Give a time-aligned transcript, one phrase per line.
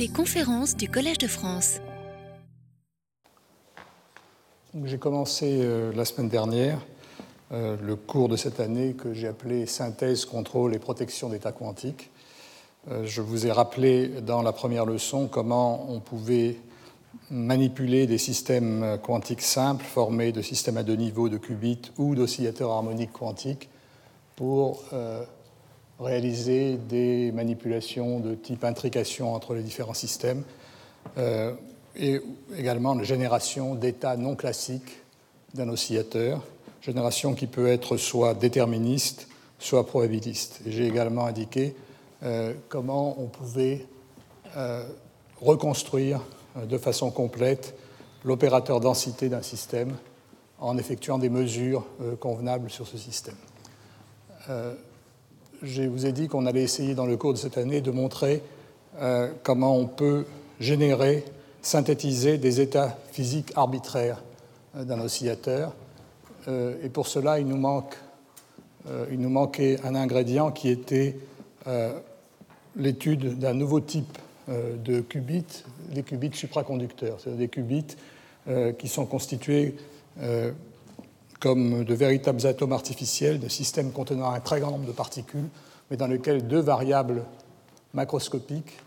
[0.00, 1.78] Les conférences du Collège de France.
[4.86, 6.78] J'ai commencé euh, la semaine dernière
[7.52, 12.08] euh, le cours de cette année que j'ai appelé Synthèse, contrôle et protection d'états quantiques.
[12.90, 16.56] Euh, je vous ai rappelé dans la première leçon comment on pouvait
[17.30, 22.70] manipuler des systèmes quantiques simples formés de systèmes à deux niveaux de qubits ou d'oscillateurs
[22.70, 23.68] harmoniques quantiques
[24.34, 24.82] pour
[26.00, 30.44] réaliser des manipulations de type intrication entre les différents systèmes
[31.18, 31.54] euh,
[31.96, 32.20] et
[32.56, 35.02] également la génération d'états non classiques
[35.54, 36.42] d'un oscillateur,
[36.80, 39.28] génération qui peut être soit déterministe,
[39.58, 40.60] soit probabiliste.
[40.66, 41.74] J'ai également indiqué
[42.22, 43.86] euh, comment on pouvait
[44.56, 44.84] euh,
[45.40, 46.20] reconstruire
[46.62, 47.74] de façon complète
[48.24, 49.96] l'opérateur densité d'un système
[50.58, 51.86] en effectuant des mesures
[52.20, 53.36] convenables sur ce système
[55.62, 58.42] je vous ai dit qu'on allait essayer dans le cours de cette année de montrer
[59.00, 60.24] euh, comment on peut
[60.58, 61.24] générer,
[61.62, 64.22] synthétiser des états physiques arbitraires
[64.76, 65.74] euh, d'un oscillateur.
[66.48, 67.82] Euh, et pour cela, il nous,
[69.10, 71.16] il nous manquait un ingrédient qui était
[72.76, 77.96] l'étude d'un nouveau type de qubits, les qubits supraconducteurs, c'est-à-dire des qubits
[78.78, 79.76] qui sont constitués
[81.40, 85.48] comme de véritables atomes artificiels, de systèmes contenant un très grand nombre de particules,
[85.90, 87.24] mais dans lesquels deux variables
[87.94, 88.78] macroscopiques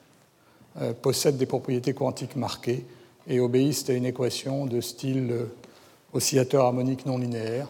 [0.79, 2.85] euh, possèdent des propriétés quantiques marquées
[3.27, 5.45] et obéissent à une équation de style euh,
[6.13, 7.69] oscillateur harmonique non linéaire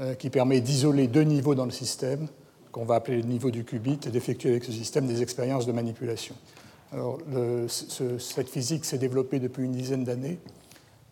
[0.00, 2.26] euh, qui permet d'isoler deux niveaux dans le système,
[2.72, 5.72] qu'on va appeler le niveau du qubit, et d'effectuer avec ce système des expériences de
[5.72, 6.34] manipulation.
[6.92, 7.18] Alors,
[7.68, 10.38] cette physique s'est développée depuis une dizaine d'années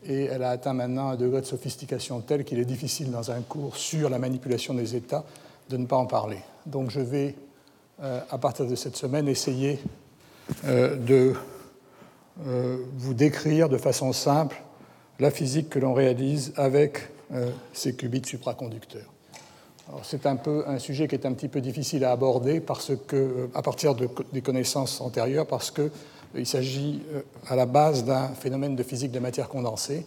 [0.08, 3.40] et elle a atteint maintenant un degré de sophistication tel qu'il est difficile dans un
[3.40, 5.24] cours sur la manipulation des états
[5.68, 6.38] de ne pas en parler.
[6.64, 7.34] Donc je vais,
[8.02, 9.80] euh, à partir de cette semaine, essayer
[10.64, 11.34] euh, de
[12.46, 14.62] euh, vous décrire de façon simple
[15.18, 17.08] la physique que l'on réalise avec
[17.72, 19.10] ces qubits supraconducteurs.
[20.04, 23.48] C'est un peu un sujet qui est un petit peu difficile à aborder parce que,
[23.52, 25.90] à partir de, des connaissances antérieures, parce que
[26.34, 30.06] il s'agit euh, à la base d'un phénomène de physique de matière condensée.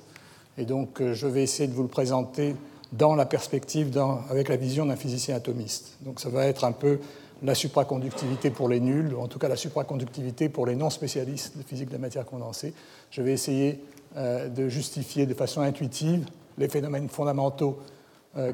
[0.57, 2.55] Et donc, euh, je vais essayer de vous le présenter
[2.91, 3.95] dans la perspective,
[4.29, 5.97] avec la vision d'un physicien atomiste.
[6.01, 6.99] Donc, ça va être un peu
[7.43, 11.55] la supraconductivité pour les nuls, ou en tout cas la supraconductivité pour les non spécialistes
[11.55, 12.73] de physique de la matière condensée.
[13.11, 13.79] Je vais essayer
[14.17, 16.25] euh, de justifier de façon intuitive
[16.57, 17.79] les phénomènes fondamentaux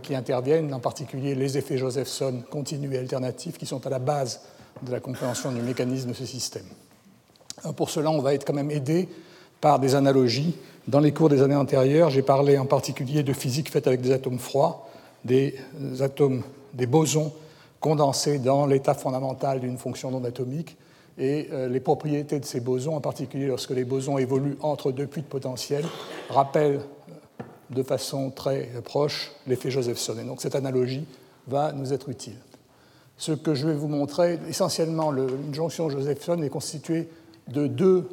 [0.02, 4.40] qui interviennent, en particulier les effets Josephson continus et alternatifs qui sont à la base
[4.82, 6.64] de la compréhension du mécanisme de ce système.
[7.74, 9.08] Pour cela, on va être quand même aidé
[9.62, 10.56] par des analogies.
[10.88, 14.12] Dans les cours des années antérieures, j'ai parlé en particulier de physique faite avec des
[14.12, 14.88] atomes froids,
[15.24, 15.56] des
[16.00, 16.44] atomes,
[16.74, 17.34] des bosons
[17.80, 20.78] condensés dans l'état fondamental d'une fonction non atomique
[21.18, 25.08] et euh, les propriétés de ces bosons, en particulier lorsque les bosons évoluent entre deux
[25.08, 25.86] puits de potentiel,
[26.30, 30.16] rappellent euh, de façon très proche l'effet Josephson.
[30.22, 31.06] Et donc cette analogie
[31.48, 32.38] va nous être utile.
[33.18, 37.08] Ce que je vais vous montrer, essentiellement, une jonction Josephson est constituée
[37.48, 38.08] de deux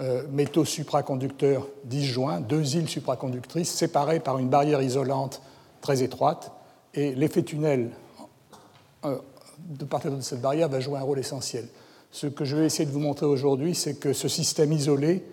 [0.00, 5.40] euh, métaux supraconducteurs disjoints, deux îles supraconductrices séparées par une barrière isolante
[5.80, 6.52] très étroite,
[6.94, 7.90] et l'effet tunnel
[9.04, 9.18] euh,
[9.58, 11.68] de partir de cette barrière va jouer un rôle essentiel.
[12.10, 15.24] Ce que je vais essayer de vous montrer aujourd'hui, c'est que ce système isolé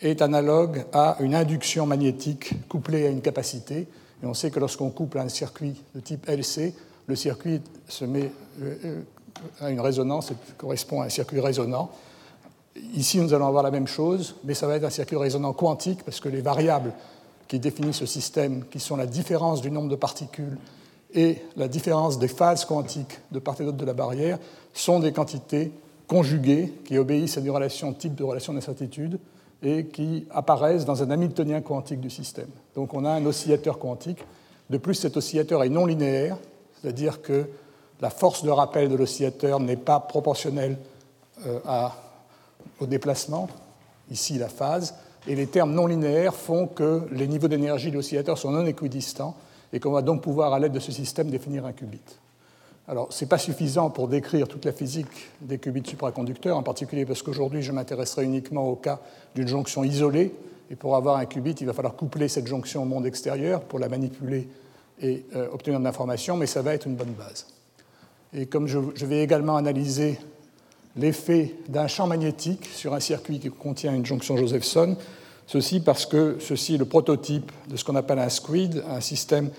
[0.00, 3.86] est analogue à une induction magnétique couplée à une capacité.
[4.22, 6.74] Et on sait que lorsqu'on couple un circuit de type LC,
[7.06, 8.30] le circuit se met
[8.62, 9.02] euh,
[9.60, 11.90] à une résonance, correspond à un circuit résonant.
[12.76, 16.02] Ici, nous allons avoir la même chose, mais ça va être un circuit résonant quantique,
[16.04, 16.92] parce que les variables
[17.48, 20.56] qui définissent ce système, qui sont la différence du nombre de particules
[21.12, 24.38] et la différence des phases quantiques de part et d'autre de la barrière,
[24.72, 25.72] sont des quantités
[26.06, 29.18] conjuguées qui obéissent à une relation type de relation d'incertitude
[29.62, 32.48] et qui apparaissent dans un Hamiltonien quantique du système.
[32.76, 34.24] Donc on a un oscillateur quantique.
[34.70, 36.38] De plus, cet oscillateur est non linéaire,
[36.80, 37.46] c'est-à-dire que
[38.00, 40.78] la force de rappel de l'oscillateur n'est pas proportionnelle
[41.46, 41.94] euh, à
[42.80, 43.48] au déplacement,
[44.10, 44.94] ici la phase,
[45.28, 49.36] et les termes non linéaires font que les niveaux d'énergie de l'oscillateur sont non équidistants
[49.72, 52.00] et qu'on va donc pouvoir, à l'aide de ce système, définir un qubit.
[52.88, 57.06] Alors, ce n'est pas suffisant pour décrire toute la physique des qubits supraconducteurs, en particulier
[57.06, 58.98] parce qu'aujourd'hui, je m'intéresserai uniquement au cas
[59.34, 60.34] d'une jonction isolée.
[60.70, 63.78] Et pour avoir un qubit, il va falloir coupler cette jonction au monde extérieur pour
[63.78, 64.48] la manipuler
[65.00, 67.46] et euh, obtenir de l'information, mais ça va être une bonne base.
[68.32, 70.18] Et comme je vais également analyser
[70.96, 74.96] l'effet d'un champ magnétique sur un circuit qui contient une jonction Josephson.
[75.46, 79.50] Ceci parce que ceci est le prototype de ce qu'on appelle un SQUID, un système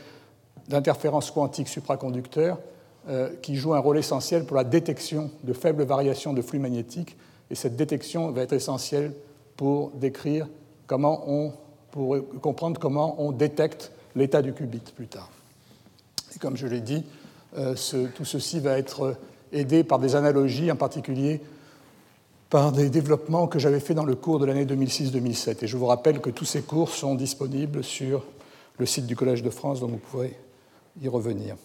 [0.68, 2.60] d'interférence quantique supraconducteur
[3.10, 7.18] euh, qui joue un rôle essentiel pour la détection de faibles variations de flux magnétiques
[7.52, 9.14] Et cette détection va être essentielle
[9.58, 10.48] pour décrire
[10.88, 11.52] comment on,
[11.92, 15.30] pour comprendre comment on détecte l'état du qubit plus tard.
[16.34, 17.04] Et comme je l'ai dit,
[17.58, 17.76] euh,
[18.16, 19.18] tout ceci va être
[19.52, 21.42] aidé par des analogies, en particulier
[22.52, 25.64] par des développements que j'avais fait dans le cours de l'année 2006-2007.
[25.64, 28.26] Et je vous rappelle que tous ces cours sont disponibles sur
[28.78, 30.38] le site du Collège de France, donc vous pourrez
[31.02, 31.56] y revenir.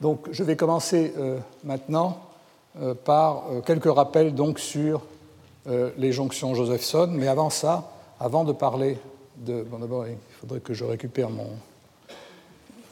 [0.00, 2.20] Donc, je vais commencer euh, maintenant
[2.80, 5.02] euh, par euh, quelques rappels donc, sur
[5.96, 7.08] les jonctions Josephson.
[7.10, 7.90] Mais avant ça,
[8.20, 8.98] avant de parler
[9.36, 9.64] de.
[9.64, 11.48] Bon, d'abord, il faudrait que je récupère mon,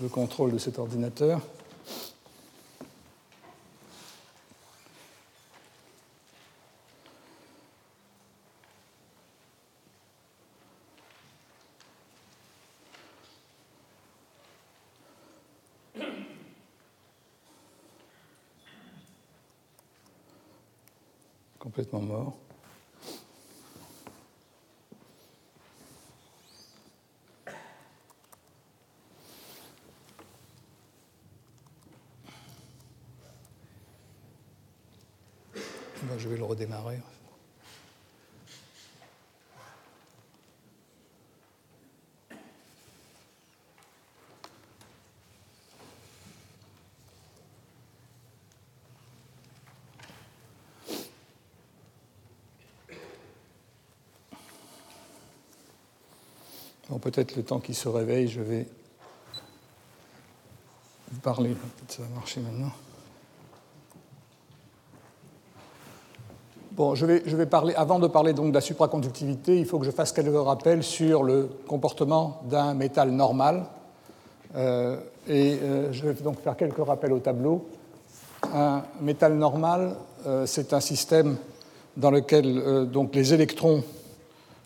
[0.00, 1.41] le contrôle de cet ordinateur.
[21.75, 22.37] complètement mort.
[36.19, 37.00] je vais le redémarrer.
[57.04, 58.66] Peut-être le temps qu'il se réveille, je vais
[61.12, 61.54] vous parler.
[61.88, 62.72] Ça va marcher maintenant.
[66.72, 69.78] Bon, je vais, je vais, parler, avant de parler donc de la supraconductivité, il faut
[69.78, 73.66] que je fasse quelques rappels sur le comportement d'un métal normal.
[74.56, 74.96] Euh,
[75.28, 77.68] et euh, je vais donc faire quelques rappels au tableau.
[78.54, 79.94] Un métal normal,
[80.26, 81.36] euh, c'est un système
[81.96, 83.84] dans lequel donc les électrons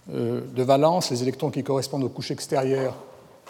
[0.08, 2.96] de valence, les électrons qui correspondent aux couches extérieures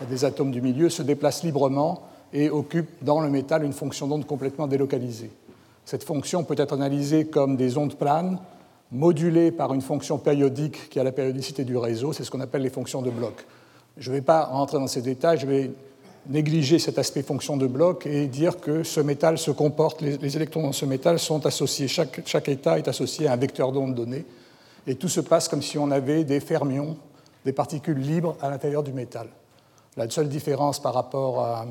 [0.09, 2.03] des atomes du milieu, se déplacent librement
[2.33, 5.31] et occupent dans le métal une fonction d'onde complètement délocalisée.
[5.85, 8.39] Cette fonction peut être analysée comme des ondes planes,
[8.93, 12.63] modulées par une fonction périodique qui a la périodicité du réseau, c'est ce qu'on appelle
[12.63, 13.47] les fonctions de bloc.
[13.97, 15.71] Je ne vais pas rentrer dans ces détails, je vais
[16.29, 20.63] négliger cet aspect fonction de bloc et dire que ce métal se comporte, les, électrons
[20.63, 24.25] dans ce métal sont associés, chaque, chaque état est associé à un vecteur d'onde donné,
[24.89, 26.97] et tout se passe comme si on avait des fermions,
[27.45, 29.29] des particules libres à l'intérieur du métal.
[29.99, 31.67] La seule différence par rapport à,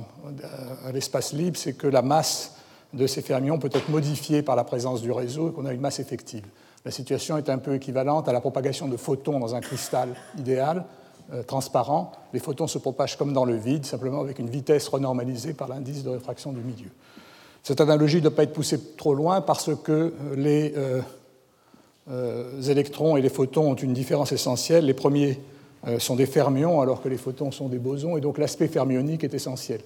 [0.94, 2.56] l'espace libre, c'est que la masse
[2.94, 5.82] de ces fermions peut être modifiée par la présence du réseau et qu'on a une
[5.82, 6.46] masse effective.
[6.86, 10.86] La situation est un peu équivalente à la propagation de photons dans un cristal idéal,
[11.34, 12.12] euh, transparent.
[12.34, 16.04] Les photons se propagent comme dans le vide, simplement avec une vitesse renormalisée par l'indice
[16.04, 16.90] de réfraction du milieu.
[17.64, 20.74] Cette analogie ne doit pas être poussée trop loin parce que euh, euh, les
[22.68, 24.86] électrons et les photons ont une différence essentielle.
[24.86, 25.40] Les premiers
[25.88, 29.24] euh, sont des fermions alors que les photons sont des bosons, et donc l'aspect fermionique
[29.24, 29.82] est essentiel.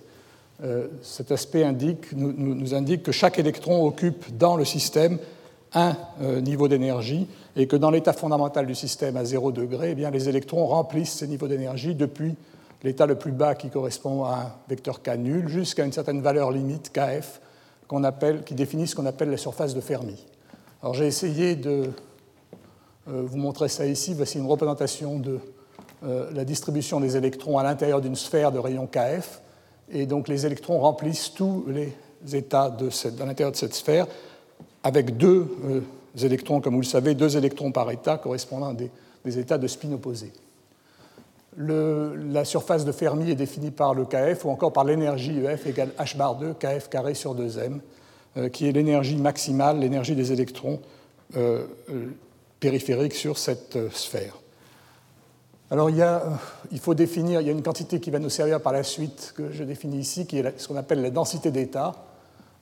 [0.64, 1.66] Euh, cet aspect
[2.16, 5.18] nous, indique que chaque électron occupe dans le système
[5.74, 5.96] un
[6.42, 10.28] niveau d'énergie et que dans l'état fondamental du système à 0 degré, eh bien, les
[10.28, 12.36] électrons remplissent ces niveaux d'énergie depuis
[12.84, 16.52] l'état le plus bas qui correspond à un vecteur K nul jusqu'à une certaine valeur
[16.52, 17.40] limite KF
[18.46, 20.26] qui définit ce qu'on appelle la surface de Fermi.
[20.82, 21.88] Alors j'ai essayé de euh,
[23.08, 24.14] vous montrer ça ici.
[24.14, 25.40] Voici une représentation de
[26.04, 29.42] euh, la distribution des électrons à l'intérieur d'une sphère de rayon KF.
[29.92, 31.94] Et donc les électrons remplissent tous les
[32.36, 34.08] états de cette, dans l'intérieur de cette sphère
[34.84, 35.82] avec deux euh,
[36.20, 39.92] électrons, comme vous le savez, deux électrons par état correspondant à des, états de spin
[39.92, 40.34] opposés.
[41.56, 45.90] la surface de Fermi est définie par le KF ou encore par l'énergie EF égale
[46.00, 50.80] h bar 2 KF carré sur 2m, qui est l'énergie maximale, l'énergie des électrons
[52.62, 54.38] périphérique sur cette euh, sphère.
[55.72, 56.30] Alors il, y a, euh,
[56.72, 59.34] il, faut définir, il y a une quantité qui va nous servir par la suite,
[59.36, 61.96] que je définis ici, qui est ce qu'on appelle la densité d'état.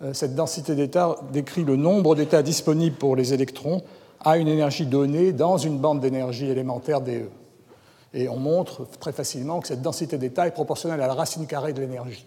[0.01, 3.83] Euh, cette densité d'état décrit le nombre d'états disponibles pour les électrons
[4.21, 7.29] à une énergie donnée dans une bande d'énergie élémentaire DE.
[8.13, 11.73] Et on montre très facilement que cette densité d'état est proportionnelle à la racine carrée
[11.73, 12.25] de l'énergie.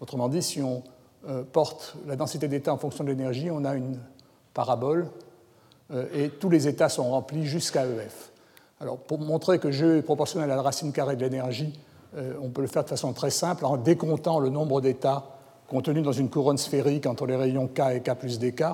[0.00, 0.82] Autrement dit, si on
[1.52, 3.98] porte la densité d'état en fonction de l'énergie, on a une
[4.52, 5.08] parabole
[6.14, 8.32] et tous les états sont remplis jusqu'à EF.
[8.82, 11.72] Alors, pour montrer que G est proportionnel à la racine carrée de l'énergie,
[12.16, 15.24] euh, on peut le faire de façon très simple en décomptant le nombre d'états
[15.68, 18.64] contenus dans une couronne sphérique entre les rayons K et K plus dk.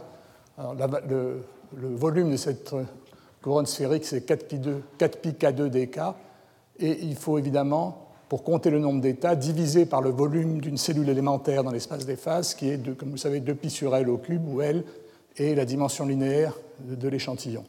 [0.56, 1.42] Le,
[1.94, 2.74] volume de cette
[3.42, 6.00] couronne sphérique, c'est 4pi, 4pi K2 dk,
[6.80, 11.10] et il faut évidemment pour compter le nombre d'états divisé par le volume d'une cellule
[11.10, 14.16] élémentaire dans l'espace des phases, qui est, de, comme vous savez, 2pi sur L au
[14.16, 14.84] cube, où L
[15.40, 17.64] est la dimension linéaire de, l'échantillon.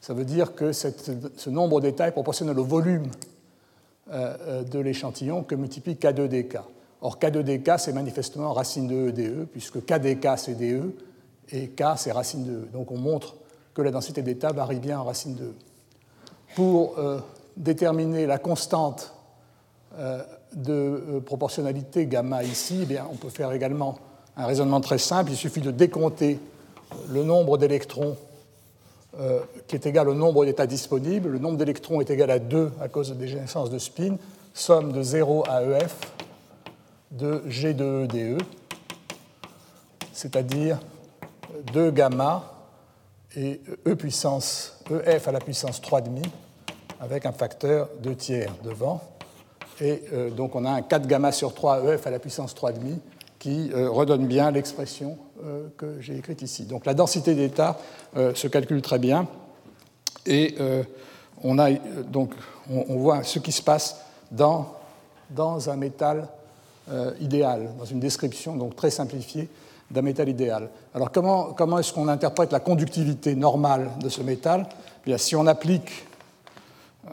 [0.00, 3.06] Ça veut dire que ce nombre d'états est proportionnel au volume
[4.10, 6.60] euh, euh, de l'échantillon que multiplie K2dk.
[7.00, 10.94] Or, K2dk, c'est manifestement racine de E dE, puisque KdK, c'est dE,
[11.50, 12.68] et K, c'est racine de E.
[12.72, 13.36] Donc on montre
[13.74, 15.54] que la densité d'état varie bien en racine de E.
[16.54, 17.20] Pour euh,
[17.56, 19.14] déterminer la constante
[20.54, 23.98] de proportionnalité gamma ici, eh bien, on peut faire également
[24.38, 25.30] un raisonnement très simple.
[25.30, 26.38] Il suffit de décompter
[27.08, 28.16] le nombre d'électrons
[29.20, 31.28] euh, qui est égal au nombre d'états disponibles.
[31.28, 34.16] Le nombre d'électrons est égal à 2 à cause de dégénérescence de spin,
[34.54, 35.96] somme de 0 à EF
[37.10, 38.38] de G de E dE,
[40.14, 40.78] c'est-à-dire
[41.74, 42.42] 2 gamma
[43.36, 43.96] et E
[45.06, 46.24] EF à la puissance 3,5
[47.00, 49.02] avec un facteur 2 tiers devant.
[49.80, 52.96] Et euh, donc on a un 4 gamma sur 3 EF à la puissance 3,5
[53.42, 56.62] qui euh, redonne bien l'expression euh, que j'ai écrite ici.
[56.62, 57.76] Donc la densité d'état
[58.14, 59.26] se calcule très bien.
[60.26, 60.54] Et
[61.42, 62.32] on, a, donc,
[62.70, 63.96] on, voit ce qui se passe
[64.30, 64.74] dans,
[65.30, 66.28] dans un métal
[67.20, 69.48] idéal, dans une description donc très simplifiée
[69.90, 70.68] d'un métal idéal.
[70.94, 74.66] Alors comment, comment est-ce qu'on interprète la conductivité normale de ce métal?
[74.68, 76.06] Eh Bien, Si on applique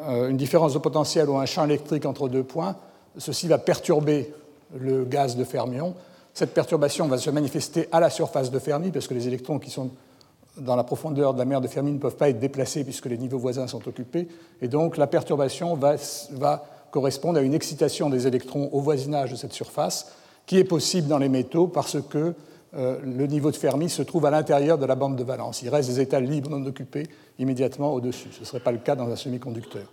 [0.08, 2.76] euh, une différence de potentiel ou un champ électrique entre deux points,
[3.18, 4.34] ceci va perturber
[4.78, 5.96] le gaz de fermion.
[6.34, 9.70] Cette perturbation va se manifester à la surface de Fermi, parce que les électrons qui
[9.70, 9.92] sont
[10.58, 13.18] dans la profondeur de la mer de Fermi ne peuvent pas être déplacés puisque les
[13.18, 14.28] niveaux voisins sont occupés.
[14.62, 19.54] Et donc la perturbation va, correspondre à une excitation des électrons au voisinage de cette
[19.54, 20.14] surface,
[20.46, 22.34] qui est possible dans les métaux parce que
[22.76, 25.62] euh, le niveau de Fermi se trouve à l'intérieur de la bande de valence.
[25.62, 27.08] Il reste des états libres non occupés
[27.38, 28.30] immédiatement au-dessus.
[28.32, 29.86] Ce ne serait pas le cas dans un semi-conducteur.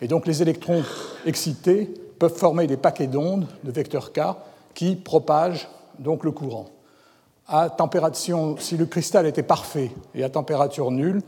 [0.00, 0.82] Et donc les électrons
[1.24, 4.20] excités peuvent former des paquets d'ondes de vecteur K
[4.74, 5.68] qui propagent
[6.02, 6.66] donc le courant.
[7.48, 11.22] À température, si le cristal était parfait et à température nulle,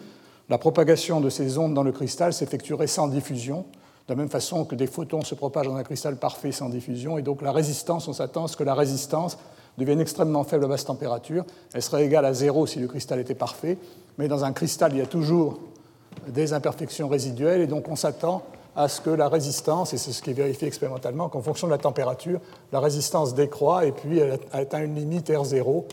[0.48, 3.64] la propagation de ces ondes dans le cristal s'effectuerait sans diffusion,
[4.06, 7.16] de la même façon que des photons se propagent dans un cristal parfait sans diffusion.
[7.16, 9.38] Et donc la résistance, on s'attend à ce que la résistance
[9.78, 11.44] devienne extrêmement faible à basse température.
[11.72, 13.78] Elle serait égale à zéro si le cristal était parfait,
[14.18, 15.58] mais dans un cristal, il y a toujours
[16.28, 18.42] des imperfections résiduelles, et donc on s'attend
[18.76, 21.72] à ce que la résistance, et c'est ce qui est vérifié expérimentalement, qu'en fonction de
[21.72, 22.40] la température,
[22.72, 25.84] la résistance décroît et puis elle atteint une limite R0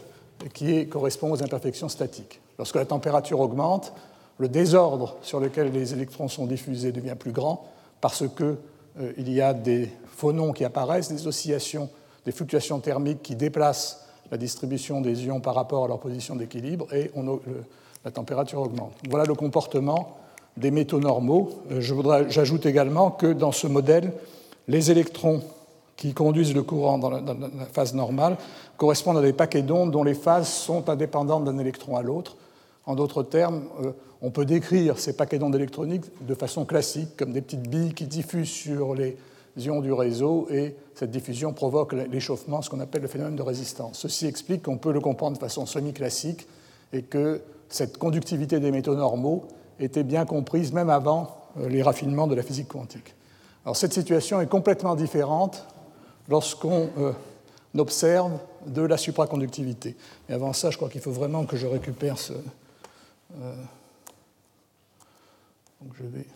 [0.53, 2.41] qui correspond aux imperfections statiques.
[2.57, 3.93] Lorsque la température augmente,
[4.38, 7.65] le désordre sur lequel les électrons sont diffusés devient plus grand
[8.01, 8.57] parce qu'il
[9.00, 11.89] euh, y a des phonons qui apparaissent, des oscillations
[12.25, 16.88] des fluctuations thermiques qui déplacent la distribution des ions par rapport à leur position d'équilibre
[16.93, 17.11] et
[18.05, 18.93] la température augmente.
[19.09, 20.17] Voilà le comportement
[20.58, 21.50] des métaux normaux.
[21.72, 24.12] Euh, j'ajoute également que dans ce modèle,
[24.67, 25.41] les électrons
[25.96, 27.22] qui conduisent le courant dans la,
[27.72, 28.38] phase normale
[28.77, 32.38] correspondent à des paquets d'ondes dont les phases sont indépendantes d'un électron à l'autre.
[32.86, 33.91] En d'autres termes, euh,
[34.22, 38.05] on peut décrire ces paquets d'ondes électroniques de façon classique, comme des petites billes qui
[38.05, 39.17] diffusent sur les
[39.58, 44.00] ions du réseau et cette diffusion provoque l'échauffement, ce qu'on appelle le phénomène de résistance.
[44.00, 46.48] Ceci explique qu'on peut le comprendre de façon semi-classique
[46.93, 49.46] et que cette conductivité des métaux normaux
[49.83, 53.15] était bien comprise même avant euh, les raffinements de la physique quantique.
[53.65, 55.65] Alors cette situation est complètement différente
[56.29, 57.11] lorsqu'on euh,
[57.77, 58.31] observe
[58.67, 59.95] de la supraconductivité.
[60.29, 62.33] Et avant ça, je crois qu'il faut vraiment que je récupère ce...
[63.41, 63.55] Euh,
[65.81, 66.27] donc je vais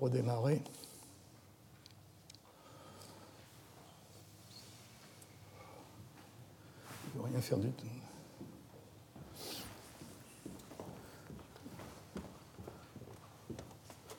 [0.00, 0.60] redémarrer.
[7.22, 7.86] rien faire du tout.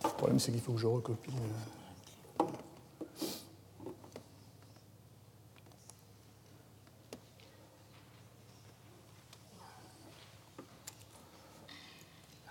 [0.05, 1.31] Le problème, c'est qu'il faut que je recopie.
[1.31, 2.43] Euh.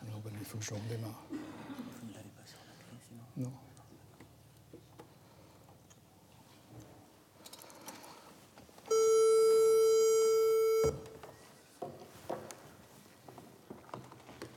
[0.03, 1.23] Alors, ben, il faut que je redémarre.
[3.37, 3.53] Non.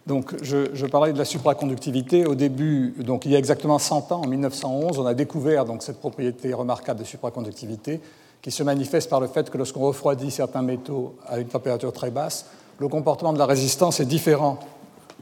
[0.08, 2.26] Donc, je, parlais de la supraconductivité.
[2.26, 6.00] Au début, donc il y a exactement 100 ans, en 1911, on a découvert cette
[6.00, 8.00] propriété remarquable de supraconductivité
[8.42, 12.10] qui se manifeste par le fait que lorsqu'on refroidit certains métaux à une température très
[12.10, 12.46] basse,
[12.80, 14.60] le comportement de la résistance est différent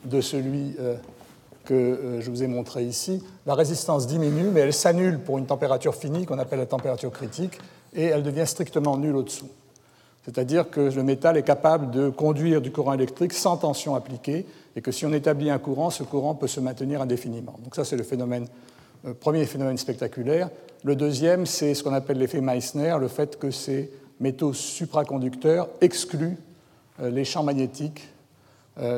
[0.04, 0.96] de celui euh,
[1.64, 3.24] que euh, je vous ai montré ici.
[3.48, 7.58] La résistance diminue, mais elle s'annule pour une température finie qu'on appelle la température critique,
[7.96, 9.50] et elle devient strictement nulle au-dessous.
[10.26, 14.82] C'est-à-dire que le métal est capable de conduire du courant électrique sans tension appliquée, et
[14.82, 17.56] que si on établit un courant, ce courant peut se maintenir indéfiniment.
[17.64, 18.48] Donc ça, c'est le phénomène
[19.14, 20.50] premier phénomène spectaculaire.
[20.84, 26.38] Le deuxième, c'est ce qu'on appelle l'effet Meissner, le fait que ces métaux supraconducteurs excluent
[27.00, 28.08] les champs magnétiques.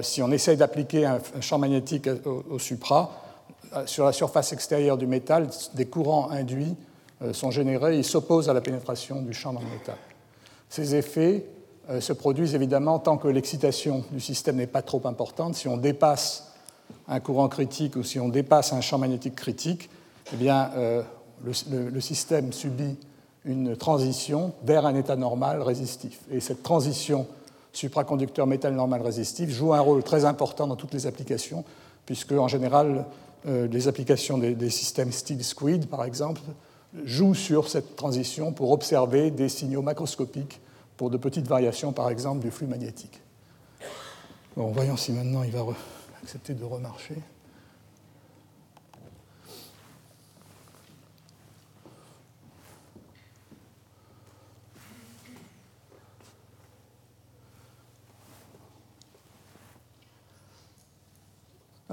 [0.02, 3.24] Si on essaye d'appliquer un champ magnétique au supra,
[3.86, 6.76] sur la surface extérieure du métal, des courants induits
[7.34, 9.98] sont générés, ils s'opposent à la pénétration du champ dans le métal.
[10.70, 11.46] Ces effets
[11.90, 15.56] euh, se produisent évidemment tant que l'excitation du système n'est pas trop importante.
[15.56, 16.52] Si on dépasse
[17.08, 19.90] un courant critique ou si on dépasse un champ magnétique critique,
[20.34, 21.04] eh bien, euh,
[21.44, 22.98] le, système subit
[23.46, 26.20] une transition vers un état normal résistif.
[26.32, 27.28] Et cette transition
[27.72, 31.64] supraconducteur métal normal résistif joue un rôle très important dans toutes les applications,
[32.06, 33.06] puisque en général,
[33.48, 36.42] euh, les applications des, systèmes steel squid, par exemple,
[37.04, 40.60] jouent sur cette transition pour observer des signaux macroscopiques
[40.96, 43.22] pour de petites variations, par exemple, du flux magnétique.
[44.56, 45.64] Bon, voyons si maintenant il va
[46.24, 47.16] accepter de remarcher.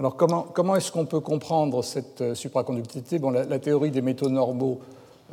[0.04, 3.18] Alors comment, comment est-ce qu'on peut comprendre cette euh, supraconductivité?
[3.18, 4.82] Bon, la, théorie des métaux normaux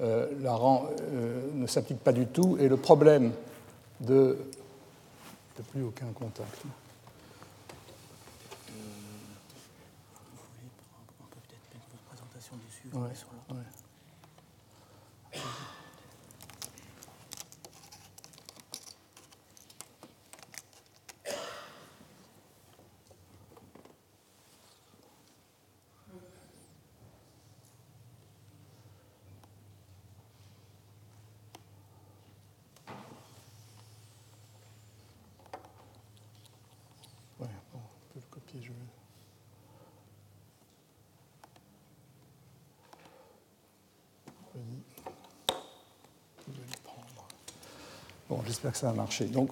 [0.01, 2.55] euh, la rend, euh, ne s'applique pas du tout.
[2.57, 3.33] Et le problème
[3.99, 4.37] de,
[5.57, 6.63] de plus aucun contact.
[6.63, 6.71] Euh,
[11.19, 12.87] on peut peut-être mettre une présentation dessus.
[12.95, 13.55] Ouais, sur le...
[13.55, 13.63] ouais.
[48.31, 49.25] Bon, j'espère que ça va marcher.
[49.25, 49.49] Donc,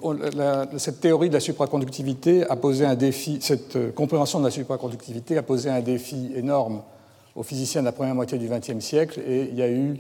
[0.78, 5.36] cette théorie de la supraconductivité a posé un défi, cette euh, compréhension de la supraconductivité
[5.38, 6.84] a posé un défi énorme
[7.36, 9.98] aux physiciens de la première moitié du XXe siècle, et il y a eu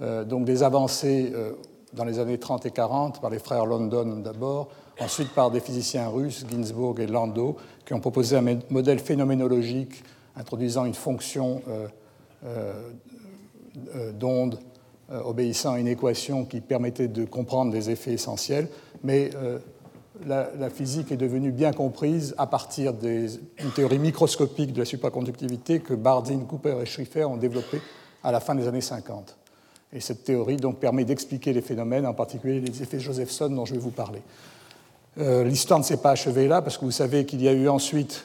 [0.00, 1.52] euh, donc des avancées euh,
[1.92, 4.68] dans les années 30 et 40 par les frères London d'abord,
[5.00, 10.04] ensuite par des physiciens russes, Ginzburg et Landau, qui ont proposé un modèle phénoménologique
[10.36, 11.62] introduisant une fonction
[14.14, 14.71] d'onde euh,
[15.24, 18.68] obéissant à une équation qui permettait de comprendre des effets essentiels,
[19.02, 19.58] mais euh,
[20.26, 23.38] la, physique est devenue bien comprise à partir d'une
[23.74, 27.80] théorie microscopique de la supraconductivité que Bardeen, Cooper et Schrieffer ont développée
[28.22, 29.36] à la fin des années 50.
[29.92, 33.74] Et cette théorie donc permet d'expliquer les phénomènes, en particulier les effets Josephson dont je
[33.74, 34.22] vais vous parler.
[35.18, 37.68] Euh, l'histoire ne s'est pas achevée là, parce que vous savez qu'il y a eu
[37.68, 38.24] ensuite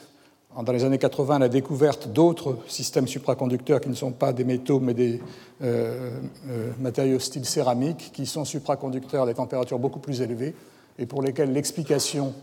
[0.62, 4.80] dans les années 80 la découverte d'autres systèmes supraconducteurs qui ne sont pas des métaux
[4.80, 5.20] mais des
[5.62, 6.10] euh,
[6.48, 10.54] euh, matériaux style céramique qui sont supraconducteurs à des températures beaucoup plus élevées
[10.98, 12.34] et pour lesquels l'explication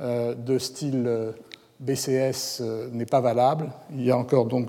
[0.00, 1.34] euh, de style
[1.80, 2.60] BCS
[2.92, 3.70] n'est pas valable.
[3.94, 4.68] Il y a encore donc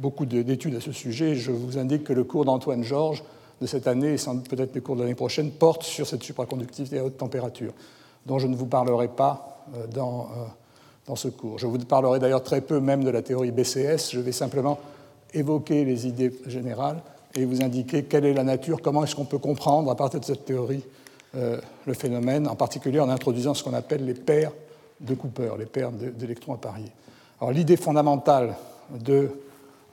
[0.00, 1.34] beaucoup d'études à ce sujet.
[1.34, 3.22] Je vous indique que le cours d'Antoine Georges
[3.60, 7.04] de cette année et peut-être les cours de l'année prochaine porte sur cette supraconductivité à
[7.04, 7.74] haute température,
[8.24, 10.28] dont je ne vous parlerai pas dans
[11.14, 14.78] Je vous parlerai d'ailleurs très peu même de la théorie BCS, je vais simplement
[15.32, 17.02] évoquer les idées générales
[17.34, 20.24] et vous indiquer quelle est la nature, comment est-ce qu'on peut comprendre à partir de
[20.24, 20.84] cette théorie
[21.36, 24.52] euh, le phénomène, en particulier en introduisant ce qu'on appelle les paires
[25.00, 26.90] de Cooper, les paires d'électrons appariés.
[27.40, 28.56] Alors l'idée fondamentale
[28.90, 29.30] de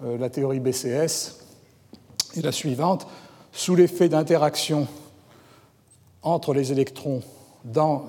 [0.04, 1.38] euh, la théorie BCS
[2.36, 3.08] est la suivante.
[3.52, 4.88] Sous l'effet d'interaction
[6.24, 7.22] entre les électrons
[7.64, 8.06] dans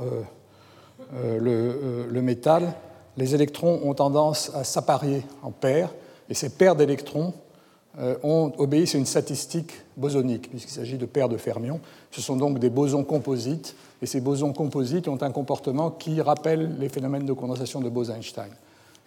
[1.14, 2.74] euh, le métal,
[3.18, 5.92] les électrons ont tendance à s'apparier en paires,
[6.30, 7.34] et ces paires d'électrons
[7.98, 11.80] euh, obéissent à une statistique bosonique, puisqu'il s'agit de paires de fermions.
[12.12, 16.76] Ce sont donc des bosons composites, et ces bosons composites ont un comportement qui rappelle
[16.78, 18.50] les phénomènes de condensation de Bose-Einstein.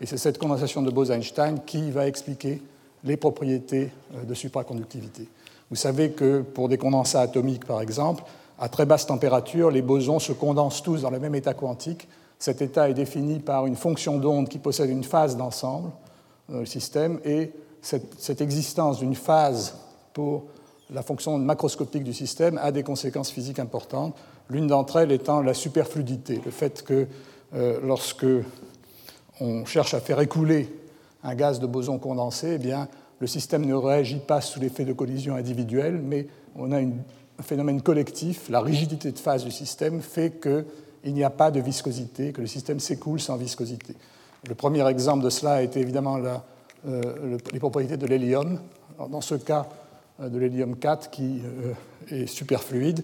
[0.01, 2.61] Et c'est cette condensation de Bose-Einstein qui va expliquer
[3.05, 5.29] les propriétés euh, de supraconductivité.
[5.69, 8.23] Vous savez que pour des condensats atomiques, par exemple,
[8.59, 12.09] à très basse température, les bosons se condensent tous dans le même état quantique,
[12.41, 15.91] cet état est défini par une fonction d'onde qui possède une phase d'ensemble
[16.49, 17.51] dans le système et
[17.83, 19.75] cette, existence d'une phase
[20.11, 20.45] pour
[20.89, 24.15] la fonction macroscopique du système a des conséquences physiques importantes.
[24.49, 27.05] L'une d'entre elles étant la superfluidité, le fait que
[27.53, 28.25] euh, lorsque
[29.39, 30.75] on cherche à faire écouler
[31.23, 32.87] un gaz de boson condensé, eh bien,
[33.19, 36.25] le système ne réagit pas sous l'effet de collision individuelle, mais
[36.55, 36.91] on a un
[37.43, 38.49] phénomène collectif.
[38.49, 40.65] La rigidité de phase du système fait que
[41.03, 43.95] il n'y a pas de viscosité, que le système s'écoule sans viscosité.
[44.47, 46.43] Le premier exemple de cela a été évidemment la,
[47.51, 48.59] les propriétés de l'hélium.
[49.09, 49.67] Dans ce cas,
[50.19, 51.41] de l'hélium 4 qui
[52.09, 53.03] est superfluide.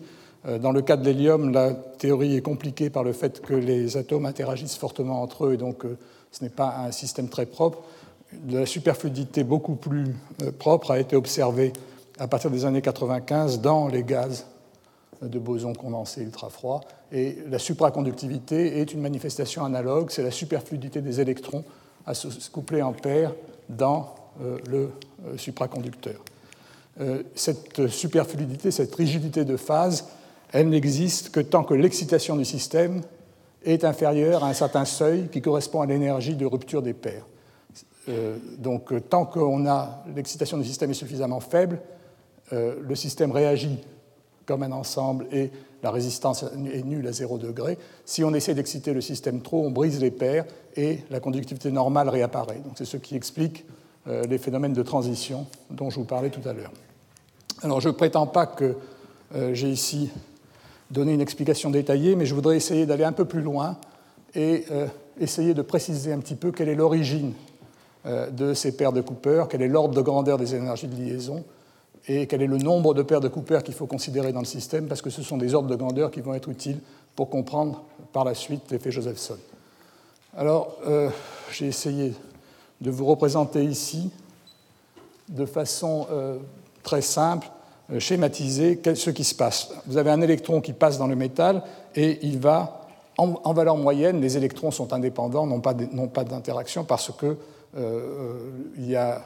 [0.62, 4.26] Dans le cas de l'hélium, la théorie est compliquée par le fait que les atomes
[4.26, 5.84] interagissent fortement entre eux et donc
[6.32, 7.80] ce n'est pas un système très propre.
[8.50, 10.16] La superfluidité beaucoup plus
[10.60, 11.74] propre a été observée
[12.20, 14.46] à partir des années 95 dans les gaz
[15.22, 16.82] de boson condensé ultra-froid.
[17.12, 21.64] Et la supraconductivité est une manifestation analogue, c'est la superfluidité des électrons
[22.06, 23.34] à se coupler en paire
[23.70, 24.92] dans euh, le
[25.26, 26.24] euh, supraconducteur.
[27.02, 30.10] Euh, cette superfluidité, cette rigidité de phase,
[30.52, 33.02] elle n'existe que tant que l'excitation du système
[33.66, 37.26] est inférieure à un certain seuil qui correspond à l'énergie de rupture des paires.
[38.60, 39.30] donc tant
[39.66, 41.82] a l'excitation du système est suffisamment faible,
[42.52, 43.80] le système réagit
[44.48, 45.52] comme un ensemble et
[45.84, 47.78] la résistance est nulle à 0 degré.
[48.06, 52.10] Si on essaie d'exciter le système trop, on brise les paires et la conductivité normale
[52.10, 52.62] réapparaît.
[52.76, 53.66] C'est ce qui explique
[54.08, 56.72] euh, les phénomènes de transition dont je vous parlais tout à l'heure.
[57.62, 58.76] Alors je ne prétends pas que
[59.36, 60.10] euh, j'ai ici
[60.90, 63.78] donné une explication détaillée, mais je voudrais essayer d'aller un peu plus loin
[64.34, 64.88] et euh,
[65.20, 67.34] essayer de préciser un petit peu quelle est l'origine
[68.32, 71.44] de ces paires de Cooper, quel est l'ordre de grandeur des énergies de liaison,
[72.08, 74.88] et quel est le nombre de paires de Cooper qu'il faut considérer dans le système,
[74.88, 76.80] parce que ce sont des ordres de grandeur qui vont être utiles
[77.16, 79.38] pour comprendre par la suite l'effet Josephson.
[80.36, 81.10] Alors, euh,
[81.52, 82.14] j'ai essayé
[82.80, 84.12] de vous représenter ici,
[85.28, 86.38] de façon euh,
[86.84, 87.50] très simple,
[87.92, 89.74] euh, schématiser ce qui se passe.
[89.86, 91.62] Vous avez un électron qui passe dans le métal
[91.96, 97.36] et il va, en, valeur moyenne, les électrons sont indépendants, n'ont pas d'interaction parce qu'il
[98.78, 99.24] il y a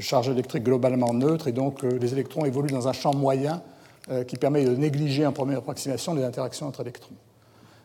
[0.00, 3.62] charge électrique globalement neutre, et donc euh, les électrons évoluent dans un champ moyen
[4.10, 7.14] euh, qui permet de négliger en première approximation les interactions entre électrons.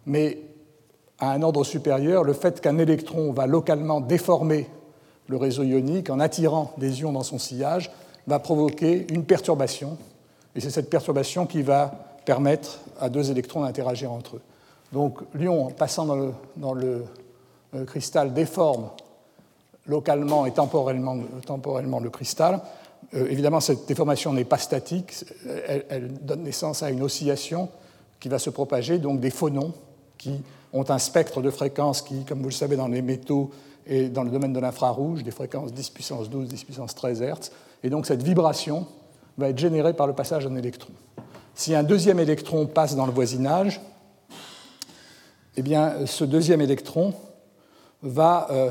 [0.05, 0.39] Mais
[1.19, 4.67] à un ordre supérieur, le fait qu'un électron va localement déformer
[5.27, 7.91] le réseau ionique en attirant des ions dans son sillage
[8.27, 9.97] va provoquer une perturbation,
[10.55, 11.91] et c'est cette perturbation qui va
[12.25, 14.41] permettre à deux électrons d'interagir entre eux.
[14.91, 17.03] Donc l'ion passant dans le, dans le
[17.75, 18.89] euh, cristal déforme
[19.87, 22.61] localement et temporellement, le cristal.
[23.13, 25.13] Euh, évidemment, cette déformation n'est pas statique,
[25.67, 27.69] elle, donne naissance à une oscillation
[28.19, 29.73] qui va se propager, donc des phonons
[30.17, 30.41] qui
[30.73, 33.51] ont un spectre de fréquences qui, comme vous le savez, dans les métaux
[33.85, 37.51] et dans le domaine de l'infrarouge, des fréquences 10 puissance 12, 10 puissance 13 Hz.
[37.83, 38.85] Et donc cette vibration
[39.37, 40.91] va être générée par le passage d'un électron.
[41.55, 43.81] Si un deuxième électron passe dans le voisinage,
[45.55, 47.13] eh bien, ce deuxième électron
[48.03, 48.69] va euh,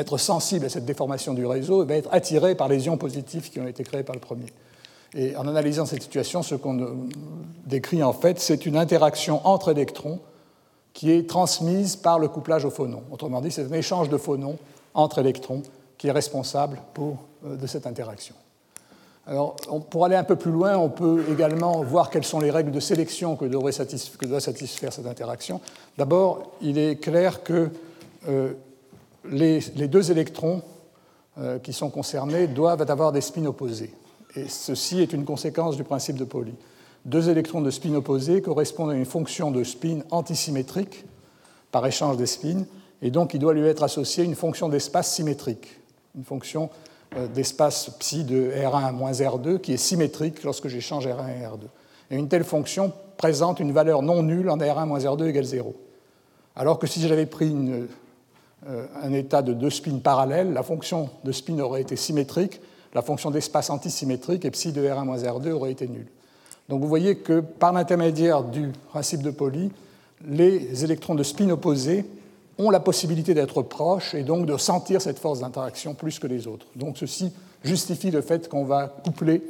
[0.00, 3.60] être sensible à cette déformation du réseau va être attiré par les ions positifs qui
[3.60, 4.46] ont été créés par le premier.
[5.14, 7.08] Et en analysant cette situation, ce qu'on
[7.66, 10.20] décrit en fait, c'est une interaction entre électrons
[10.92, 13.02] qui est transmise par le couplage au phonon.
[13.10, 14.56] Autrement dit, c'est un échange de phonons
[14.94, 15.62] entre électrons
[15.98, 18.34] qui est responsable euh, de cette interaction.
[19.26, 19.56] Alors,
[19.90, 22.78] pour aller un peu plus loin, on peut également voir quelles sont les règles de
[22.78, 25.60] sélection que doit satisfaire cette interaction.
[25.98, 27.70] D'abord, il est clair que
[28.28, 28.52] euh,
[29.30, 30.62] les, deux électrons
[31.38, 33.92] euh, qui sont concernés doivent avoir des spins opposés.
[34.34, 36.54] Et ceci est une conséquence du principe de Pauli.
[37.04, 41.04] Deux électrons de spin opposés correspondent à une fonction de spin antisymétrique
[41.70, 42.64] par échange des spins,
[43.02, 45.80] et donc il doit lui être associé une fonction d'espace symétrique,
[46.16, 46.70] une fonction
[47.16, 51.60] euh, d'espace psi de R1 moins R2 qui est symétrique lorsque j'échange R1 et R2.
[52.10, 55.74] Et une telle fonction présente une valeur non nulle en R1 moins R2 égale 0.
[56.56, 57.86] Alors que si j'avais pris une
[59.02, 62.60] un état de deux spins parallèles, la fonction de spin aurait été symétrique,
[62.94, 66.08] la fonction d'espace antisymétrique et psi de R1 moins R2 aurait été nulle.
[66.68, 69.70] Donc vous voyez que par l'intermédiaire du principe de Pauli,
[70.26, 72.04] les électrons de spin opposés
[72.58, 76.46] ont la possibilité d'être proches et donc de sentir cette force d'interaction plus que les
[76.46, 76.66] autres.
[76.74, 79.42] Donc ceci justifie le fait qu'on va coupler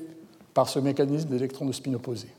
[0.52, 2.32] par ce mécanisme d'électrons de spin opposés.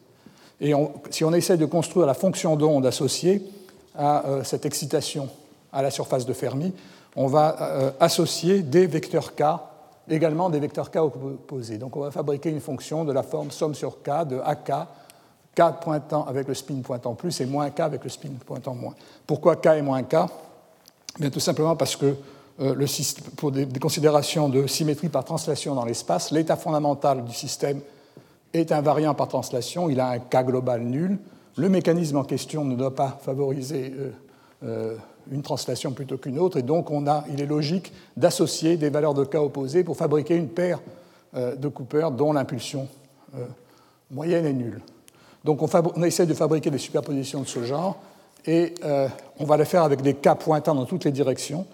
[0.59, 0.73] Et
[1.11, 3.43] si on essaie de construire la fonction d'onde associée
[3.95, 5.29] à euh, cette excitation
[5.77, 6.73] à la surface de Fermi,
[7.15, 9.43] on va euh, associer des vecteurs k,
[10.09, 11.77] également des vecteurs k opposés.
[11.77, 14.71] Donc on va fabriquer une fonction de la forme somme sur k de ak,
[15.55, 18.95] k pointant avec le spin pointant plus et moins k avec le spin pointant moins.
[19.27, 20.15] Pourquoi k et moins k?
[21.19, 22.15] Bien, Tout simplement parce que
[22.59, 22.87] euh, le,
[23.35, 27.81] pour des, considérations de symétrie par translation dans l'espace, l'état fondamental du système
[28.51, 31.19] est invariant par translation, il a un k global nul.
[31.55, 33.93] Le mécanisme en question ne doit pas favoriser
[34.63, 34.95] euh,
[35.31, 39.13] une translation plutôt qu'une autre, et donc on a, il est logique d'associer des valeurs
[39.13, 40.79] de k opposées pour fabriquer une paire
[41.35, 42.87] euh, de Cooper dont l'impulsion
[43.35, 43.45] euh,
[44.11, 44.81] moyenne est nulle.
[45.43, 47.97] Donc on, essaie de fabriquer des superpositions de ce genre,
[48.45, 49.07] et euh,
[49.39, 51.65] on va les faire avec des k pointant dans toutes les directions.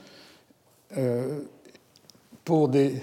[2.43, 3.01] pour des,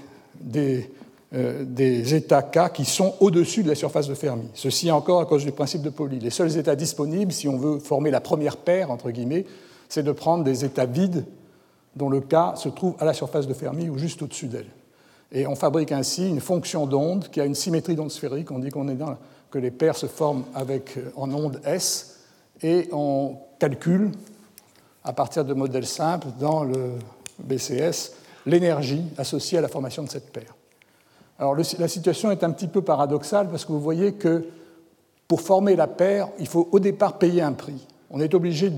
[1.32, 4.48] états K qui sont au-dessus de la surface de Fermi.
[4.54, 6.18] Ceci encore à cause du principe de Pauli.
[6.18, 9.44] Les seuls états disponibles, si on veut former la première paire, entre guillemets,
[9.90, 11.26] c'est de prendre des états vides
[11.96, 14.70] dont le K se trouve à la surface de Fermi ou juste au-dessus d'elle.
[15.32, 18.50] Et on fabrique ainsi une fonction d'onde qui a une symétrie d'onde sphérique.
[18.50, 18.96] On dit qu'on est
[19.50, 22.20] que les paires se forment avec, euh, en onde S
[22.62, 24.12] et on calcule
[25.02, 26.92] à partir de modèles simples dans le
[27.40, 28.12] BCS
[28.46, 30.54] l'énergie associée à la formation de cette paire.
[31.38, 34.46] Alors la situation est un petit peu paradoxale parce que vous voyez que
[35.26, 37.86] pour former la paire, il faut au départ payer un prix.
[38.10, 38.70] On est obligé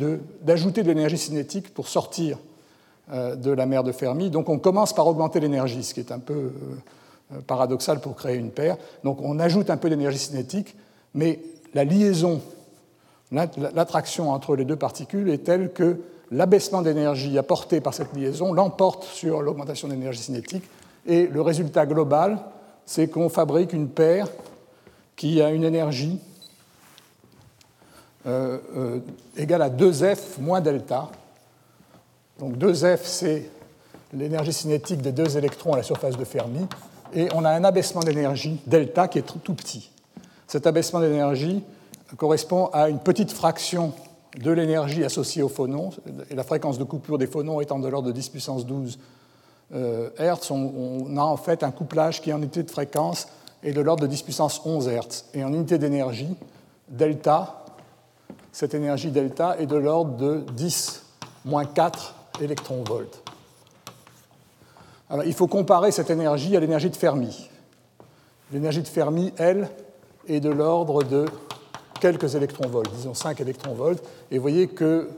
[0.42, 2.38] d'ajouter de, l'énergie cinétique pour sortir
[3.12, 4.30] euh, de la mer de Fermi.
[4.30, 6.52] Donc on commence par augmenter l'énergie, ce qui est un peu
[7.32, 8.76] euh, paradoxal pour créer une paire.
[9.04, 10.76] Donc on ajoute un peu d'énergie cinétique,
[11.14, 11.40] mais
[11.72, 12.42] la liaison,
[13.30, 19.04] l'attraction entre les deux particules est telle que l'abaissement d'énergie apporté par cette liaison l'emporte
[19.04, 20.64] sur l'augmentation d'énergie cinétique.
[21.06, 22.38] Et le résultat global,
[22.84, 24.28] c'est qu'on fabrique une paire
[25.16, 26.20] qui a une énergie
[28.26, 29.00] euh,
[29.36, 31.10] égale à 2F moins delta,
[32.38, 33.50] donc 2F, c'est
[34.12, 36.66] l'énergie cinétique des deux électrons à la surface de Fermi,
[37.14, 39.90] et on a un abaissement d'énergie, delta, qui est tout petit.
[40.46, 41.62] Cet abaissement d'énergie
[42.16, 43.92] correspond à une petite fraction
[44.38, 45.90] de l'énergie associée aux phonons,
[46.30, 48.98] et la fréquence de coupure des phonons étant de l'ordre de 10 puissance 12
[49.74, 53.28] euh, Hz, on, a en fait un couplage qui en unité de fréquence
[53.62, 55.24] est de l'ordre de 10 puissance 11 Hz.
[55.34, 56.34] Et en unité d'énergie,
[56.88, 57.61] delta,
[58.52, 61.02] cette énergie delta est de l'ordre de 10
[61.46, 63.22] moins 4 électronvolts.
[65.10, 67.50] Alors, il faut comparer cette énergie à l'énergie de Fermi.
[68.52, 69.68] L'énergie de Fermi, elle,
[70.28, 71.26] est de l'ordre de
[72.00, 74.02] quelques électronvolts, disons 5 électronvolts.
[74.30, 75.08] Et vous voyez que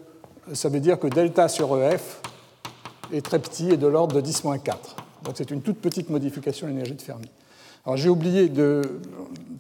[0.53, 2.21] ça veut dire que delta sur EF
[3.13, 4.75] est très petit et de l'ordre de 10-4.
[5.25, 7.31] Donc c'est une toute petite modification de l'énergie de Fermi.
[7.87, 8.83] Alors j'ai oublié de,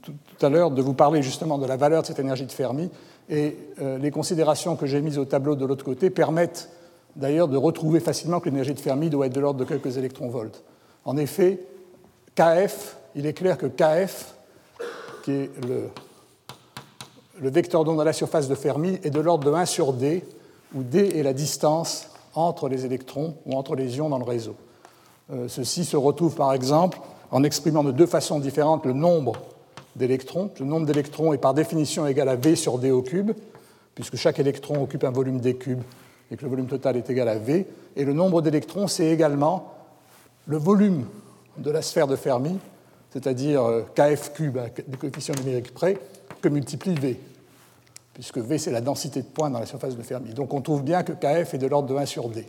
[0.03, 2.91] tout à l'heure de vous parler justement de la valeur de cette énergie de Fermi,
[3.29, 6.71] et euh, les considérations que j'ai mises au tableau de l'autre côté permettent
[7.17, 10.63] d'ailleurs de retrouver facilement que l'énergie de Fermi doit être de l'ordre de quelques électronvolts.
[11.05, 11.61] En effet,
[12.35, 14.35] KF, il est clair que KF,
[15.23, 15.91] qui est le,
[17.49, 20.25] vecteur d'onde à la surface de Fermi, est de l'ordre de 1 sur D,
[20.75, 24.57] où D est la distance entre les électrons ou entre les ions dans le réseau.
[25.33, 26.99] Euh, ceci se retrouve par exemple
[27.35, 29.33] en exprimant de deux façons différentes le nombre
[29.97, 30.51] d'électrons.
[30.61, 33.33] Le nombre d'électrons est par définition égal à V sur D au cube,
[33.97, 35.83] puisque chaque électron occupe un volume D cube
[36.31, 37.67] et que le volume total est égal à V.
[37.97, 39.75] Et le nombre d'électrons, c'est également
[40.47, 41.07] le volume
[41.59, 42.57] de la sphère de Fermi,
[43.11, 45.99] c'est-à-dire euh, kf cube à des coefficients numériques près,
[46.41, 47.19] que multiplie V,
[48.13, 50.35] puisque V, c'est la densité de points dans la surface de Fermi.
[50.35, 52.47] Donc on trouve bien que kf est de l'ordre de 1 sur D.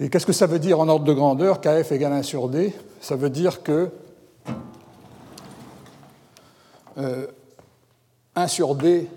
[0.00, 2.74] Et qu'est-ce que ça veut dire en ordre de grandeur, kf égale 1 sur D?
[3.00, 3.90] Ça veut dire que
[6.96, 7.26] 1 euh,
[8.48, 9.08] sur D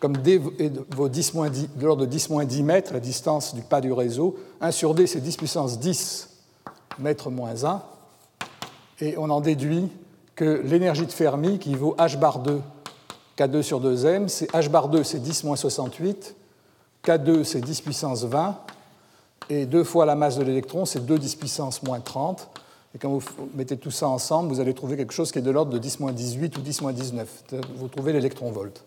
[0.00, 0.40] comme D
[0.96, 1.34] vaut 10
[1.76, 4.94] de l'ordre de 10 moins 10 mètres, la distance du pas du réseau, 1 sur
[4.94, 6.28] D, c'est 10 puissance 10
[6.98, 7.82] mètres moins 1.
[9.00, 9.88] Et on en déduit
[10.34, 12.62] que l'énergie de Fermi, qui vaut H bar 2,
[13.36, 16.34] K2 sur 2m, c'est H bar 2, c'est 10 moins 68,
[17.04, 18.58] K2, c'est 10 puissance 20,
[19.50, 22.48] et deux fois la masse de l'électron, c'est 2 10 puissance moins 30.
[22.94, 23.22] Et quand vous
[23.54, 26.00] mettez tout ça ensemble, vous allez trouver quelque chose qui est de l'ordre de 10
[26.00, 27.44] moins 18 ou 10 moins 19.
[27.76, 28.84] Vous trouvez l'électron-volt.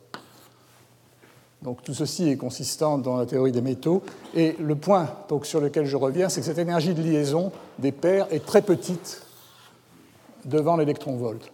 [1.62, 4.04] Donc tout ceci est consistant dans la théorie des métaux.
[4.36, 5.10] Et le point
[5.44, 9.22] sur lequel je reviens, c'est que cette énergie de liaison des paires est très petite
[10.46, 11.52] devant l'électron-volt.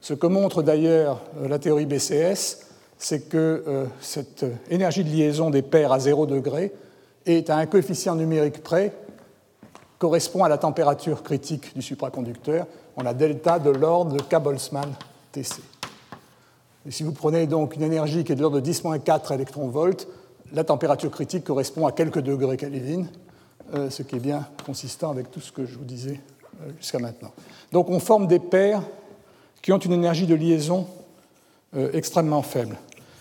[0.00, 2.60] Ce que montre d'ailleurs euh, la théorie BCS,
[2.96, 6.72] c'est que euh, cette énergie de liaison des paires à 0 degré
[7.26, 8.92] est à un coefficient numérique près
[9.98, 12.66] correspond à la température critique du supraconducteur.
[12.96, 14.90] On a delta de l'ordre de K-Boltzmann
[15.30, 15.60] TC.
[16.86, 20.06] Et si vous prenez donc une énergie qui est de l'ordre de 10-4 électronvolts,
[20.52, 23.04] la température critique correspond à quelques degrés Kelvin,
[23.74, 26.18] euh, ce qui est bien consistant avec tout ce que je vous disais
[26.62, 27.32] euh, jusqu'à maintenant.
[27.70, 28.82] Donc on forme des paires
[29.60, 30.86] qui ont une énergie de liaison
[31.76, 32.78] euh, extrêmement faible.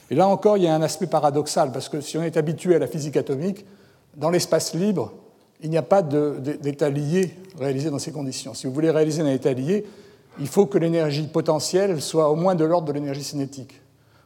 [0.09, 2.75] Et là encore, il y a un aspect paradoxal, parce que si on est habitué
[2.75, 3.65] à la physique atomique,
[4.15, 5.13] dans l'espace libre,
[5.61, 8.53] il n'y a pas d'état lié réalisé dans ces conditions.
[8.53, 9.85] Si vous voulez réaliser un état lié,
[10.39, 13.81] il faut que l'énergie potentielle soit au moins de l'ordre de l'énergie cinétique.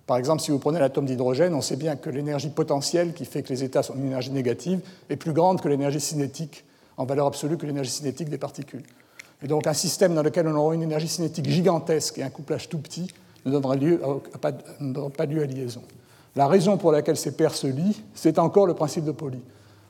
[0.05, 3.41] Par exemple, si vous prenez l'atome d'hydrogène, on sait bien que l'énergie potentielle, qui fait
[3.41, 6.65] que les états sont une énergie négative, est plus grande que l'énergie cinétique,
[6.97, 8.83] en valeur absolue, que l'énergie cinétique des particules.
[9.41, 12.69] Et donc un système dans lequel on aura une énergie cinétique gigantesque et un couplage
[12.69, 13.07] tout petit
[13.45, 13.75] ne donnera,
[14.39, 15.81] pas, pas lieu à liaison.
[16.35, 19.39] La raison pour laquelle ces paires se lient, c'est encore le principe de Pauli.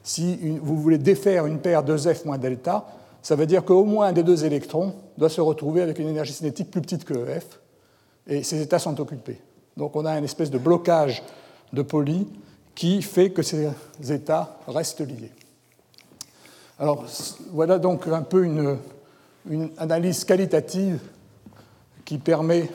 [0.04, 2.86] Si vous voulez défaire une paire 2F moins delta,
[3.22, 6.34] ça veut dire qu'au moins un des deux électrons doit se retrouver avec une énergie
[6.34, 7.60] cinétique plus petite que EF,
[8.28, 9.39] et ces états sont occupés.
[9.78, 11.24] Donc on a une espèce de blocage
[11.72, 12.28] de poli
[12.76, 13.70] qui fait que ces
[14.10, 15.32] états restent liés.
[16.80, 17.06] Alors
[17.52, 18.78] voilà donc un peu une,
[19.78, 21.00] analyse qualitative
[22.06, 22.70] qui permet,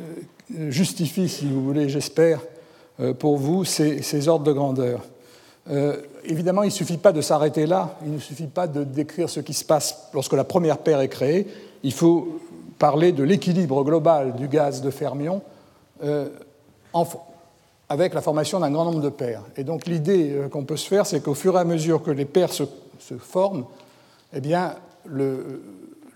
[0.00, 2.40] euh, justifie, si vous voulez, j'espère,
[3.00, 5.02] euh, pour vous ces, ordres de grandeur.
[5.70, 9.28] Euh, évidemment, il ne suffit pas de s'arrêter là, il ne suffit pas de décrire
[9.28, 11.46] ce qui se passe lorsque la première paire est créée,
[11.82, 12.40] il faut
[12.78, 15.42] parler de l'équilibre global du gaz de fermion
[17.88, 19.42] avec la formation d'un grand nombre de paires.
[19.56, 22.10] Et donc l'idée euh, qu'on peut se faire, c'est qu'au fur et à mesure que
[22.10, 22.64] les paires se,
[23.18, 23.64] forment,
[24.32, 24.74] eh bien,
[25.04, 25.62] le,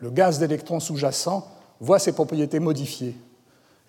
[0.02, 1.46] gaz d'électrons sous-jacent
[1.80, 3.14] voit ses propriétés modifiées.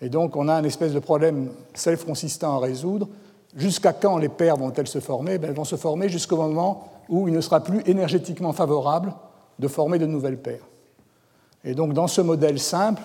[0.00, 3.08] Et donc on a un espèce de problème self-consistant à résoudre.
[3.54, 5.38] Jusqu'à quand les paires vont-elles se former?
[5.38, 9.12] Ben, Elles vont se former jusqu'au moment où il ne sera plus énergétiquement favorable
[9.58, 10.66] de former de nouvelles paires.
[11.64, 13.02] Et donc dans ce modèle simple,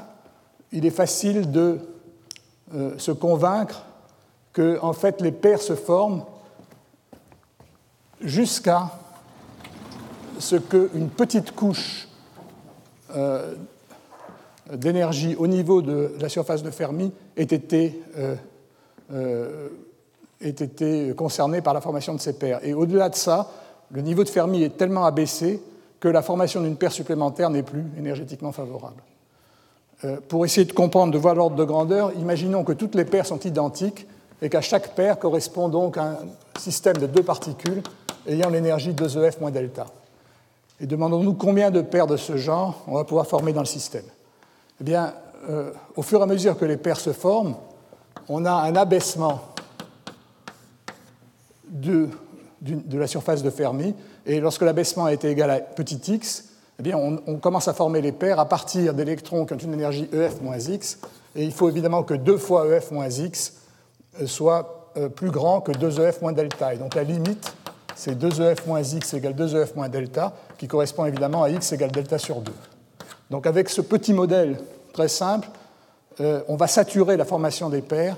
[0.71, 1.79] il est facile de
[2.73, 3.83] euh, se convaincre
[4.53, 6.23] que en fait, les paires se forment
[8.21, 8.91] jusqu'à
[10.39, 12.07] ce qu'une petite couche
[13.15, 13.53] euh,
[14.73, 19.69] d'énergie au niveau de la surface de Fermi ait été, euh,
[20.41, 22.59] euh, ait été concernée par la formation de ces paires.
[22.63, 23.49] Et au-delà de ça,
[23.91, 25.61] le niveau de Fermi est tellement abaissé
[25.99, 29.01] que la formation d'une paire supplémentaire n'est plus énergétiquement favorable.
[30.27, 33.39] pour essayer de comprendre, de voir l'ordre de grandeur, imaginons que toutes les paires sont
[33.39, 34.05] identiques
[34.41, 36.17] et qu'à chaque paire correspond donc un
[36.59, 37.81] système de deux particules
[38.27, 39.87] ayant l'énergie 2EF moins delta.
[40.79, 44.05] Et demandons-nous combien de paires de ce genre on va pouvoir former dans le système.
[44.79, 45.13] Eh bien,
[45.49, 47.55] euh, au fur et à mesure que les paires se forment,
[48.29, 49.41] on a un abaissement
[51.69, 52.09] de,
[52.93, 56.45] la surface de Fermi, et lorsque l'abaissement est égal à petit x,
[56.79, 60.09] eh bien, on, commence à former les paires à partir d'électrons qui ont une énergie
[60.13, 60.99] EF moins x,
[61.35, 63.53] et il faut évidemment que 2 fois EF moins x
[64.25, 66.73] soit euh, plus grand que 2EF moins delta.
[66.73, 67.53] Et donc la limite,
[67.95, 72.17] c'est 2EF moins x égale 2EF moins delta, qui correspond évidemment à x égale delta
[72.17, 72.51] sur 2.
[73.29, 74.57] Donc avec ce petit modèle
[74.93, 75.49] très simple,
[76.19, 78.17] euh, on va saturer la formation des paires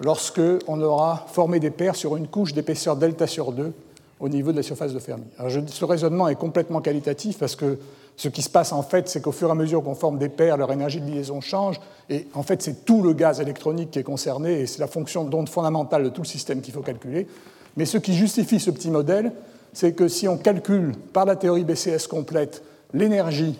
[0.00, 3.72] lorsque on aura formé des paires sur une couche d'épaisseur delta sur 2
[4.20, 5.24] au niveau de la surface de Fermi.
[5.68, 7.78] Ce raisonnement est complètement qualitatif parce que
[8.16, 10.28] ce qui se passe en fait, c'est qu'au fur et à mesure qu'on forme des
[10.28, 11.80] paires, leur énergie de liaison change,
[12.10, 15.24] et en fait c'est tout le gaz électronique qui est concerné, et c'est la fonction
[15.24, 17.28] d'onde fondamentale de tout le système qu'il faut calculer.
[17.76, 19.32] Mais ce qui justifie ce petit modèle,
[19.72, 23.56] c'est que si on calcule par la théorie BCS complète l'énergie,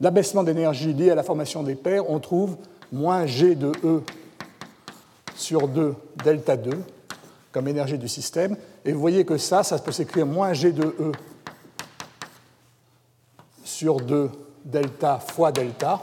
[0.00, 2.56] l'abaissement d'énergie lié à la formation des paires, on trouve
[2.90, 4.02] moins G de E
[5.36, 5.94] sur 2
[6.24, 6.72] delta 2
[7.52, 8.56] comme énergie du système.
[8.84, 11.12] Et vous voyez que ça, ça peut s'écrire moins G de E
[13.64, 14.30] sur 2
[14.64, 16.02] delta fois delta.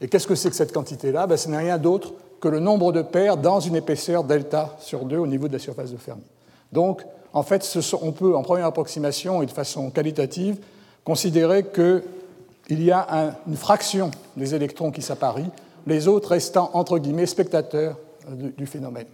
[0.00, 1.26] Et qu'est-ce que c'est que cette quantité-là?
[1.26, 5.04] Ben, Ce n'est rien d'autre que le nombre de paires dans une épaisseur delta sur
[5.04, 6.24] 2 au niveau de la surface de Fermi.
[6.72, 7.66] Donc, en fait,
[8.02, 10.58] on peut, en première approximation et de façon qualitative,
[11.04, 15.50] considérer qu'il y a une fraction des électrons qui s'apparient,
[15.86, 17.96] les autres restant, entre guillemets, spectateurs
[18.30, 19.06] du, phénomène.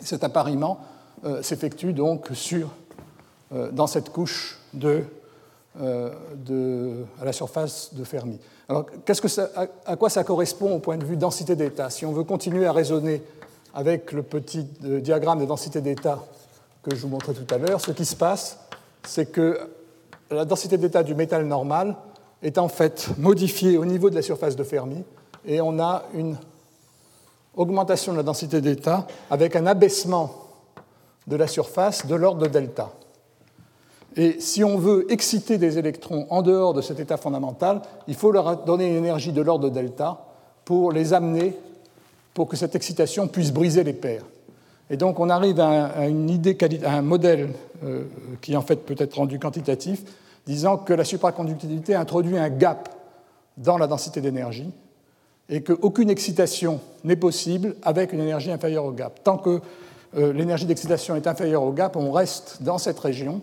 [0.00, 0.80] Cet appariement
[1.24, 2.70] euh, s'effectue donc sur,
[3.52, 5.02] euh, dans cette couche euh,
[7.20, 8.38] à la surface de Fermi.
[8.68, 9.50] Alors, que ça,
[9.84, 11.90] à, quoi ça correspond au point de vue densité d'état?
[11.90, 13.22] Si on veut continuer à raisonner
[13.74, 16.24] avec le petit diagramme de densité d'état
[16.82, 18.58] que je vous montrais tout à l'heure, ce qui se passe,
[19.04, 19.58] c'est que
[20.30, 21.96] la densité d'état du métal normal
[22.42, 25.04] est en fait modifiée au niveau de la surface de Fermi,
[25.44, 26.36] et on a une
[27.56, 30.30] augmentation de la densité d'état avec un abaissement
[31.26, 32.90] de la surface de l'ordre de delta.
[34.16, 38.32] Et si on veut exciter des électrons en dehors de cet état fondamental, il faut
[38.32, 40.24] leur donner une énergie de l'ordre de delta
[40.64, 41.56] pour les amener,
[42.34, 44.24] pour que cette excitation puisse briser les paires.
[44.88, 47.50] Et donc on arrive à, une idée, à un modèle
[47.84, 48.04] euh,
[48.40, 50.02] qui en fait peut être rendu quantitatif,
[50.46, 52.88] disant que la supraconductivité introduit un gap
[53.56, 54.72] dans la densité d'énergie
[55.50, 59.20] et qu'aucune excitation n'est possible avec une énergie inférieure au gap.
[59.24, 59.60] Tant que
[60.16, 63.42] euh, l'énergie d'excitation est inférieure au gap, on reste dans cette région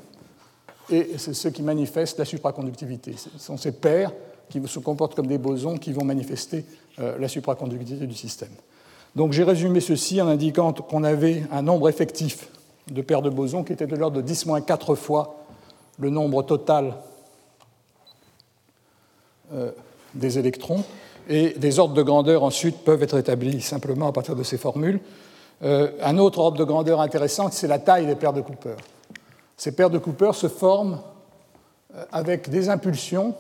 [0.90, 3.16] et c'est ce qui manifeste la supraconductivité.
[3.18, 4.14] Ce sont ces paires
[4.50, 6.66] qui se comportent comme des bosons qui vont manifester
[7.00, 8.52] euh, la supraconductivité du système.
[9.16, 12.48] Donc j'ai résumé ceci en indiquant qu'on avait un nombre effectif
[12.90, 15.44] de paires de bosons qui était de l'ordre de 10-4 fois
[16.00, 16.96] le nombre total
[19.54, 19.72] euh,
[20.14, 20.84] des électrons,
[21.30, 25.00] et des ordres de grandeur ensuite peuvent être établis simplement à partir de ces formules.
[25.64, 28.76] Euh, un autre ordre de grandeur intéressant, c'est la taille des paires de Cooper.
[29.58, 31.00] Ces paires de Cooper se forment
[31.96, 33.36] euh, avec des impulsions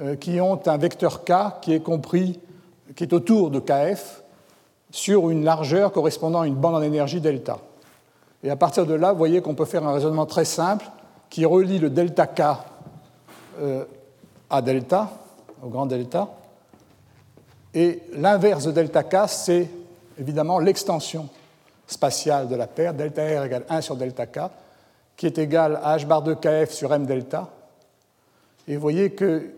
[0.00, 1.32] euh, qui ont un vecteur k
[1.62, 2.38] qui est compris,
[2.94, 4.22] qui est autour de kf,
[4.90, 7.58] sur une largeur correspondant à une bande en énergie delta.
[8.42, 10.86] Et à partir de là, vous voyez qu'on peut faire un raisonnement très simple
[11.28, 12.42] qui relie le delta k
[14.48, 15.10] à delta,
[15.62, 16.28] au grand delta,
[17.74, 19.68] et l'inverse de delta k, c'est
[20.18, 21.28] évidemment l'extension
[21.86, 24.50] spatiale de la paire, delta R égale 1 sur delta K,
[25.16, 27.48] qui est égal à h bar de Kf sur m delta.
[28.68, 29.50] Et vous voyez que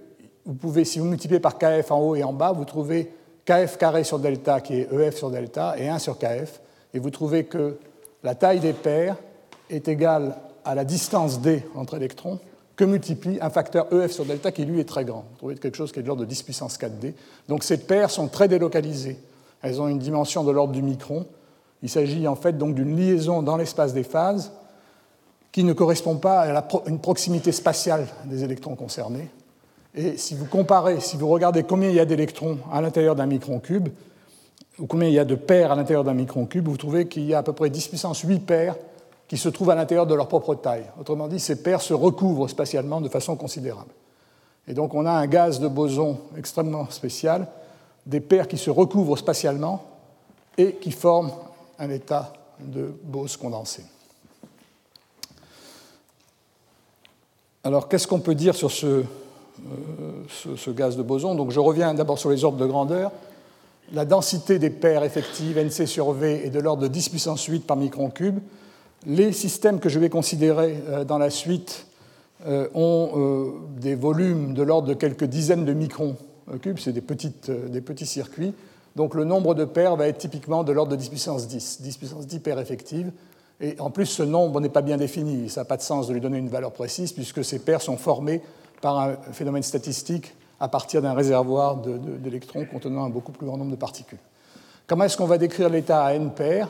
[0.85, 3.13] si vous multipliez par Kf en haut et en bas, vous trouvez
[3.45, 6.61] Kf carré sur delta qui est EF sur delta et 1 sur Kf.
[6.95, 7.79] Et vous trouvez que
[8.23, 9.17] la taille des paires
[9.69, 12.39] est égale à la distance d entre électrons
[12.77, 15.25] que multiplie un facteur EF sur delta qui lui est très grand.
[15.31, 17.15] Vous trouvez quelque chose qui est de l'ordre de 10 puissance 4D.
[17.49, 19.19] Donc ces paires sont très délocalisées.
[19.63, 21.27] Elles ont une dimension de l'ordre du micron.
[21.83, 24.53] Il s'agit en fait donc d'une liaison dans l'espace des phases
[25.53, 29.29] qui ne correspond pas à une proximité spatiale des électrons concernés.
[29.95, 33.27] Et si vous comparez, si vous regardez combien il y a d'électrons à l'intérieur d'un
[33.27, 33.91] micron cube,
[34.79, 37.25] ou combien il y a de paires à l'intérieur d'un micron cube, vous trouvez qu'il
[37.25, 38.77] y a à peu près 10 puissance 8 paires
[39.33, 40.85] qui se trouvent à l'intérieur de leur propre taille.
[41.01, 43.91] Autrement dit, ces paires se recouvrent spatialement de façon considérable.
[44.69, 47.49] Et donc on a un gaz de boson extrêmement spécial,
[48.05, 49.87] des paires qui se recouvrent spatialement
[50.59, 51.33] et qui forment
[51.79, 53.85] un état de Bose condensé.
[57.65, 59.03] Alors, qu'est-ce qu'on peut dire sur ce,
[59.67, 61.35] euh, gaz de boson?
[61.37, 63.11] Donc, je reviens d'abord sur les ordres de grandeur.
[63.95, 67.67] La densité des paires effectives NC sur V est de l'ordre de 10 puissance 8
[67.67, 68.39] par micron cube.
[69.07, 71.87] Les systèmes que je vais considérer euh, dans la suite
[72.47, 76.17] euh, ont des volumes de l'ordre de quelques dizaines de microns
[76.61, 77.03] cubes, c'est des,
[77.69, 78.55] des petits circuits.
[78.97, 81.97] Donc le nombre de paires va être typiquement de l'ordre de 10 puissance 10, 10
[81.97, 83.13] puissance 10 paires effectives.
[83.61, 85.49] Et en plus, ce nombre n'est pas bien défini.
[85.49, 87.97] Ça n'a pas de sens de lui donner une valeur précise, puisque ces paires sont
[87.97, 88.43] formées
[88.81, 93.71] par un phénomène statistique à partir d'un réservoir d'électrons contenant un beaucoup plus grand nombre
[93.71, 94.19] de particules.
[94.87, 96.69] Comment est-ce qu'on va décrire l'état à n paires?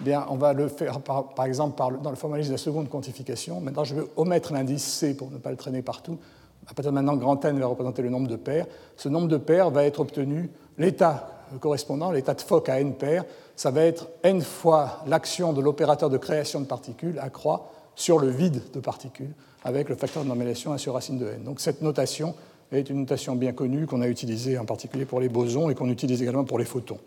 [0.00, 3.60] Bien, On va le faire par, exemple dans le formalisme de la seconde quantification.
[3.60, 6.18] Maintenant, je vais omettre l'indice C pour ne pas le traîner partout.
[6.66, 8.66] À partir de maintenant, grand N va représenter le nombre de paires.
[8.96, 13.24] Ce nombre de paires va être obtenu, l'état correspondant, l'état de Fock à n paires,
[13.56, 18.28] ça va être n fois l'action de l'opérateur de création de particules accroît sur le
[18.28, 19.32] vide de particules
[19.64, 21.42] avec le facteur de normalisation 1 sur racine de n.
[21.42, 22.34] Donc cette notation
[22.72, 25.88] est une notation bien connue qu'on a utilisée en particulier pour les bosons et qu'on
[25.88, 27.00] utilise également pour les photons.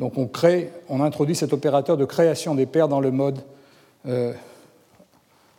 [0.00, 3.38] Donc on crée, on introduit cet opérateur de création des paires dans le mode
[4.08, 4.32] euh,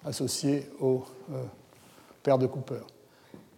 [0.04, 1.44] associé aux euh,
[2.24, 2.82] paires de Cooper.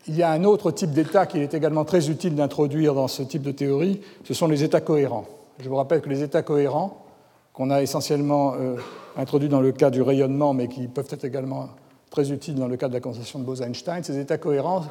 [0.08, 3.24] Il y a un autre type d'état qu'il est également très utile d'introduire dans ce
[3.24, 5.26] type de théorie, ce sont les états cohérents.
[5.60, 7.06] Je vous rappelle que les états cohérents,
[7.54, 8.76] qu'on a essentiellement euh,
[9.16, 11.70] introduits dans le cas du rayonnement, mais qui peuvent être également
[12.10, 14.84] très utiles dans le cas de la condensation de Bose-Einstein, ces états cohérents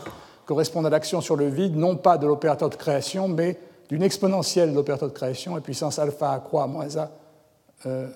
[0.46, 3.58] correspondent à l'action sur le vide, non pas de l'opérateur de création, mais
[3.92, 7.10] d'une exponentielle de l'opérateur de création, à puissance alpha a croix moins a
[7.84, 8.08] euh,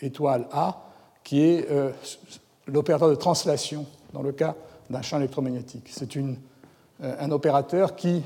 [0.00, 0.82] étoile a,
[1.22, 1.90] qui est euh,
[2.66, 4.54] l'opérateur de translation dans le cas
[4.88, 5.90] d'un champ électromagnétique.
[5.90, 6.24] C'est euh,
[7.02, 8.22] un opérateur qui,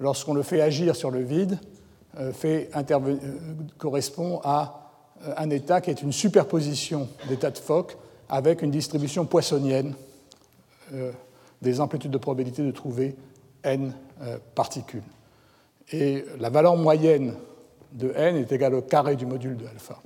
[0.00, 1.58] lorsqu'on le fait agir sur le vide,
[2.32, 2.70] fait
[3.76, 4.90] correspond à
[5.36, 7.96] un état qui est une superposition d'états de Fock
[8.30, 9.94] avec une distribution poissonienne
[11.62, 13.16] des amplitudes de probabilité de trouver
[13.64, 13.94] n
[14.54, 15.02] particules.
[15.90, 17.34] Et la valeur moyenne
[17.92, 19.98] de n est égale au carré du module de alpha.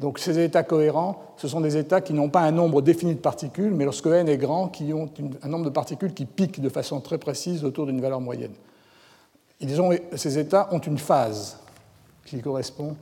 [0.00, 3.20] Donc ces états cohérents, ce sont des états qui n'ont pas un nombre défini de
[3.20, 5.08] particules, mais lorsque n est grand, qui ont
[5.42, 8.54] un nombre de particules qui piquent de façon très précise autour d'une valeur moyenne.
[10.16, 11.58] ces états ont une phase
[12.24, 12.96] qui correspond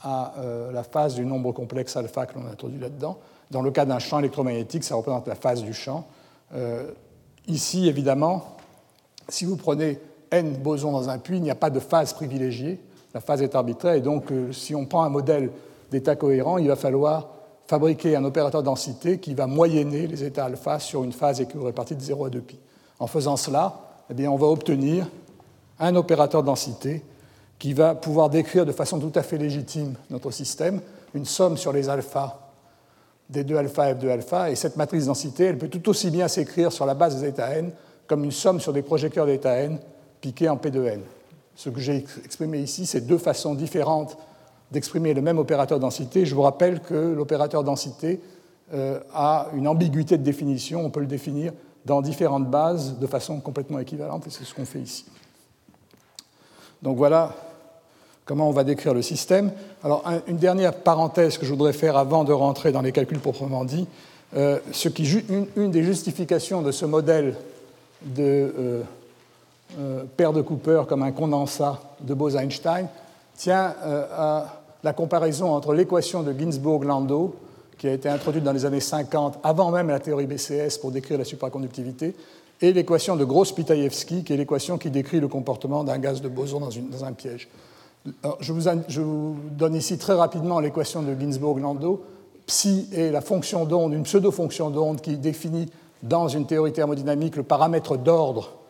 [0.00, 3.18] à euh, la phase du nombre complexe alpha que l'on a introduit là-dedans.
[3.50, 6.06] Dans le cas d'un champ électromagnétique, ça représente la phase du champ.
[6.54, 6.90] Euh,
[7.46, 8.56] ici, évidemment,
[9.28, 9.98] si vous prenez
[10.32, 12.80] n bosons dans un puits, il n'y a pas de phase privilégiée.
[13.14, 15.50] La phase est arbitraire, et donc euh, si on prend un modèle
[15.90, 17.28] d'état cohérent, il va falloir
[17.66, 22.00] fabriquer un opérateur densité qui va moyenner les états alpha sur une phase équivalente de
[22.00, 22.56] 0 à 2π.
[22.98, 23.80] En faisant cela,
[24.16, 25.06] eh on va obtenir
[25.78, 27.02] un opérateur densité
[27.58, 30.80] qui va pouvoir décrire de façon tout à fait légitime notre système,
[31.14, 32.38] une somme sur les alphas
[33.28, 36.28] des 2 alpha et f2 alpha, et cette matrice densité, elle peut tout aussi bien
[36.28, 37.72] s'écrire sur la base des états n
[38.06, 39.78] comme une somme sur des projecteurs d'état n
[40.22, 41.02] piqués en p de n.
[41.54, 44.16] Ce que j'ai exprimé ici, c'est deux façons différentes
[44.70, 46.24] d'exprimer le même opérateur densité.
[46.24, 48.20] Je vous rappelle que l'opérateur densité
[48.72, 50.82] euh, a une ambiguïté de définition.
[50.82, 51.52] On peut le définir
[51.84, 55.04] dans différentes bases de façon complètement équivalente, et c'est ce qu'on fait ici.
[56.80, 57.34] Donc voilà
[58.24, 59.50] comment on va décrire le système.
[59.82, 63.64] Alors une dernière parenthèse que je voudrais faire avant de rentrer dans les calculs proprement
[63.64, 63.88] dits,
[64.32, 65.04] ce qui,
[65.56, 67.34] une, des justifications de ce modèle
[68.02, 68.82] de
[70.16, 72.88] paire de Cooper comme un condensat de Bose-Einstein
[73.36, 73.74] tient
[74.16, 77.34] à la comparaison entre l'équation de Ginzburg-Landau,
[77.78, 81.18] qui a été introduite dans les années 50, avant même la théorie BCS pour décrire
[81.18, 82.14] la supraconductivité,
[82.60, 86.60] et l'équation de Gross-Pitayevsky, qui est l'équation qui décrit le comportement d'un gaz de boson
[86.60, 87.48] dans, un piège.
[88.40, 92.04] je, vous, je, vous, donne ici très rapidement l'équation de Ginzburg-Landau.
[92.46, 95.68] Psi est la fonction d'onde, une pseudo-fonction d'onde qui définit
[96.02, 98.61] dans une théorie thermodynamique le paramètre d'ordre euh,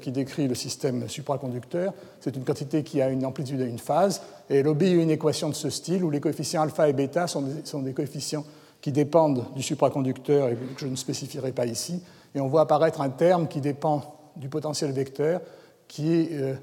[0.00, 1.92] qui décrit le système supraconducteur.
[2.20, 5.10] C'est une quantité qui a une amplitude et une phase, et elle obéit à une
[5.10, 7.42] équation de ce style où les coefficients alpha et bêta sont
[7.82, 8.44] des, coefficients
[8.80, 12.02] qui dépendent du supraconducteur et que je ne spécifierai pas ici.
[12.34, 15.40] Et on voit apparaître un terme qui dépend du potentiel vecteur,
[15.86, 16.54] qui, euh,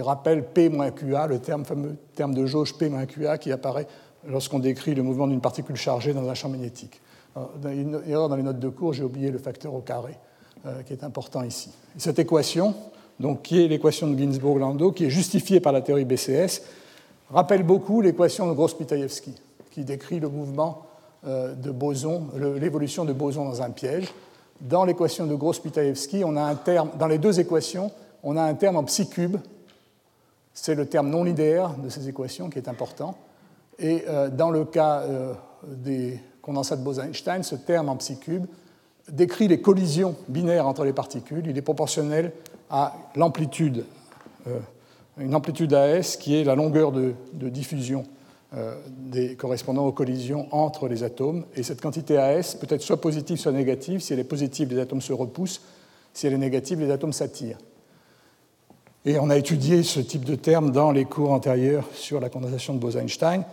[0.00, 3.88] rappelle P-QA, le terme, fameux terme de jauge P-QA qui apparaît
[4.26, 7.00] lorsqu'on décrit le mouvement d'une particule chargée dans un champ magnétique.
[8.06, 10.16] erreur dans les notes de cours, j'ai oublié le facteur au carré.
[10.66, 11.70] Euh, qui est important ici.
[11.96, 12.74] Cette équation,
[13.18, 16.60] donc, qui est l'équation de Ginzburg-Landau, qui est justifiée par la théorie BCS,
[17.30, 19.32] rappelle beaucoup l'équation de Gross-Pitayevsky,
[19.70, 20.82] qui décrit le mouvement
[21.26, 22.24] euh, de boson,
[22.60, 24.12] l'évolution de boson dans un piège.
[24.60, 27.90] Dans l'équation de Gross-Pitayevsky, on a un terme, dans les deux équations,
[28.22, 29.38] on a un terme en psi cube.
[30.52, 33.16] C'est le terme non linéaire de ces équations qui est important.
[33.78, 35.04] Et euh, dans le cas
[35.66, 38.44] des condensats de Bose-Einstein, ce terme en psi cube
[39.12, 41.44] décrit les collisions binaires entre les particules.
[41.46, 42.32] Il est proportionnel
[42.70, 43.84] à l'amplitude,
[44.46, 44.58] euh,
[45.18, 48.04] une amplitude AS qui est la longueur de, diffusion
[48.56, 48.74] euh,
[49.36, 51.44] correspondant aux collisions entre les atomes.
[51.56, 54.00] Et cette quantité AS peut être soit positive, soit négative.
[54.00, 55.62] Si elle est positive, les atomes se repoussent.
[56.14, 57.58] Si elle est négative, les atomes s'attirent.
[59.04, 62.74] Et on a étudié ce type de terme dans les cours antérieurs sur la condensation
[62.74, 63.44] de Bose-Einstein.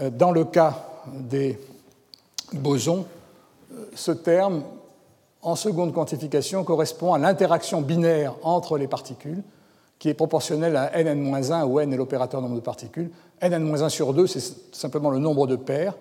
[0.00, 1.58] Euh, dans le cas des
[2.52, 3.06] bosons,
[3.94, 4.62] ce terme
[5.42, 9.42] en seconde quantification correspond à l'interaction binaire entre les particules,
[9.98, 13.10] qui est proportionnelle à nn-1, où n est l'opérateur nombre de particules.
[13.42, 15.94] nn-1 sur 2, c'est simplement le nombre de paires,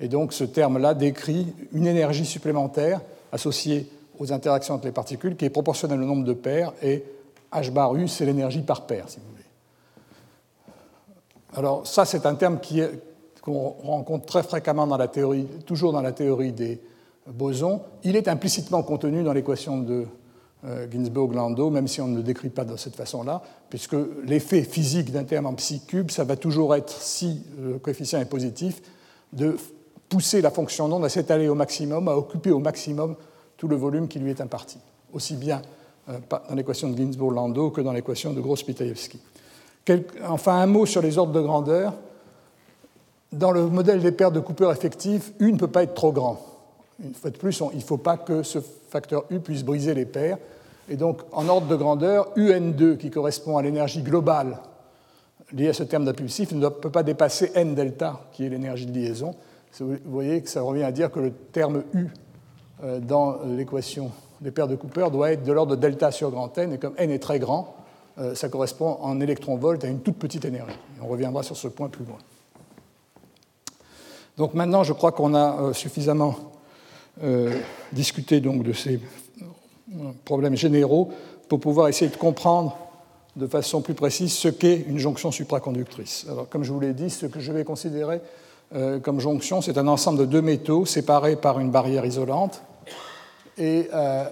[0.00, 3.00] et donc ce terme-là décrit une énergie supplémentaire
[3.32, 7.04] associée aux interactions entre les particules, qui est proportionnelle au nombre de paires, et
[7.52, 9.38] h bar u, c'est l'énergie par paire, si vous voulez.
[11.56, 12.58] Alors ça, c'est un terme
[13.42, 16.80] qu'on rencontre très fréquemment dans la théorie, toujours dans la théorie des
[17.32, 20.06] boson, il est implicitement contenu dans l'équation de
[20.64, 25.12] euh, Ginzburg-Landau, même si on ne le décrit pas de cette façon-là, puisque l'effet physique
[25.12, 28.82] d'un terme en psi cube, ça va toujours être, si le coefficient est positif,
[29.32, 29.56] de
[30.08, 33.14] pousser la fonction d'onde à s'étaler au maximum, à occuper au maximum
[33.56, 34.78] tout le volume qui lui est imparti,
[35.12, 35.62] aussi bien
[36.08, 36.18] euh,
[36.48, 39.20] dans l'équation de Ginzburg-Landau que dans l'équation de Gross-Pitayevsky.
[40.26, 41.94] Enfin, un mot sur les ordres de grandeur.
[43.32, 46.47] Dans le modèle des paires de Cooper effectives, U ne peut pas être trop grand
[47.02, 50.06] une fois de plus, il ne faut pas que ce facteur U puisse briser les
[50.06, 50.38] paires.
[50.88, 54.58] Et donc, en ordre de grandeur, UN2, qui correspond à l'énergie globale
[55.52, 58.92] liée à ce terme d'impulsif, ne peut pas dépasser N delta, qui est l'énergie de
[58.92, 59.34] liaison.
[59.78, 62.06] Vous voyez que ça revient à dire que le terme U
[62.82, 66.56] euh, dans l'équation des paires de Cooper doit être de l'ordre de delta sur grand
[66.58, 67.76] N, et comme N est très grand,
[68.18, 70.78] euh, ça correspond en électronvolts à une toute petite énergie.
[71.02, 72.18] On reviendra sur ce point plus loin.
[74.36, 76.34] Donc maintenant, je crois qu'on a euh, suffisamment
[77.92, 79.00] discuter donc de ces
[80.24, 81.10] problèmes généraux
[81.48, 82.76] pour pouvoir essayer de comprendre
[83.36, 86.26] de façon plus précise ce qu'est une jonction supraconductrice.
[86.28, 88.20] Alors, comme je vous l'ai dit, ce que je vais considérer
[88.74, 92.62] euh, comme jonction, c'est un ensemble de deux métaux séparés par une barrière isolante.
[93.56, 94.24] Et euh,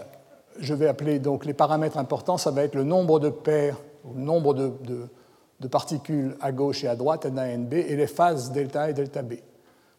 [0.59, 3.77] je vais appeler donc les paramètres importants, ça va être le nombre de paires,
[4.15, 8.53] le nombre de, particules à gauche et à droite, NA et NB, et les phases
[8.53, 9.35] delta et delta B.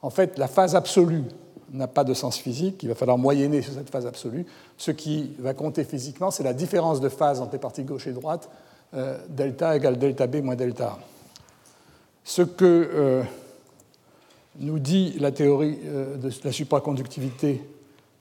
[0.02, 1.24] En fait, la phase absolue
[1.74, 4.45] n'a pas de sens physique, il va falloir moyenner sur cette phase absolue.
[4.78, 8.13] Ce qui va compter physiquement, c'est la différence de phase entre les parties gauche et
[8.13, 8.49] droite,
[8.93, 10.99] euh, delta égale delta B moins delta A.
[12.24, 13.24] Ce que euh,
[14.59, 17.61] nous dit la théorie euh, de la supraconductivité,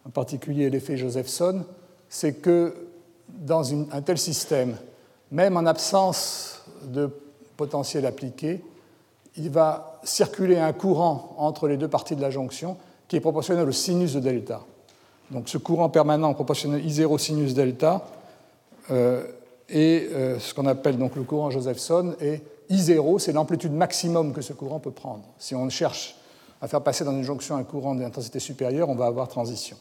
[0.04, 1.64] en particulier l'effet Josephson,
[2.08, 2.74] c'est que
[3.28, 4.76] dans un tel système,
[5.30, 7.10] même en absence de
[7.56, 8.62] potentiel appliqué,
[9.36, 12.76] il va circuler un courant entre les deux parties de la jonction
[13.08, 14.62] qui est proportionnel au sinus de delta.
[15.30, 18.06] Donc ce courant permanent proportionnel I0 sinus delta
[18.90, 19.24] euh,
[19.68, 22.40] est euh, ce qu'on appelle donc le courant Josephson, et
[22.70, 25.24] I0, c'est l'amplitude maximum que ce courant peut prendre.
[25.38, 26.16] Si on cherche
[26.60, 29.76] à faire passer dans une jonction un courant d'intensité supérieure, on va avoir transition.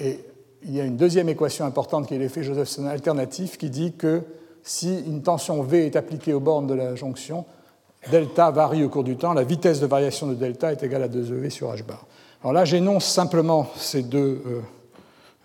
[0.00, 0.18] Et
[0.64, 4.22] il y a une deuxième équation importante qui est l'effet Josephson alternatif qui dit que
[4.62, 7.44] si une tension V est appliquée aux bornes de la jonction,
[8.10, 11.08] delta varie au cours du temps, la vitesse de variation de delta est égale à
[11.08, 12.06] 2EV sur h bar.
[12.44, 14.60] Alors là, j'énonce simplement ces deux euh,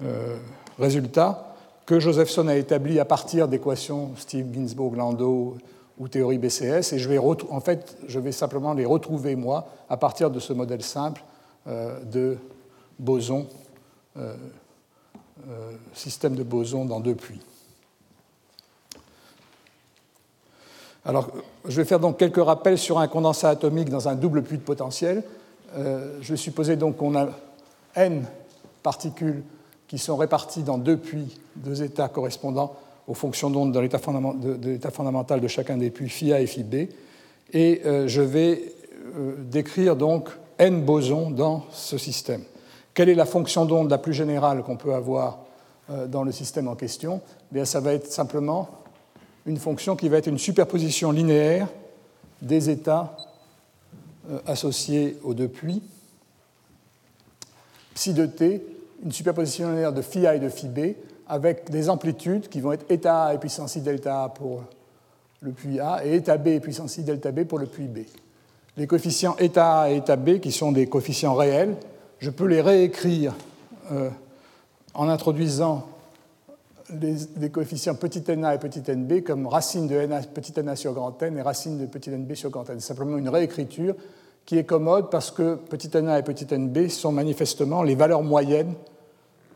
[0.04, 0.38] euh,
[0.78, 5.56] résultats que Josephson a établis à partir d'équations Steve Ginsburg-Landau
[5.97, 9.95] ou théorie BCS, et je vais, en fait, je vais simplement les retrouver, moi, à
[9.95, 11.24] partir de ce modèle simple
[11.68, 12.38] euh, de
[13.00, 13.47] boson,
[15.93, 17.39] système de boson dans deux puits.
[21.06, 21.30] Alors,
[21.66, 24.64] je vais faire donc quelques rappels sur un condensat atomique dans un double puits de
[24.64, 25.24] potentiel.
[25.78, 27.30] Euh, je supposer donc qu'on a
[27.95, 28.26] n
[28.84, 29.43] particules
[29.88, 32.76] qui sont réparties dans deux puits, deux états correspondant
[33.07, 36.88] aux fonctions d'onde de l'état fondamental de chacun des puits phi A et phi B.
[37.53, 38.74] Et euh, je vais
[39.15, 42.43] euh, décrire donc n bosons dans ce système.
[42.93, 45.39] Quelle est la fonction d'onde la plus générale qu'on peut avoir
[46.07, 47.22] dans le système en question?
[47.51, 48.70] Eh Bien, Ça va être simplement
[49.45, 51.67] une fonction qui va être une superposition linéaire
[52.41, 53.15] des états
[54.30, 55.82] euh, associés aux deux puits.
[57.93, 58.63] Psi de t,
[59.03, 60.95] une superposition linéaire de phi a et de phi b,
[61.27, 64.63] avec des amplitudes qui vont être eta a et puissance i delta a pour
[65.41, 67.99] le puits A et eta b et puissance i delta b pour le puits B.
[68.77, 71.75] Les coefficients eta a et eta b, qui sont des coefficients réels,
[72.19, 73.36] je peux les réécrire
[73.91, 74.09] euh,
[74.93, 75.88] en introduisant
[77.40, 81.22] les, coefficients petit na et petit nb comme racine de na, petit na sur grand
[81.22, 82.80] n et racine de petit nb sur grand n.
[82.80, 83.96] C'est simplement une réécriture
[84.46, 88.74] qui est commode parce que petit na et petit nb sont manifestement les valeurs moyennes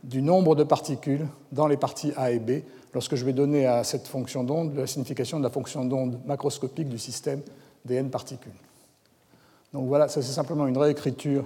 [0.03, 2.63] du nombre de particules dans les parties A et B
[2.93, 6.89] lorsque je vais donner à cette fonction d'onde la signification de la fonction d'onde macroscopique
[6.89, 7.41] du système
[7.85, 8.51] des n particules.
[9.73, 11.45] Donc voilà, ça c'est simplement une réécriture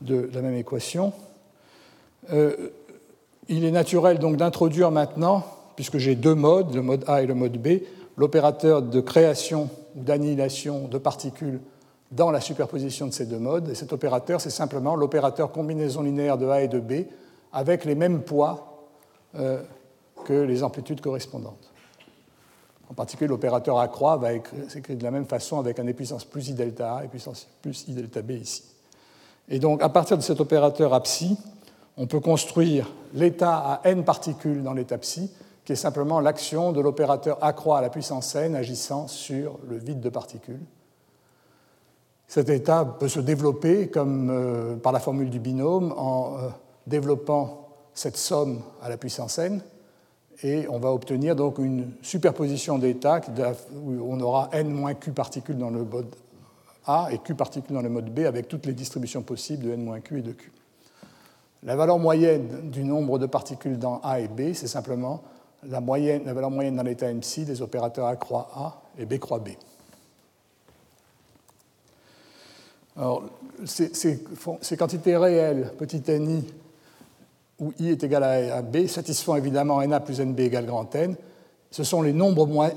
[0.00, 1.12] de la même équation.
[2.32, 2.70] Euh,
[3.52, 5.44] il est naturel donc d'introduire maintenant,
[5.76, 7.82] puisque j'ai deux modes, le mode A et le mode B,
[8.16, 11.60] l'opérateur de création ou d'annihilation de particules
[12.10, 13.68] dans la superposition de ces deux modes.
[13.68, 17.04] Et cet opérateur, c'est simplement l'opérateur combinaison linéaire de A et de B
[17.52, 18.88] avec les mêmes poids
[19.34, 19.62] euh,
[20.24, 21.72] que les amplitudes correspondantes.
[22.90, 24.30] En particulier, l'opérateur A croix va
[24.68, 27.48] s'écrire de la même façon avec un e puissance plus I delta A et puissance
[27.60, 28.64] plus I delta B ici.
[29.48, 31.36] Et donc, à partir de cet opérateur A psi,
[31.96, 35.30] on peut construire l'état à n particules dans l'état psi,
[35.64, 40.00] qui est simplement l'action de l'opérateur accroît à la puissance n agissant sur le vide
[40.00, 40.60] de particules.
[42.26, 46.48] Cet état peut se développer comme euh, par la formule du binôme en euh,
[46.86, 49.60] développant cette somme à la puissance n,
[50.42, 53.20] et on va obtenir donc une superposition d'états
[53.74, 56.16] où on aura n q particules dans le mode
[56.86, 60.00] A et q particules dans le mode B avec toutes les distributions possibles de n
[60.00, 60.50] q et de q.
[61.64, 65.22] La valeur moyenne du nombre de particules dans A et B, c'est simplement
[65.68, 69.18] la, moyenne, la valeur moyenne dans l'état MC des opérateurs A croix A et B
[69.18, 69.50] croix B.
[72.96, 73.22] Alors,
[73.64, 74.24] ces,
[74.76, 76.44] quantités réelles, petit ni,
[77.58, 81.16] où i est égal à, b, satisfont évidemment na plus nb égale grand N.
[81.70, 82.12] Ce sont les,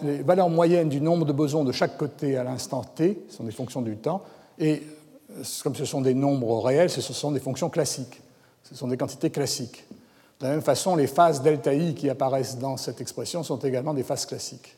[0.03, 3.43] les, valeurs moyennes du nombre de bosons de chaque côté à l'instant t, ce sont
[3.43, 4.21] des fonctions du temps,
[4.57, 4.83] et
[5.63, 8.21] comme ce sont des nombres réels, ce sont des fonctions classiques.
[8.66, 9.86] Ce sont des quantités classiques.
[10.39, 13.93] De la même façon, les phases delta i qui apparaissent dans cette expression sont également
[13.93, 14.76] des phases classiques.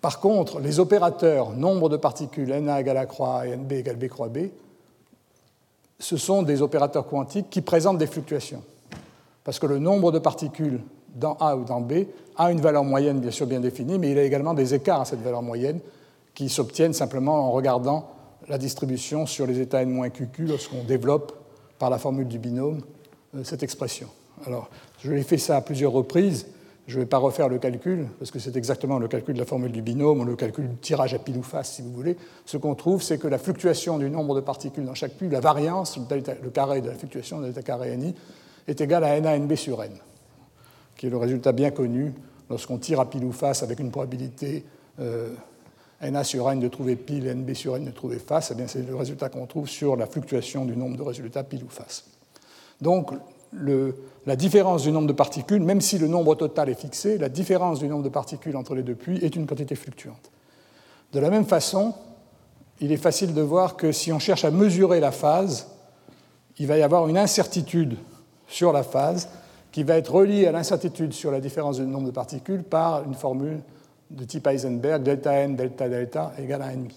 [0.00, 4.08] Par contre, les opérateurs nombre de particules Na égale A croix et NB égale B
[4.08, 4.48] croix B,
[5.98, 8.62] ce sont des opérateurs quantiques qui présentent des fluctuations.
[9.44, 10.80] Parce que le nombre de particules
[11.14, 14.18] dans A ou dans B a une valeur moyenne bien sûr bien définie, mais il
[14.18, 15.80] a également des écarts à cette valeur moyenne
[16.34, 18.10] qui s'obtiennent simplement en regardant
[18.48, 21.43] la distribution sur les états n-QQ lorsqu'on développe
[21.78, 22.82] par la formule du binôme
[23.34, 24.08] euh, cette expression.
[24.46, 24.68] Alors,
[25.00, 26.46] je l'ai fait ça à plusieurs reprises.
[26.86, 29.46] Je ne vais pas refaire le calcul, parce que c'est exactement le calcul de la
[29.46, 32.16] formule du binôme, le calcul du tirage à pile ou face, si vous voulez.
[32.44, 35.40] Ce qu'on trouve, c'est que la fluctuation du nombre de particules dans chaque puits, la
[35.40, 38.14] variance, le carré de la fluctuation de delta carré NI,
[38.68, 39.92] est égale à NA NB sur N,
[40.96, 42.12] qui est le résultat bien connu
[42.50, 44.64] lorsqu'on tire à pile ou face avec une probabilité
[45.00, 45.30] euh,
[46.10, 48.94] NA sur N de trouver pile, NB sur N de trouver face, eh c'est le
[48.94, 52.04] résultat qu'on trouve sur la fluctuation du nombre de résultats pile ou face.
[52.80, 53.10] Donc,
[54.26, 57.78] la différence du nombre de particules, même si le nombre total est fixé, la différence
[57.78, 60.30] du nombre de particules entre les deux puits est une quantité fluctuante.
[61.12, 61.94] De la même façon,
[62.80, 65.68] il est facile de voir que si on cherche à mesurer la phase,
[66.58, 67.96] il va y avoir une incertitude
[68.48, 69.28] sur la phase
[69.70, 73.14] qui va être reliée à l'incertitude sur la différence du nombre de particules par une
[73.14, 73.60] formule
[74.14, 76.88] de type Heisenberg, delta n, delta delta égale à n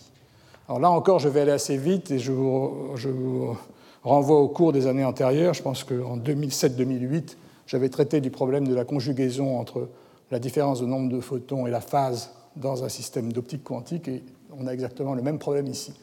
[0.67, 3.57] Alors là encore, je vais aller assez vite et je vous,
[4.03, 5.53] renvoie au cours des années antérieures.
[5.53, 9.89] Je pense qu'en 2007-2008, j'avais traité du problème de la conjugaison entre
[10.31, 14.23] la différence de nombre de photons et la phase dans un système d'optique quantique et
[14.57, 15.93] on a exactement le même problème ici.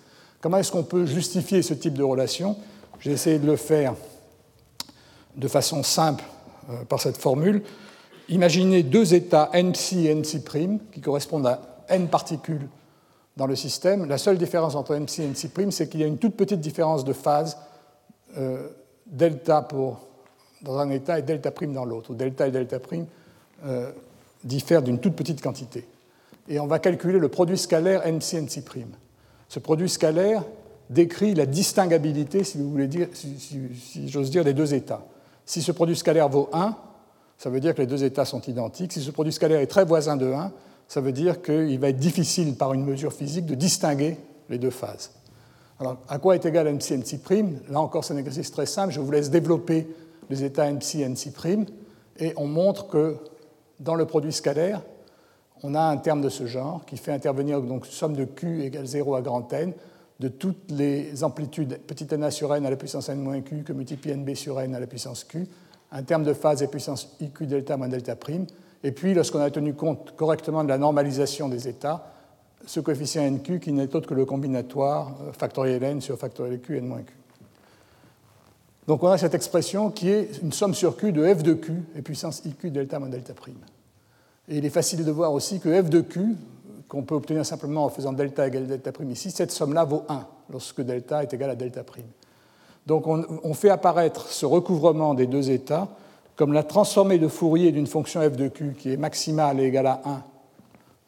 [0.40, 2.56] Comment est-ce qu'on peut justifier ce type de relation?
[3.00, 3.94] J'ai essayé de le faire
[5.36, 6.24] de façon simple
[6.70, 7.62] euh, par cette formule.
[8.28, 12.68] Imaginez deux états npsi et npsi' qui correspondent à n particules
[13.36, 14.06] dans le système.
[14.06, 17.04] La seule différence entre npsi et npsi', c'est qu'il y a une toute petite différence
[17.04, 17.58] de phase
[18.38, 18.68] euh,
[19.06, 20.00] delta pour,
[20.62, 22.14] dans un état et delta prime dans l'autre.
[22.14, 23.06] Delta et delta prime
[23.66, 23.90] euh,
[24.42, 25.86] diffèrent d'une toute petite quantité.
[26.48, 28.62] Et on va calculer le produit scalaire npsi npsi'.
[29.48, 30.42] Ce produit scalaire
[30.90, 35.04] décrit la distinguabilité, si vous voulez dire, si, j'ose dire, des deux états.
[35.46, 36.76] Si ce produit scalaire vaut 1,
[37.38, 38.92] ça veut dire que les deux états sont identiques.
[38.92, 40.52] Si ce produit scalaire est très voisin de 1,
[40.88, 44.16] ça veut dire qu'il va être difficile par une mesure physique de distinguer
[44.48, 45.10] les deux phases.
[45.80, 47.18] Alors, à quoi est égal MC NC'?
[47.68, 48.92] Là encore, c'est un exercice très simple.
[48.92, 49.88] Je vous laisse développer
[50.30, 51.66] les états MC NC',
[52.18, 53.16] et on montre que
[53.80, 54.82] dans le produit scalaire,
[55.62, 58.86] on a un terme de ce genre qui fait intervenir donc somme de Q égale
[58.86, 59.72] 0 à grand N
[60.20, 63.72] de toutes les amplitudes petit n sur n à la puissance n moins q que
[63.72, 65.46] multiplie nb sur n à la puissance q,
[65.94, 68.46] un terme de phase est puissance iq delta moins delta prime,
[68.82, 72.10] et puis lorsqu'on a tenu compte correctement de la normalisation des états,
[72.66, 76.78] ce coefficient nq qui n'est autre que le combinatoire euh, factoriel n sur factoriel q
[76.78, 77.14] n moins q.
[78.88, 81.72] Donc on a cette expression qui est une somme sur q de f de q
[81.96, 83.60] et puissance iq delta moins delta prime.
[84.48, 86.36] Et il est facile de voir aussi que f de q,
[86.88, 90.26] qu'on peut obtenir simplement en faisant delta égale delta prime ici, cette somme-là vaut 1
[90.50, 92.08] lorsque delta est égal à delta prime.
[92.86, 95.88] Donc on, fait apparaître ce recouvrement des deux états
[96.36, 99.86] comme la transformée de Fourier d'une fonction f de q qui est maximale et égale
[99.86, 100.22] à 1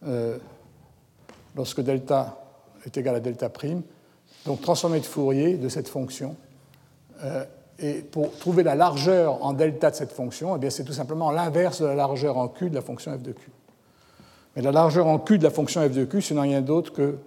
[0.07, 0.39] euh,
[1.55, 2.39] lorsque delta
[2.87, 3.83] est égal à delta prime.
[4.47, 6.37] Donc transformée de Fourier de cette fonction.
[7.23, 7.45] Euh,
[7.79, 11.83] et pour trouver la largeur en delta de cette fonction, eh c'est tout simplement l'inverse
[11.83, 13.51] de la largeur en q de la fonction f de q.
[14.55, 16.93] Mais la largeur en q de la fonction f de q, ce n'est rien d'autre
[16.93, 17.19] que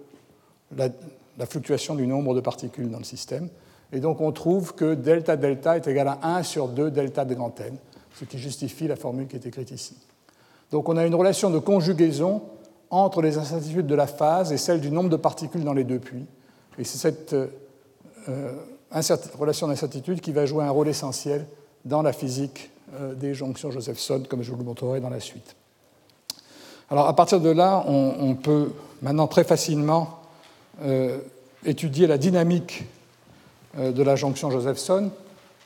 [0.76, 0.88] la,
[1.46, 3.48] fluctuation du nombre de particules dans le système.
[3.92, 7.34] Et donc on trouve que delta delta est égal à 1 sur 2 delta de
[7.34, 7.76] grand N,
[8.14, 9.96] ce qui justifie la formule qui est écrite ici.
[10.70, 12.42] Donc on a une relation de conjugaison
[12.90, 15.98] entre les incertitudes de la phase et celle du nombre de particules dans les deux
[15.98, 16.26] puits.
[16.78, 17.34] Et c'est cette
[18.28, 18.52] euh,
[19.38, 21.46] relation d'incertitude qui va jouer un rôle essentiel
[21.84, 25.56] dans la physique euh, des jonctions Josephson, comme je vous le montrerai dans la suite.
[26.90, 30.18] Alors à partir de là, on, peut maintenant très facilement
[30.82, 31.18] euh,
[31.64, 32.99] étudier la dynamique euh,
[33.78, 35.10] de la jonction Josephson.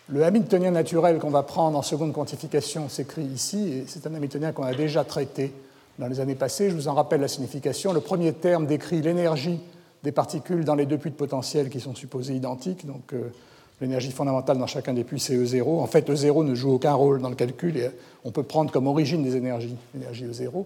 [0.08, 4.52] Le Hamiltonien naturel qu'on va prendre en seconde quantification s'écrit ici, et c'est un Hamiltonien
[4.52, 5.52] qu'on a déjà traité
[5.98, 6.70] dans les années passées.
[6.70, 7.92] Je vous en rappelle la signification.
[7.92, 9.60] Le premier terme décrit l'énergie
[10.02, 12.86] des particules dans les deux puits de potentiel qui sont supposés identiques.
[12.86, 13.32] Donc euh,
[13.80, 15.80] l'énergie fondamentale dans chacun des puits, c'est E0.
[15.80, 17.90] En fait, E0 ne joue aucun rôle dans le calcul et
[18.24, 20.64] on peut prendre comme origine des énergies l'énergie E0.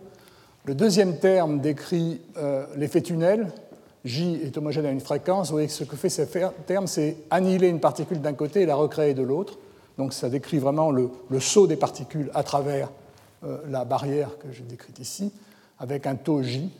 [0.64, 3.46] Le deuxième terme décrit euh, l'effet tunnel.
[4.08, 5.48] J est homogène à une fréquence.
[5.48, 6.22] Vous voyez que ce que fait ce
[6.66, 9.58] terme, c'est annihiler une particule d'un côté et la recréer de l'autre.
[9.98, 12.90] Donc ça décrit vraiment le, saut des particules à travers
[13.44, 15.32] euh, la barrière que j'ai décrite ici,
[15.78, 16.70] avec un taux J.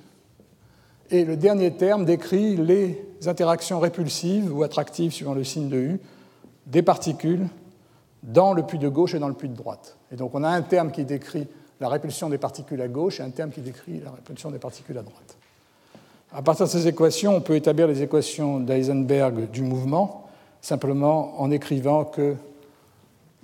[1.11, 6.01] Et le dernier terme décrit les interactions répulsives ou attractives, suivant le signe de U,
[6.67, 7.47] des particules
[8.23, 9.97] dans le puits de gauche et dans le puits de droite.
[10.13, 11.47] Et donc on a un terme qui décrit
[11.81, 14.99] la répulsion des particules à gauche et un terme qui décrit la répulsion des particules
[14.99, 15.37] à droite.
[16.31, 20.29] À partir de ces équations, on peut établir les équations d'Eisenberg du mouvement,
[20.61, 22.35] simplement en écrivant que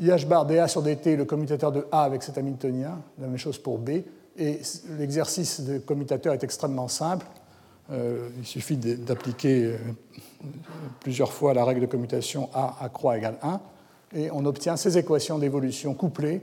[0.00, 3.38] IH bar dA sur dt est le commutateur de A avec cet Hamiltonien, la même
[3.38, 4.02] chose pour B,
[4.36, 4.60] et
[4.98, 7.26] l'exercice de commutateur est extrêmement simple.
[7.90, 9.78] Euh, il suffit d'appliquer euh,
[11.00, 13.60] plusieurs fois la règle de commutation A à croix égale 1,
[14.16, 16.42] et on obtient ces équations d'évolution couplées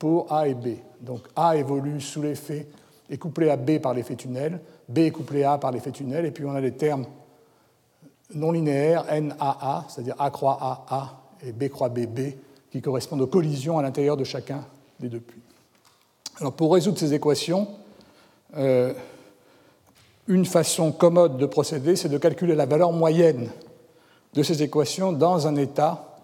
[0.00, 0.78] pour A et B.
[1.00, 2.66] Donc A évolue sous l'effet,
[3.08, 4.58] est couplé à B par l'effet tunnel,
[4.88, 7.06] B est couplé à A par l'effet tunnel, et puis on a les termes
[8.34, 12.36] non linéaires NAA, c'est-à-dire A croix AA et B croix BB,
[12.70, 14.64] qui correspondent aux collisions à l'intérieur de chacun
[15.00, 15.42] des deux puits.
[16.40, 17.68] Alors pour résoudre ces équations,
[18.56, 18.92] euh,
[20.28, 23.50] une façon commode de procéder, c'est de calculer la valeur moyenne
[24.34, 26.16] de ces équations dans un état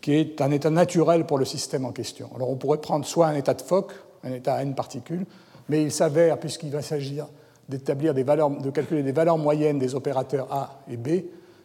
[0.00, 2.30] qui est un état naturel pour le système en question.
[2.36, 3.92] Alors on pourrait prendre soit un état de Fock,
[4.22, 5.26] un état à n particules,
[5.68, 7.26] mais il s'avère, puisqu'il va s'agir
[7.70, 11.24] d'établir des valeurs, de calculer des valeurs moyennes des opérateurs A et B,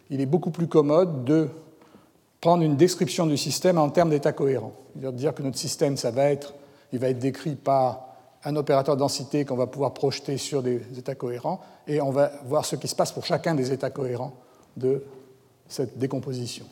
[0.10, 1.50] il est beaucoup plus commode de
[2.40, 4.74] prendre une description du système en termes d'état cohérent.
[4.94, 6.54] C'est-à-dire dire que notre système, va être,
[6.94, 8.06] il va être décrit par
[8.44, 12.64] un opérateur densité qu'on va pouvoir projeter sur des états cohérents, et on va voir
[12.64, 14.34] ce qui se passe pour chacun des états cohérents
[14.78, 15.04] de
[15.68, 16.66] cette décomposition.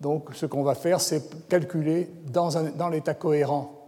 [0.00, 3.83] Donc ce qu'on va faire, c'est calculer dans, l'état cohérent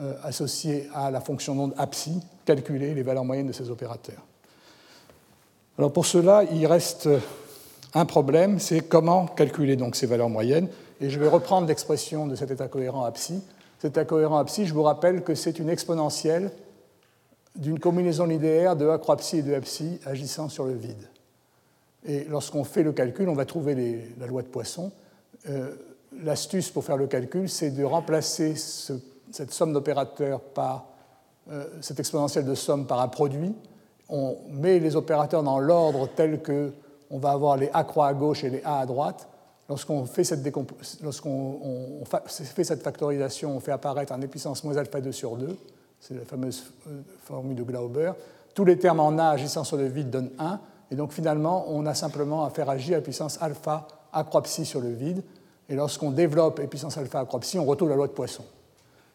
[0.00, 4.22] euh, associé à la fonction d'onde APSI, calculer les valeurs moyennes de ces opérateurs.
[5.78, 7.08] Alors pour cela, il reste
[7.94, 10.68] un problème, c'est comment calculer donc ces valeurs moyennes.
[11.00, 13.42] Et je vais reprendre l'expression de cet état cohérent APSI.
[13.78, 16.50] Cet état cohérent APSI, je vous rappelle que c'est une exponentielle
[17.56, 21.08] d'une combinaison linéaire de A psi et de psi agissant sur le vide.
[22.06, 24.90] Et lorsqu'on fait le calcul, on va trouver la loi de Poisson.
[25.48, 25.74] Euh,
[26.22, 28.54] l'astuce pour faire le calcul, c'est de remplacer
[29.30, 30.86] cette somme d'opérateurs par
[31.50, 33.54] euh, cette exponentielle de somme par un produit.
[34.08, 36.72] On met les opérateurs dans l'ordre tel que
[37.10, 39.28] on va avoir les A croix à gauche et les A à droite.
[39.68, 40.52] Lorsqu'on fait, cette fait
[42.64, 45.56] cette factorisation, on fait apparaître un puissance moins alpha 2 sur 2
[46.06, 48.12] c'est la fameuse euh, formule de Glauber.
[48.54, 50.60] Tous les termes en A agissant sur le vide donnent 1,
[50.90, 54.66] et donc finalement, on a simplement à faire agir à puissance alpha A croix psi
[54.66, 55.22] sur le vide,
[55.68, 58.44] et lorsqu'on développe à puissance alpha A croix psi, on retrouve la loi de Poisson.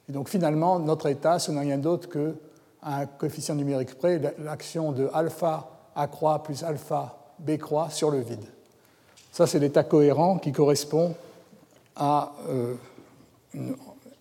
[0.10, 5.10] Et donc finalement, notre état, ce n'est rien d'autre qu'un coefficient numérique près, l'action de
[5.14, 6.07] alpha A
[6.39, 8.45] plus alpha B croix sur le vide.
[9.32, 11.14] Ça, c'est l'état cohérent qui correspond
[11.95, 12.76] à euh,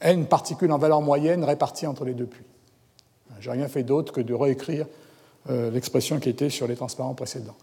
[0.00, 2.44] n particules en valeur moyenne réparties entre les deux puits.
[3.40, 4.86] Je n'ai rien fait d'autre que de réécrire
[5.48, 7.56] euh, l'expression qui était sur les transparents précédents.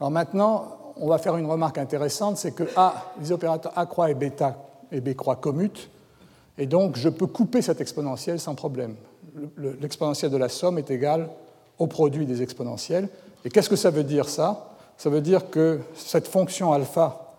[0.00, 4.10] Alors maintenant, on va faire une remarque intéressante, c'est que A, les opérateurs A croix
[4.10, 4.56] et bêta
[4.90, 5.90] et B croix commutent,
[6.58, 8.96] et donc je peux couper cette exponentielle sans problème.
[9.80, 11.28] L'exponentielle de la somme est égale
[11.78, 13.08] au produit des exponentielles.
[13.44, 14.74] Et qu'est-ce que ça veut dire ça?
[14.96, 17.34] Ça veut dire que cette fonction alpha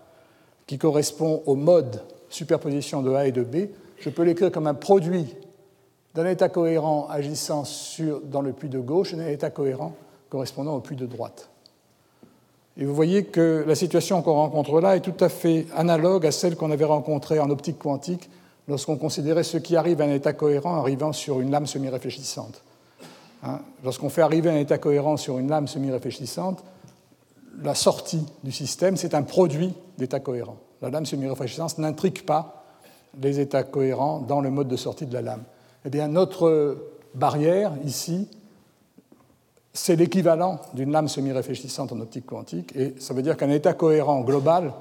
[0.65, 4.74] qui correspond au mode superposition de A et de B, je peux l'écrire comme un
[4.74, 5.36] produit
[6.15, 7.63] d'un état cohérent agissant
[8.24, 9.93] dans le puits de gauche et d'un état cohérent
[10.30, 11.49] correspondant au puits de droite.
[12.78, 16.32] Et vous voyez que la situation qu'on rencontre là est tout à fait analogue à
[16.32, 18.30] celle qu'on avait rencontrée en optique quantique
[18.70, 22.63] lorsqu'on considérait ce qui arrive à un état cohérent arrivant sur une lame semi-réfléchissante.
[23.43, 26.63] Hein, lorsqu'on fait arriver un état cohérent sur une lame semi-réfléchissante,
[27.61, 30.57] la sortie du système, c'est un produit d'état cohérent.
[30.82, 32.63] La lame semi-réfléchissante n'intrigue pas
[33.20, 35.43] les états cohérents dans le mode de sortie de la lame
[35.86, 36.78] eh bien, notre
[37.15, 38.28] barrière ici,
[39.74, 44.22] c'est l'équivalent d'une lame semi-réfléchissante en optique quantique, et ça veut dire qu'un état cohérent
[44.22, 44.74] global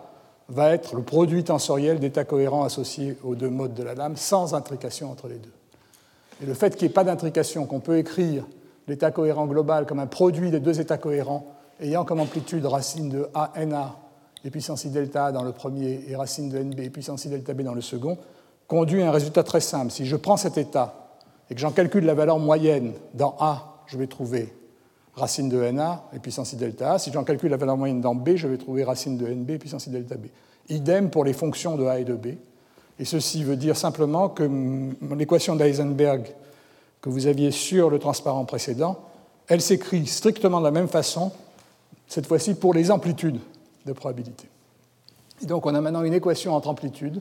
[0.49, 4.55] va être le produit tensoriel d'états cohérents associés aux deux modes de la lame, sans
[4.55, 5.53] intrication entre les deux.
[6.43, 8.47] Et le fait qu'il n'y ait pas d'intrication, qu'on peut écrire
[8.87, 11.47] l'état cohérent global comme un produit des deux états cohérents
[11.81, 13.97] ayant comme amplitude racine de ANA
[14.45, 17.29] et puissance I delta A dans le premier et racine de NB et puissance I
[17.29, 18.19] delta B dans le second,
[18.67, 19.91] conduit à un résultat très simple.
[19.91, 21.17] Si je prends cet état
[21.51, 24.53] et que j'en calcule la valeur moyenne dans A, je vais trouver
[25.19, 26.99] racine de NA et puissance I delta A.
[26.99, 29.59] Si j'en calcule la valeur moyenne dans B, je vais trouver racine de NB et
[29.59, 30.27] puissance I delta B.
[30.69, 32.29] Idem pour les fonctions de A et de B.
[32.99, 34.49] Et ceci veut dire simplement que
[35.15, 36.35] l'équation d'Eisenberg
[37.01, 38.99] que vous aviez sur le transparent précédent,
[39.47, 41.33] elle s'écrit strictement de la même façon,
[42.09, 43.39] cette fois-ci pour les amplitudes
[43.87, 44.49] de probabilité.
[45.43, 47.21] Et donc on a maintenant une équation entre amplitudes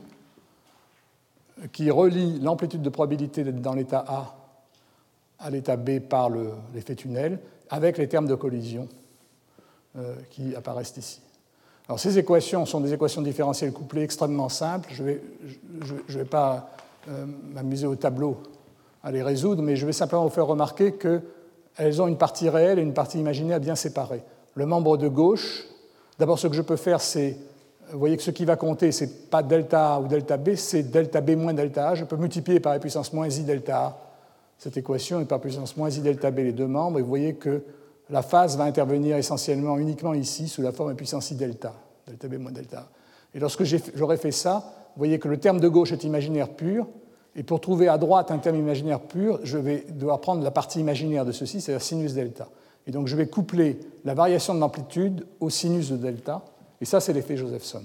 [1.72, 4.34] qui relie l'amplitude de probabilité dans l'état A
[5.40, 6.30] à l'état B par
[6.74, 7.38] l'effet tunnel,
[7.70, 8.88] avec les termes de collision
[9.96, 11.20] euh, qui apparaissent ici.
[11.88, 14.90] Alors, ces équations sont des équations différentielles couplées extrêmement simples.
[14.92, 16.70] Je ne vais, pas
[17.08, 18.36] euh, m'amuser au tableau
[19.02, 22.78] à les résoudre, mais je vais simplement vous faire remarquer qu'elles ont une partie réelle
[22.78, 24.22] et une partie imaginaire bien séparées.
[24.54, 25.64] Le membre de gauche,
[26.18, 27.36] d'abord ce que je peux faire, c'est
[27.90, 30.54] vous voyez que ce qui va compter, ce n'est pas delta A ou delta B,
[30.56, 31.94] c'est delta B moins delta A.
[31.94, 34.07] Je peux multiplier par la puissance moins I delta A
[34.58, 36.98] cette équation et par puissance moins I delta B les deux membres.
[36.98, 37.62] Et vous voyez que
[38.10, 41.74] la phase va intervenir essentiellement uniquement ici sous la forme de puissance I delta,
[42.06, 42.88] delta B moins delta.
[43.34, 46.86] Et lorsque j'aurai fait ça, vous voyez que le terme de gauche est imaginaire pur.
[47.36, 50.80] Et pour trouver à droite un terme imaginaire pur, je vais devoir prendre la partie
[50.80, 52.48] imaginaire de ceci, c'est-à-dire sinus delta.
[52.86, 56.42] Et donc je vais coupler la variation de l'amplitude au sinus de delta.
[56.80, 57.82] Et ça, c'est l'effet Josephson.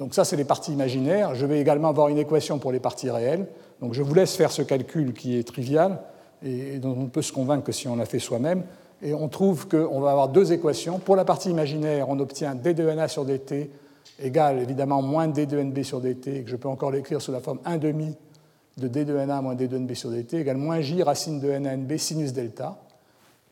[0.00, 1.34] Donc ça, c'est les parties imaginaires.
[1.34, 3.46] Je vais également avoir une équation pour les parties réelles.
[3.82, 6.00] Donc je vous laisse faire ce calcul qui est trivial
[6.42, 8.64] et dont on ne peut se convaincre que si on l'a fait soi-même.
[9.02, 10.98] Et on trouve qu'on va avoir deux équations.
[10.98, 13.70] Pour la partie imaginaire, on obtient d2na sur dt
[14.22, 17.58] égale évidemment moins d2nb sur dt, et que je peux encore l'écrire sous la forme
[17.66, 18.16] 1 demi
[18.78, 22.78] de d2na moins d2nb sur dt égale moins j racine de nb sinus delta.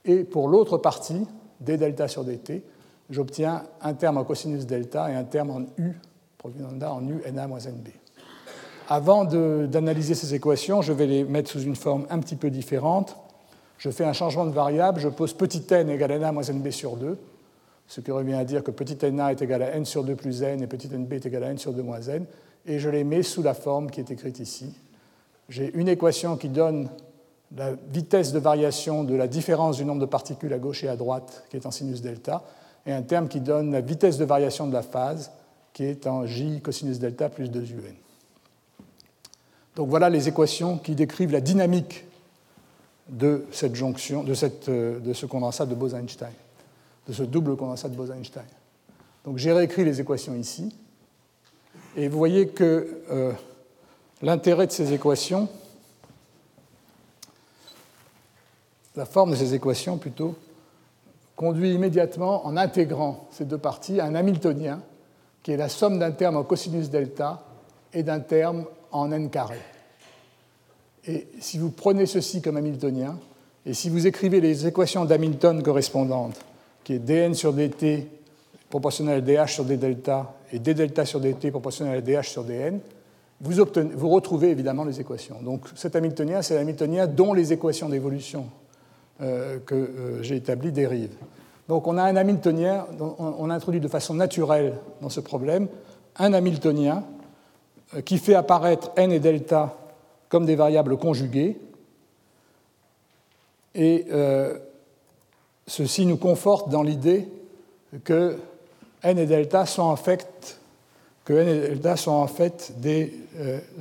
[0.06, 1.26] Et pour l'autre partie,
[1.60, 2.62] d delta sur dt,
[3.10, 5.94] j'obtiens un terme en cosinus delta et un terme en u,
[6.38, 7.88] provenant en u na moins nb.
[8.88, 13.16] Avant d'analyser ces équations, je vais les mettre sous une forme un petit peu différente.
[13.76, 16.96] Je fais un changement de variable, je pose petit n égale na moins nb sur
[16.96, 17.18] 2,
[17.86, 20.42] ce qui revient à dire que petit na est égal à n sur 2 plus
[20.42, 22.24] n et petit nb est égal à n sur 2 moins n.
[22.66, 24.74] et je les mets sous la forme qui est écrite ici.
[25.48, 26.88] J'ai une équation qui donne
[27.56, 30.96] la vitesse de variation de la différence du nombre de particules à gauche et à
[30.96, 32.44] droite, qui est en sinus delta,
[32.86, 35.30] et un terme qui donne la vitesse de variation de la phase,
[35.78, 37.94] qui est en j cosinus delta plus 2un.
[39.76, 42.04] Donc voilà les équations qui décrivent la dynamique
[43.08, 46.32] de cette jonction, de, cette, de ce condensat de Bose-Einstein,
[47.06, 48.42] de ce double condensat de Bose-Einstein.
[49.24, 50.74] Donc j'ai réécrit les équations ici,
[51.96, 53.32] et vous voyez que euh,
[54.20, 55.48] l'intérêt de ces équations,
[58.96, 60.34] la forme de ces équations plutôt,
[61.36, 64.82] conduit immédiatement, en intégrant ces deux parties, à un Hamiltonien,
[65.42, 67.42] qui est la somme d'un terme en cosinus delta
[67.92, 69.58] et d'un terme en n carré.
[71.06, 73.18] Et si vous prenez ceci comme Hamiltonien,
[73.64, 76.44] et si vous écrivez les équations d'Hamilton correspondantes,
[76.84, 78.06] qui est dn sur dt
[78.70, 82.44] proportionnel à dh sur d delta et d delta sur dt proportionnel à dh sur
[82.44, 82.80] dn,
[83.40, 85.40] vous, retrouvez évidemment les équations.
[85.42, 88.46] Donc cet Hamiltonien, c'est l'Hamiltonien dont les équations d'évolution
[89.20, 91.14] euh, que euh, j'ai établi dérive.
[91.68, 95.68] Donc on a un Hamiltonien, on introduit de façon naturelle dans ce problème
[96.16, 97.04] un Hamiltonien
[97.94, 99.76] euh, qui fait apparaître n et delta
[100.28, 101.58] comme des variables conjuguées.
[103.74, 104.06] Et
[105.68, 107.28] ceci nous conforte dans l'idée
[108.02, 108.36] que
[109.04, 110.58] n et delta sont en fait,
[111.24, 113.14] que n et delta sont en fait des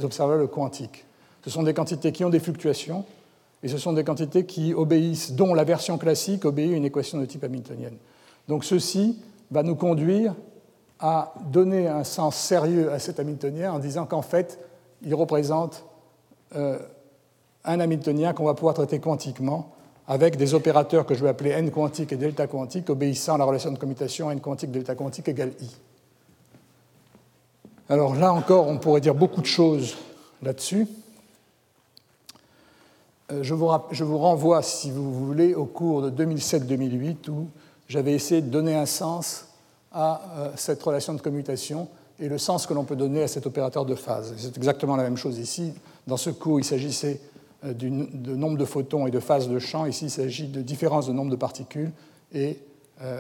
[0.04, 1.04] observables quantiques.
[1.44, 3.06] Ce sont des quantités qui ont des fluctuations
[3.64, 7.20] et ce sont des quantités qui obéissent, dont la version classique obéit à une équation
[7.20, 7.98] de type hamiltonienne.
[8.48, 9.18] Donc ceci
[9.52, 10.36] va nous conduire
[11.00, 14.60] à donner un sens sérieux à cet hamiltonien en disant qu'en fait,
[15.04, 15.86] il représente
[16.56, 16.78] euh,
[17.64, 19.74] un hamiltonien qu'on va pouvoir traiter quantiquement
[20.08, 23.44] avec des opérateurs que je vais appeler n quantique et delta quantique obéissant à la
[23.44, 25.70] relation de commutation n quantique delta quantique égale i.
[27.90, 29.98] Alors là encore, on pourrait dire beaucoup de choses
[30.42, 30.88] là-dessus.
[33.32, 37.48] Euh, je vous, renvoie, si vous voulez, au cours de 2007-2008 où
[37.88, 39.48] j'avais essayé de donner un sens
[39.92, 43.46] à euh, cette relation de commutation et le sens que l'on peut donner à cet
[43.46, 44.34] opérateur de phase.
[44.38, 45.74] C'est exactement la même chose ici.
[46.08, 47.20] Dans ce cours, il s'agissait
[47.66, 49.86] euh, de nombre de photons et de phase de champ.
[49.86, 51.92] Ici, il s'agit de différence de nombre de particules
[52.34, 52.60] et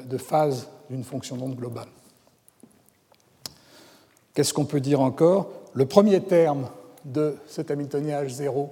[0.09, 1.87] de phase d'une fonction d'onde globale.
[4.33, 5.49] Qu'est-ce qu'on peut dire encore?
[5.73, 6.67] Le premier terme
[7.05, 8.69] de cet Hamiltonien H0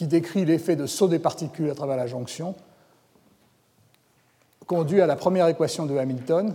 [0.00, 2.54] qui décrit l'effet de saut des particules à travers la jonction,
[4.66, 6.54] conduit à la première équation de Hamilton,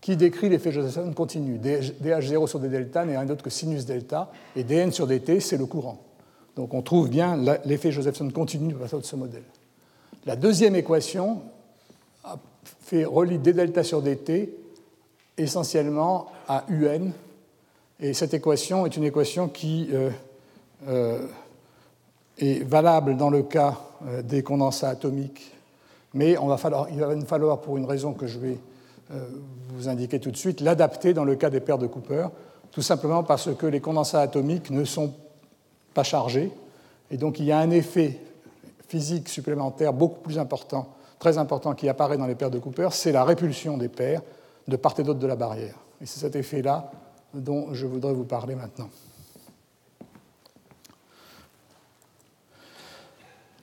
[0.00, 1.58] qui décrit l'effet Josephson continu.
[1.58, 5.56] dH0 sur d delta n'est rien d'autre que sinus delta, et dn sur dt, c'est
[5.56, 6.02] le courant.
[6.56, 9.44] Donc on trouve bien l'effet Josephson continu de ce modèle.
[10.26, 11.40] La deuxième équation
[12.80, 14.50] fait relie d delta sur dt
[15.38, 17.12] essentiellement à un,
[18.00, 20.10] et cette équation est une équation qui euh,
[20.88, 21.28] euh,
[22.38, 25.52] est valable dans le cas euh, des condensats atomiques,
[26.12, 28.58] mais il va nous falloir, pour une raison que je vais
[29.12, 29.26] euh,
[29.70, 32.26] vous indiquer tout de suite, l'adapter dans le cas des paires de Cooper,
[32.70, 35.12] tout simplement parce que les condensats atomiques ne sont
[35.92, 36.52] pas chargés,
[37.10, 38.20] et donc il y a un effet
[38.88, 43.12] physique supplémentaire beaucoup plus important, très important, qui apparaît dans les paires de Cooper, c'est
[43.12, 44.22] la répulsion des paires
[44.66, 45.76] de part et d'autre de la barrière.
[46.00, 46.90] Et c'est cet effet-là
[47.32, 48.88] dont je voudrais vous parler maintenant.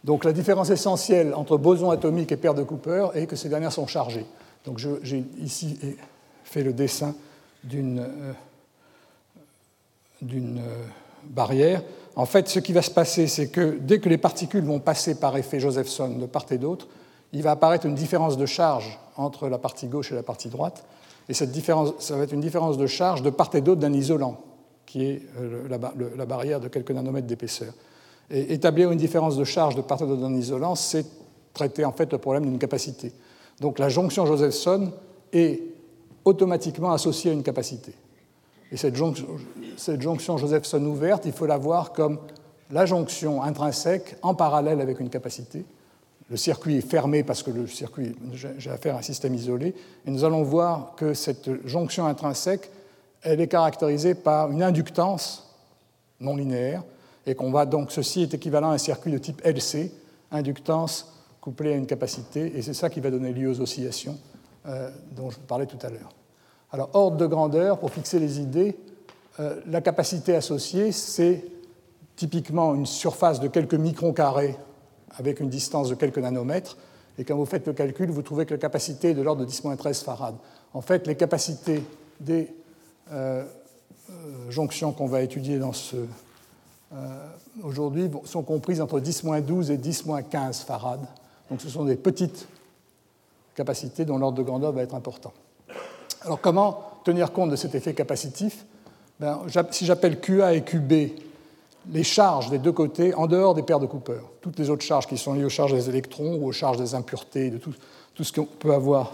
[0.03, 3.71] Donc la différence essentielle entre boson atomique et paire de Cooper est que ces dernières
[3.71, 4.25] sont chargées.
[4.65, 5.79] Donc j'ai ici
[6.43, 7.15] fait le dessin
[7.63, 8.33] d'une euh,
[10.23, 10.85] euh,
[11.23, 11.83] barrière.
[12.15, 15.15] En fait, ce qui va se passer, c'est que dès que les particules vont passer
[15.15, 16.87] par effet Josephson de part et d'autre,
[17.31, 20.83] il va apparaître une différence de charge entre la partie gauche et la partie droite.
[21.29, 23.93] Et cette différence, ça va être une différence de charge de part et d'autre d'un
[23.93, 24.41] isolant,
[24.85, 25.67] qui est euh,
[26.17, 27.73] la barrière de quelques nanomètres d'épaisseur.
[28.31, 31.05] Et établir une différence de charge de part d'un isolant, c'est
[31.53, 33.11] traiter en fait le problème d'une capacité.
[33.59, 34.91] Donc la jonction Josephson
[35.33, 35.61] est
[36.23, 37.93] automatiquement associée à une capacité.
[38.71, 39.27] Et cette jonction,
[39.75, 42.19] cette jonction Josephson ouverte, il faut la voir comme
[42.71, 45.65] la jonction intrinsèque en parallèle avec une capacité.
[46.29, 48.15] Le circuit est fermé parce que le circuit,
[48.57, 49.75] j'ai affaire à un système isolé,
[50.05, 52.69] et nous allons voir que cette jonction intrinsèque,
[53.21, 55.45] elle est caractérisée par une inductance
[56.21, 56.83] non linéaire,
[57.25, 59.91] et qu'on va donc, ceci est équivalent à un circuit de type LC,
[60.31, 64.17] inductance couplée à une capacité, et c'est ça qui va donner lieu aux oscillations
[64.67, 66.11] euh, dont je vous parlais tout à l'heure.
[66.71, 68.77] Alors, ordre de grandeur, pour fixer les idées,
[69.39, 71.43] euh, la capacité associée, c'est
[72.15, 74.55] typiquement une surface de quelques microns carrés
[75.17, 76.77] avec une distance de quelques nanomètres,
[77.17, 79.49] et quand vous faites le calcul, vous trouvez que la capacité est de l'ordre de
[79.49, 80.35] 10-13 farad.
[80.73, 81.83] En fait, les capacités
[82.19, 82.53] des
[83.11, 83.43] euh,
[84.49, 85.97] jonctions qu'on va étudier dans ce,
[87.63, 91.01] aujourd'hui sont comprises entre 10-12 et 10-15 farad.
[91.49, 92.47] Donc ce sont des petites
[93.55, 95.33] capacités dont l'ordre de grandeur va être important.
[96.23, 98.65] Alors comment tenir compte de cet effet capacitif?
[99.19, 100.93] Ben, Si j'appelle QA et QB
[101.91, 105.07] les charges des deux côtés en dehors des paires de Cooper, toutes les autres charges
[105.07, 107.73] qui sont liées aux charges des électrons ou aux charges des impuretés, de tout,
[108.23, 109.13] ce qu'on peut avoir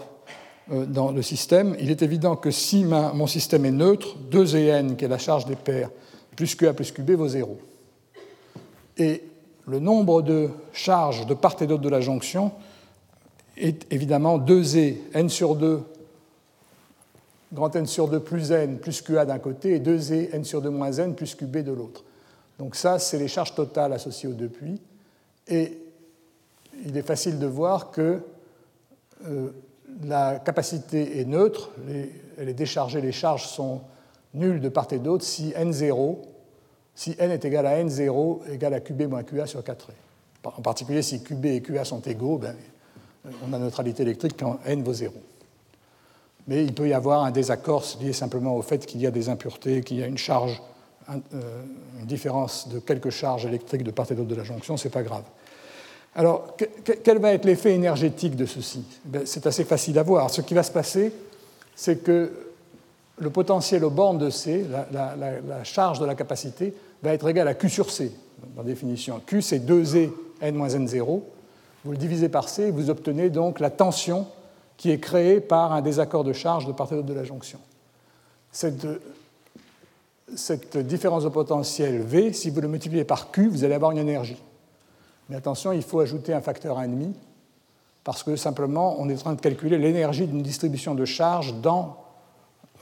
[0.70, 4.96] euh, dans le système, il est évident que si mon système est neutre, 2 n,
[4.96, 5.90] qui est la charge des paires,
[6.36, 7.58] plus QA plus QB vaut 0.
[8.98, 9.22] Et
[9.66, 12.52] le nombre de charges de part et d'autre de la jonction
[13.56, 15.82] est évidemment 2e, n sur 2,
[17.52, 20.70] grand N sur 2 plus n plus QA d'un côté, et 2e, n sur 2
[20.70, 22.04] moins n plus QB de l'autre.
[22.58, 24.80] Donc ça, c'est les charges totales associées aux deux puits.
[25.46, 25.78] Et
[26.84, 28.20] il est facile de voir que
[29.26, 29.50] euh,
[30.04, 31.70] la capacité est neutre,
[32.36, 33.80] elle est déchargée, les charges sont
[34.34, 36.18] nulles de part et d'autre si n0,
[36.98, 39.92] si n est égal à n0 égal à qb moins qa sur 4
[40.42, 42.56] En particulier, si qb et qa sont égaux, ben,
[43.46, 45.14] on a neutralité électrique quand n vaut 0.
[46.48, 49.28] Mais il peut y avoir un désaccord lié simplement au fait qu'il y a des
[49.28, 50.60] impuretés, qu'il y a une charge
[51.08, 51.62] euh,
[52.00, 54.92] une différence de quelques charges électriques de part et d'autre de la jonction, ce n'est
[54.92, 55.22] pas grave.
[56.16, 56.56] Alors,
[57.04, 58.82] quel va être l'effet énergétique de ceci?
[59.04, 60.30] Ben, C'est assez facile à voir.
[60.30, 61.12] Ce qui va se passer,
[61.76, 62.32] c'est que
[63.20, 67.54] le potentiel aux bornes de C, la, charge de la capacité, va être égal à
[67.54, 68.12] Q sur C,
[68.54, 69.20] par définition.
[69.24, 71.22] Q, c'est 2E n-n0.
[71.84, 74.26] Vous le divisez par C, vous obtenez donc la tension
[74.76, 77.58] qui est créée par un désaccord de charge de part et d'autre de la jonction.
[78.52, 78.86] Cette
[80.36, 83.98] cette différence de potentiel V, si vous le multipliez par Q, vous allez avoir une
[83.98, 84.36] énergie.
[85.28, 87.12] Mais attention, il faut ajouter un facteur 1,5,
[88.04, 91.98] parce que simplement, on est en train de calculer l'énergie d'une distribution de charge dans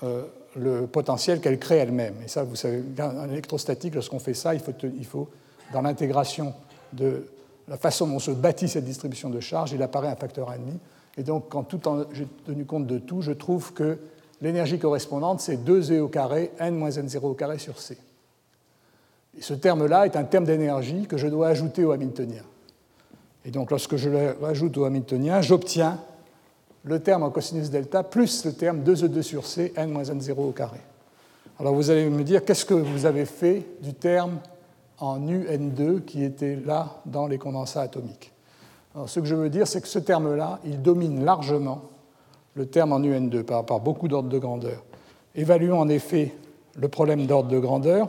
[0.03, 0.25] euh,
[0.57, 2.15] le potentiel qu'elle crée elle-même.
[2.25, 5.29] Et ça, vous savez, en électrostatique, lorsqu'on fait ça, il faut, il faut
[5.73, 6.55] dans l'intégration
[6.93, 7.27] de
[7.69, 10.57] la façon dont se bâtit cette distribution de charge, il apparaît un facteur 1,5.
[11.19, 11.81] Et donc, quand tout
[12.13, 13.99] j'ai tenu compte de tout, je trouve que
[14.41, 17.97] l'énergie correspondante, c'est 2e au carré, n moins n0 au carré sur c.
[19.37, 22.43] Et ce terme-là est un terme d'énergie que je dois ajouter au Hamiltonien.
[23.45, 26.01] Et donc, lorsque je le rajoute au Hamiltonien, j'obtiens
[26.87, 30.53] le terme en cosinus delta plus le terme 2e2 sur c, n moins n0 au
[30.53, 30.80] carré.
[31.59, 34.39] Alors, vous allez me dire, qu'est-ce que vous avez fait du terme
[34.99, 38.32] en UN2 qui était là dans les condensats atomiques?
[38.95, 41.82] Alors, ce que je veux dire, c'est que ce terme-là, il domine largement
[42.55, 44.84] le terme en UN2 par, par beaucoup d'ordres de grandeur.
[45.34, 46.34] Évaluons en effet
[46.76, 48.09] le problème d'ordre de grandeur.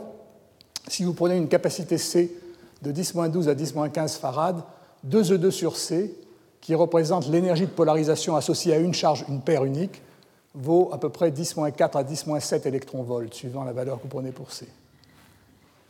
[0.87, 2.31] Si vous prenez une capacité C
[2.83, 4.61] de 10-12 à 10-15 farad,
[5.09, 6.13] 2E2 sur C,
[6.67, 10.01] qui représente l'énergie de polarisation associée à une charge, une paire unique,
[10.53, 14.51] vaut à peu près 10-4 à 10-7 électronvolts, suivant la valeur que vous prenez pour
[14.51, 14.67] C.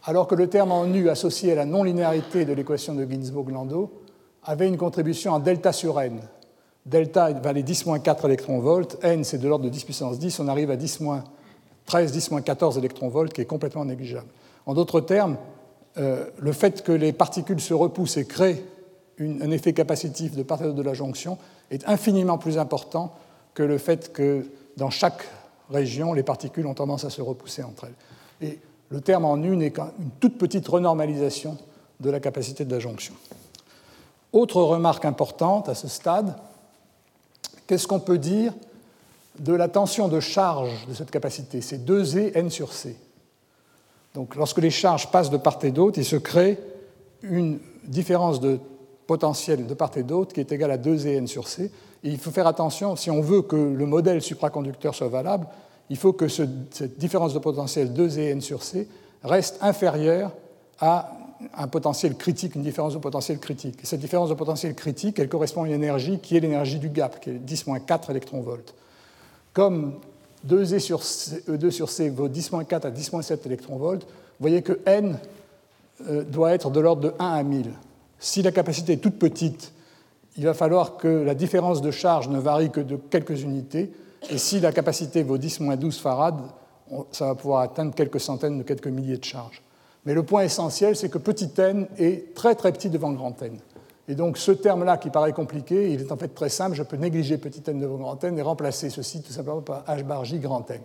[0.03, 3.91] Alors que le terme en U associé à la non-linéarité de l'équation de Ginzburg-Landau
[4.43, 6.19] avait une contribution en delta sur n,
[6.86, 10.75] delta valait 10-4 électronvolts, n c'est de l'ordre de 10 puissance 10, on arrive à
[10.75, 11.23] 10-13,
[11.89, 14.28] 10-14 électronvolts, qui est complètement négligeable.
[14.67, 15.38] En d'autres termes,
[15.97, 18.63] euh, le fait que les particules se repoussent et créent
[19.20, 21.38] un effet capacitif de part et d'autre de la jonction
[21.72, 23.15] est infiniment plus important
[23.53, 24.45] que le fait que
[24.78, 25.28] dans chaque
[25.70, 28.47] région, les particules ont tendance à se repousser entre elles.
[28.49, 28.59] Et
[28.89, 31.57] le terme en U n'est qu'une toute petite renormalisation
[31.99, 33.15] de la capacité de la jonction.
[34.34, 36.36] Autre remarque importante à ce stade,
[37.68, 38.53] Qu'est-ce qu'on peut dire
[39.39, 41.62] de la tension de charge de cette capacité?
[41.62, 42.96] C'est 2E n sur C.
[44.16, 46.58] Donc lorsque les charges passent de part et d'autre, il se crée
[47.21, 48.59] une différence de
[49.08, 51.71] potentiel de part et d'autre qui est égale à 2E n sur C.
[52.04, 55.47] Il faut faire attention, si on veut que le modèle supraconducteur soit valable,
[55.89, 58.88] il faut que cette différence de potentiel 2E n sur C
[59.24, 60.32] reste inférieure
[60.79, 61.12] à
[61.55, 63.79] un potentiel critique, une différence de potentiel critique.
[63.84, 66.89] Et cette différence de potentiel critique, elle correspond à une énergie qui est l'énergie du
[66.89, 68.74] gap, qui est 10-4 électronvolts.
[69.54, 69.93] Comme
[70.47, 75.17] 2E sur C, E2 sur C vaut 10-4 à 10-7 électronvolts, vous voyez que N
[76.09, 77.71] euh, doit être de l'ordre de 1 à 1000.
[78.19, 79.73] Si la capacité est toute petite,
[80.37, 83.91] il va falloir que la différence de charge ne varie que de quelques unités.
[84.29, 86.35] Et si la capacité vaut 10-12 farad,
[87.11, 89.61] ça va pouvoir atteindre quelques centaines de quelques milliers de charges.
[90.05, 93.57] Mais le point essentiel, c'est que petit n est très très petit devant grand n.
[94.07, 96.75] Et donc ce terme-là qui paraît compliqué, il est en fait très simple.
[96.75, 100.03] Je peux négliger petit n devant grand n et remplacer ceci tout simplement par h
[100.03, 100.79] bar j grand n.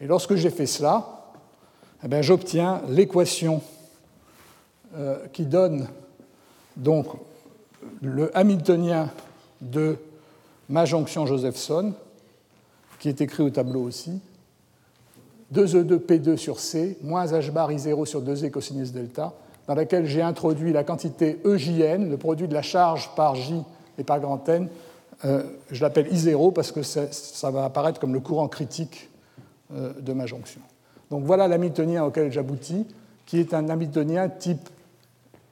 [0.00, 1.32] Et lorsque j'ai fait cela,
[2.02, 3.60] eh j'obtiens l'équation
[4.96, 5.88] euh, qui donne
[6.78, 7.06] donc
[8.00, 9.10] le Hamiltonien
[9.60, 9.96] de
[10.68, 11.92] ma jonction Josephson,
[12.98, 14.20] qui est écrit au tableau aussi,
[15.54, 19.34] 2E2P2 sur C moins H bar I0 sur 2E cosinus delta,
[19.66, 23.62] dans laquelle j'ai introduit la quantité EJN, le produit de la charge par J
[23.98, 24.68] et par grand N.
[25.24, 29.10] Euh, je l'appelle I0 parce que ça, va apparaître comme le courant critique
[29.74, 30.60] euh, de ma jonction.
[31.10, 32.86] Donc voilà l'hamiltonien auquel j'aboutis,
[33.26, 34.68] qui est un hamiltonien type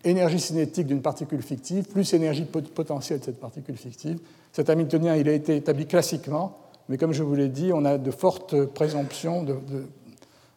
[0.07, 4.19] énergie cinétique d'une particule fictive plus énergie potentielle de cette particule fictive.
[4.53, 6.59] Cet hamiltonien il a été établi classiquement,
[6.89, 9.45] mais comme je vous l'ai dit, on a de fortes présomptions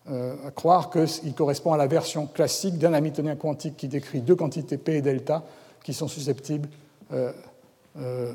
[0.10, 4.36] euh, à croire qu'il correspond à la version classique d'un hamiltonien quantique qui décrit deux
[4.36, 5.44] quantités P et delta
[5.84, 6.70] qui sont susceptibles
[7.12, 7.32] euh,
[7.98, 8.34] euh,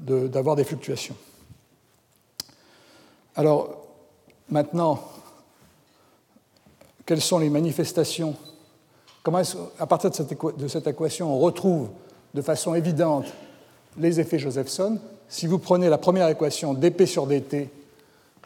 [0.00, 1.16] d'avoir des fluctuations.
[3.36, 3.86] Alors,
[4.50, 5.00] maintenant,
[7.04, 8.34] quelles sont les manifestations
[9.26, 9.42] Comment
[9.80, 11.88] à partir de cette, équation, on retrouve
[12.32, 13.24] de façon évidente
[13.98, 15.00] les effets Josephson?
[15.28, 17.68] Si vous prenez la première équation dp sur dt,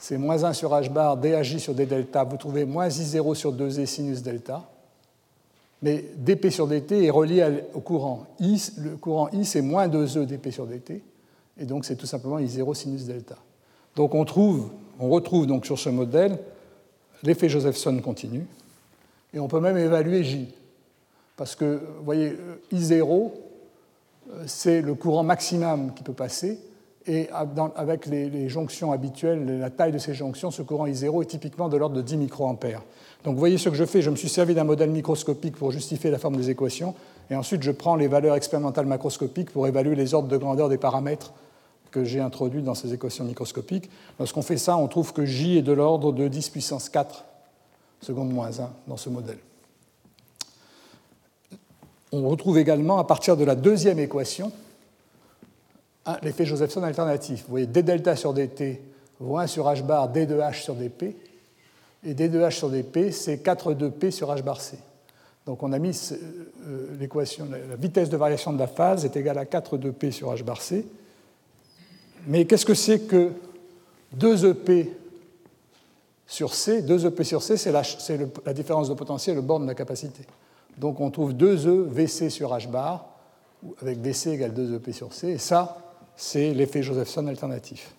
[0.01, 3.52] c'est moins 1 sur h bar daj sur d delta, vous trouvez moins i0 sur
[3.52, 4.70] 2e sinus delta.
[5.82, 8.73] Mais dp sur dt est relié au courant I.
[8.78, 11.02] Le courant I, c'est moins 2e dp sur dt,
[11.59, 13.36] et donc c'est tout simplement i0 sinus delta.
[13.97, 16.39] Donc on, trouve, on retrouve donc sur ce modèle
[17.23, 18.47] l'effet Josephson continu,
[19.35, 20.48] et on peut même évaluer J.
[21.41, 22.37] Parce que, vous voyez,
[22.71, 23.31] I0,
[24.29, 26.59] euh, c'est le courant maximum qui peut passer,
[27.07, 27.31] et
[27.77, 31.79] avec les, jonctions habituelles, la taille de ces jonctions, ce courant I0 est typiquement de
[31.79, 32.83] l'ordre de 10 microampères.
[33.25, 35.71] Donc vous voyez ce que je fais, je me suis servi d'un modèle microscopique pour
[35.71, 36.95] justifier la forme des équations,
[37.31, 40.77] et ensuite je prends les valeurs expérimentales macroscopiques pour évaluer les ordres de grandeur des
[40.77, 41.33] paramètres
[41.91, 43.89] que j'ai introduits dans ces équations microscopiques.
[44.19, 47.25] Lorsqu'on fait ça, on trouve que J est de l'ordre de 10 puissance 4
[48.03, 49.39] seconde moins 1 dans ce modèle.
[52.12, 54.53] On retrouve également, à partir de la deuxième équation,
[56.23, 57.43] l'effet Josephson alternatif.
[57.43, 58.81] Vous voyez d delta sur dt
[59.20, 61.15] vaut 1 sur h bar d de h sur dp,
[62.05, 64.78] et d de h sur dp, c'est 4 2p sur h bar c.
[65.47, 65.99] Donc on a mis
[66.66, 70.35] euh, l'équation, la vitesse de variation de la phase est égale à 4 2p sur
[70.35, 70.87] h bar c.
[72.27, 73.32] Mais qu'est-ce que c'est que
[74.19, 74.89] 2ep
[76.27, 76.82] sur c?
[76.82, 80.23] 2ep sur c, c'est la, différence de potentiel au bord de la capacité.
[80.81, 83.05] Donc on trouve 2e vc sur h bar,
[83.82, 85.77] avec vc égale 2ep sur c, et ça,
[86.16, 87.93] c'est l'effet Josephson alternatif.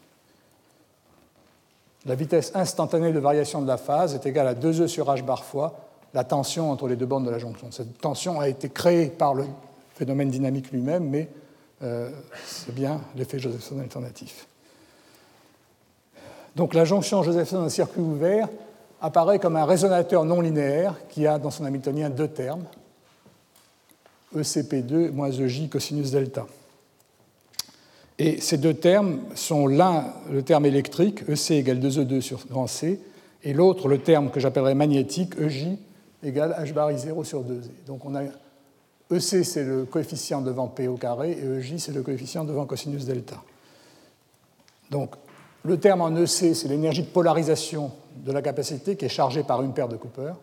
[2.08, 5.44] La vitesse instantanée de variation de la phase est égale à 2e sur h bar
[5.44, 5.76] fois
[6.16, 7.72] la tension entre les deux bornes de la jonction.
[7.72, 9.46] Cette tension a été créée par le
[9.94, 11.30] phénomène dynamique lui-même, mais
[11.84, 12.10] euh,
[12.44, 14.48] c'est bien l'effet Josephson alternatif.
[16.56, 18.50] Donc la jonction Josephson d'un circuit ouvert
[19.02, 22.64] apparaît comme un résonateur non linéaire qui a dans son hamiltonien deux termes,
[24.36, 26.46] ECP2 moins EJ cosinus delta.
[28.20, 33.02] Et ces deux termes sont l'un le terme électrique, EC égale 2E2 sur grand C,
[33.44, 35.78] et l'autre le terme que j'appellerais magnétique, EJ
[36.24, 37.88] égale H bar I0 sur 2E.
[37.88, 42.04] Donc on a EC c'est le coefficient devant P au carré et EJ c'est le
[42.04, 43.42] coefficient devant cosinus delta.
[44.92, 45.16] Donc
[45.64, 49.62] le terme en EC c'est l'énergie de polarisation de la capacité qui est chargée par
[49.62, 50.34] une paire de Cooper.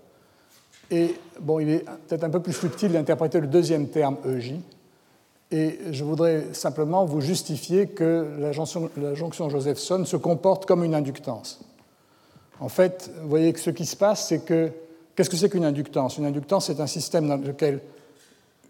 [0.90, 4.54] Et bon, il est peut-être un peu plus subtil d'interpréter le deuxième terme EJ,
[5.50, 10.84] et je voudrais simplement vous justifier que la jonction, la jonction Josephson se comporte comme
[10.84, 11.60] une inductance.
[12.60, 14.70] En fait, vous voyez que ce qui se passe, c'est que.
[15.14, 16.18] Qu'est-ce que c'est qu'une inductance?
[16.18, 17.80] Une inductance, c'est un système dans lequel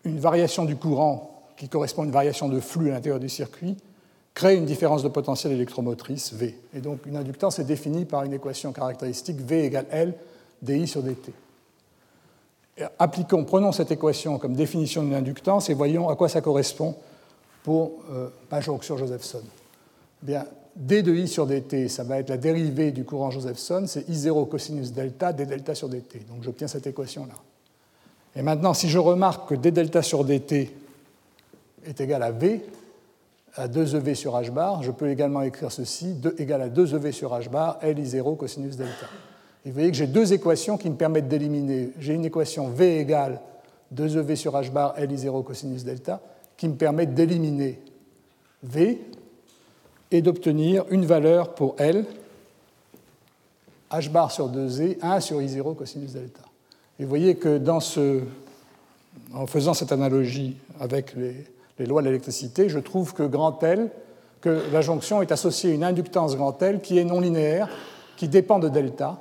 [0.04, 3.76] une variation du courant, qui correspond à une variation de flux à l'intérieur du circuit,
[4.38, 6.54] crée une différence de potentiel électromotrice V.
[6.72, 10.14] Et donc, une inductance est définie par une équation caractéristique V égale L
[10.62, 11.32] dI sur dt
[12.98, 16.94] appliquons, prenons cette équation comme définition d'une inductance et voyons à quoi ça correspond
[17.64, 18.28] pour euh,
[18.60, 19.42] jonction Josephson.
[20.22, 20.44] Eh bien,
[20.76, 24.48] d de i sur dt, ça va être la dérivée du courant Josephson, c'est i0
[24.48, 26.24] cosinus delta d delta sur dt.
[26.28, 27.34] Donc j'obtiens cette équation-là.
[28.36, 30.70] Et maintenant, si je remarque que d delta sur dt
[31.84, 32.60] est égal à v,
[33.58, 37.48] à 2ev sur h bar, je peux également écrire ceci, égal à 2ev sur h
[37.50, 39.06] bar, l i0 cosinus delta.
[39.64, 41.90] Et vous voyez que j'ai deux équations qui me permettent d'éliminer.
[41.98, 43.40] J'ai une équation V égale
[43.94, 46.20] 2EV sur H bar LI0 cosinus delta
[46.56, 47.80] qui me permet d'éliminer
[48.62, 49.00] V
[50.10, 52.04] et d'obtenir une valeur pour L,
[53.90, 56.40] H bar sur 2E, 1 sur I0 cosinus delta.
[56.98, 58.20] Et vous voyez que dans ce,
[59.32, 61.46] en faisant cette analogie avec les,
[61.78, 63.90] les lois de l'électricité, je trouve que grand L,
[64.40, 67.68] que la jonction est associée à une inductance grand L qui est non linéaire,
[68.16, 69.18] qui dépend de delta,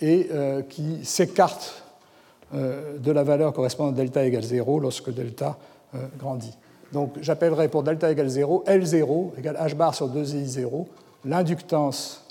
[0.00, 1.82] et euh, qui s'écarte
[2.54, 5.58] euh, de la valeur correspondant à delta égale 0 lorsque delta
[5.94, 6.56] euh, grandit.
[6.92, 10.86] Donc j'appellerai pour delta égale 0 L0 égale h bar sur 2i0
[11.24, 12.24] l'inductance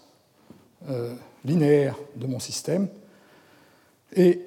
[1.43, 2.87] linéaire de mon système.
[4.15, 4.45] Et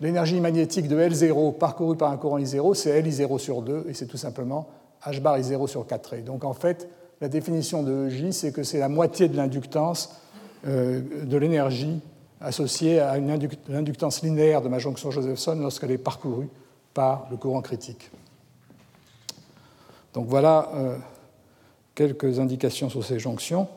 [0.00, 4.06] l'énergie magnétique de L0 parcourue par un courant I0, c'est LI0 sur 2, et c'est
[4.06, 4.68] tout simplement
[5.04, 6.88] H bar I0 sur 4 Donc en fait,
[7.20, 10.20] la définition de J, c'est que c'est la moitié de l'inductance
[10.66, 12.00] euh, de l'énergie
[12.40, 16.48] associée à une inductance linéaire de ma jonction Josephson lorsqu'elle est parcourue
[16.92, 18.10] par le courant critique.
[20.12, 20.96] Donc voilà euh,
[21.94, 23.68] quelques indications sur ces jonctions.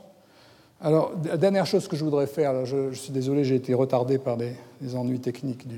[0.80, 4.56] Alors, dernière chose que je voudrais faire, je, suis désolé, j'ai été retardé par des,
[4.96, 5.76] ennuis techniques euh,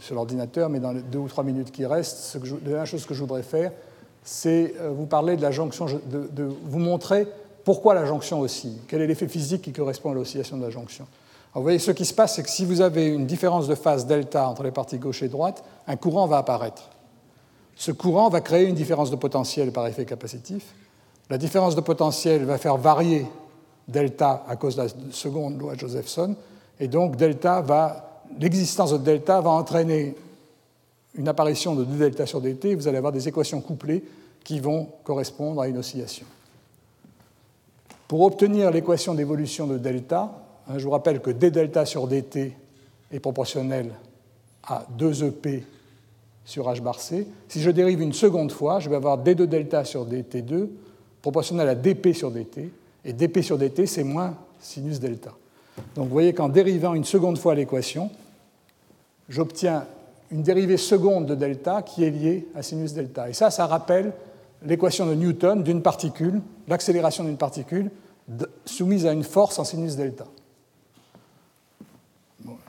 [0.00, 3.14] sur l'ordinateur, mais dans les deux ou trois minutes qui restent, la dernière chose que
[3.14, 3.72] je voudrais faire,
[4.24, 7.28] c'est euh, vous parler de la jonction, de, vous montrer
[7.62, 11.06] pourquoi la jonction oscille, quel est l'effet physique qui correspond à l'oscillation de la jonction.
[11.54, 14.06] vous voyez, ce qui se passe, c'est que si vous avez une différence de phase
[14.06, 16.90] delta entre les parties gauche et droite, un courant va apparaître.
[17.76, 20.74] Ce courant va créer une différence de potentiel par effet capacitif.
[21.30, 23.26] La différence de potentiel va faire varier
[23.88, 26.34] delta à cause de la seconde loi de Josephson,
[26.80, 30.14] et donc delta va, l'existence de delta va entraîner
[31.14, 34.04] une apparition de 2 delta sur dt, vous allez avoir des équations couplées
[34.42, 36.26] qui vont correspondre à une oscillation.
[38.08, 40.32] Pour obtenir l'équation d'évolution de delta,
[40.68, 42.52] hein, je vous rappelle que d delta sur dt
[43.10, 43.92] est proportionnel
[44.64, 45.62] à 2ep
[46.44, 47.26] sur h bar c.
[47.48, 50.68] Si je dérive une seconde fois, je vais avoir d2 delta sur dt2
[51.22, 52.70] proportionnel à dp sur dt,
[53.04, 55.32] et dp sur dt, c'est moins sinus delta.
[55.94, 58.10] Donc vous voyez qu'en dérivant une seconde fois l'équation,
[59.28, 59.86] j'obtiens
[60.30, 63.28] une dérivée seconde de delta qui est liée à sinus delta.
[63.28, 64.12] Et ça, ça rappelle
[64.64, 67.90] l'équation de Newton d'une particule, l'accélération d'une particule
[68.64, 70.24] soumise à une force en sinus delta.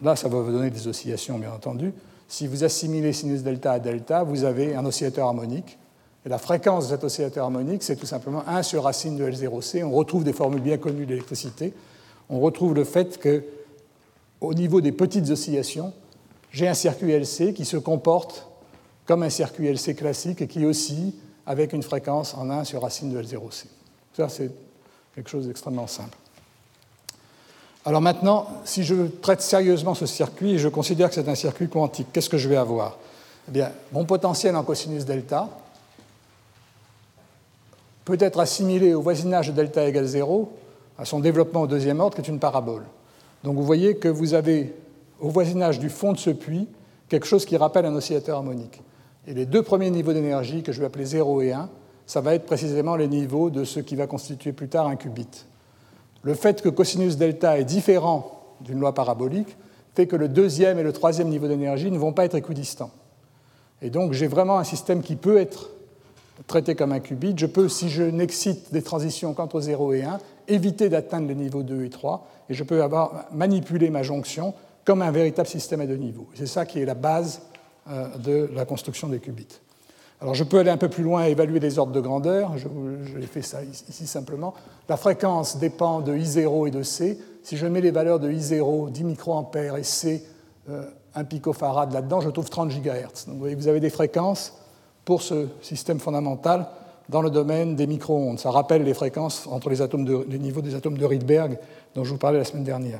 [0.01, 1.93] là, ça va vous donner des oscillations, bien entendu.
[2.27, 5.77] Si vous assimilez sinus delta à delta, vous avez un oscillateur harmonique.
[6.25, 9.83] Et la fréquence de cet oscillateur harmonique, c'est tout simplement 1 sur racine de L0c.
[9.83, 11.73] On retrouve des formules bien connues d'électricité.
[12.29, 13.43] On retrouve le fait que,
[14.41, 15.93] au niveau des petites oscillations,
[16.51, 18.47] j'ai un circuit LC qui se comporte
[19.05, 21.13] comme un circuit LC classique et qui oscille
[21.45, 23.65] avec une fréquence en 1 sur racine de L0c.
[24.15, 24.49] Ça, c'est
[25.13, 26.17] quelque chose d'extrêmement simple.
[27.85, 31.69] Alors maintenant, si je traite sérieusement ce circuit et je considère que c'est un circuit
[31.69, 32.97] quantique, qu'est-ce que je vais avoir?
[33.47, 35.49] Eh bien, mon potentiel en cosinus delta
[38.05, 40.51] peut être assimilé au voisinage de delta égale 0
[40.97, 42.83] à son développement au deuxième ordre, qui est une parabole.
[43.43, 44.73] Donc vous voyez que vous avez
[45.19, 46.67] au voisinage du fond de ce puits
[47.09, 48.81] quelque chose qui rappelle un oscillateur harmonique.
[49.27, 51.69] Et les deux premiers niveaux d'énergie, que je vais appeler 0 et 1,
[52.05, 55.45] ça va être précisément les niveaux de ce qui va constituer plus tard un qubit.
[56.23, 59.57] Le fait que cosinus delta est différent d'une loi parabolique
[59.95, 62.91] fait que le deuxième et le troisième niveau d'énergie ne vont pas être équidistants.
[63.81, 65.69] Et donc j'ai vraiment un système qui peut être
[66.47, 67.33] traité comme un qubit.
[67.37, 71.63] Je peux, si je n'excite des transitions qu'entre 0 et 1, éviter d'atteindre les niveaux
[71.63, 74.53] 2 et 3, et je peux avoir manipulé ma jonction
[74.83, 76.27] comme un véritable système à deux niveaux.
[76.35, 77.41] C'est ça qui est la base
[77.89, 79.59] euh, de la construction des qubits.
[80.21, 82.57] Alors je peux aller un peu plus loin et évaluer les ordres de grandeur.
[82.57, 82.67] Je,
[83.17, 84.53] l'ai fait ça ici simplement.
[84.87, 87.19] La fréquence dépend de I0 et de C.
[87.43, 90.23] Si je mets les valeurs de I0, 10 microampères, et C,
[90.67, 93.25] 1 euh, picofarad là-dedans, je trouve 30 GHz.
[93.25, 94.53] Donc vous voyez, vous avez des fréquences
[95.05, 96.67] pour ce système fondamental
[97.07, 98.39] dans le domaine des micro-ondes.
[98.39, 101.57] Ça rappelle les fréquences entre les, atomes niveaux des atomes de Rydberg
[101.93, 102.99] dont je vous parlais la semaine dernière.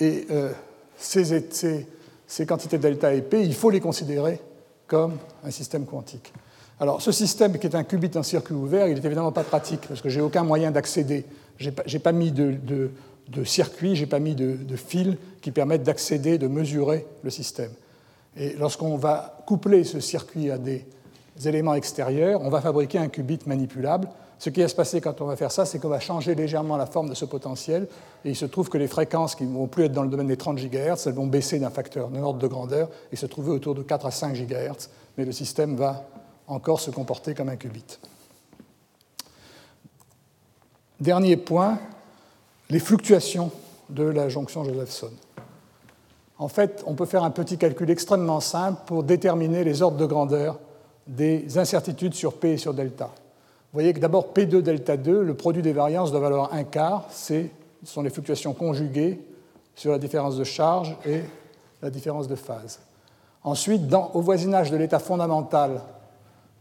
[0.00, 0.52] Et euh,
[0.96, 1.86] ces, ces,
[2.26, 4.40] ces, quantités delta et p, il faut les considérer
[4.86, 6.32] comme un système quantique.
[6.78, 9.82] Alors, ce système qui est un qubit en circuit ouvert, il n'est évidemment pas pratique
[9.88, 11.24] parce que j'ai aucun moyen d'accéder.
[11.58, 12.90] Je n'ai pas, mis de,
[13.44, 17.70] circuit, je n'ai pas mis de, de fils qui permettent d'accéder, de mesurer le système.
[18.36, 20.84] Et lorsqu'on va coupler ce circuit à des
[21.44, 24.08] éléments extérieurs, on va fabriquer un qubit manipulable.
[24.38, 26.76] Ce qui va se passer quand on va faire ça, c'est qu'on va changer légèrement
[26.76, 27.88] la forme de ce potentiel,
[28.24, 30.26] et il se trouve que les fréquences qui ne vont plus être dans le domaine
[30.26, 33.50] des 30 GHz, elles vont baisser d'un facteur d'un ordre de grandeur et se trouver
[33.50, 36.04] autour de 4 à 5 GHz, mais le système va
[36.46, 37.98] encore se comporter comme un qubit.
[41.00, 41.78] Dernier point,
[42.68, 43.50] les fluctuations
[43.88, 45.12] de la jonction Josephson.
[46.38, 50.06] En fait, on peut faire un petit calcul extrêmement simple pour déterminer les ordres de
[50.06, 50.58] grandeur
[51.06, 53.06] des incertitudes sur P et sur delta.
[53.06, 57.06] Vous voyez que d'abord P2 delta 2, le produit des variances doit valoir un quart,
[57.10, 57.44] ce
[57.84, 59.20] sont les fluctuations conjuguées
[59.74, 61.20] sur la différence de charge et
[61.82, 62.80] la différence de phase.
[63.44, 63.82] Ensuite,
[64.14, 65.80] au voisinage de l'état fondamental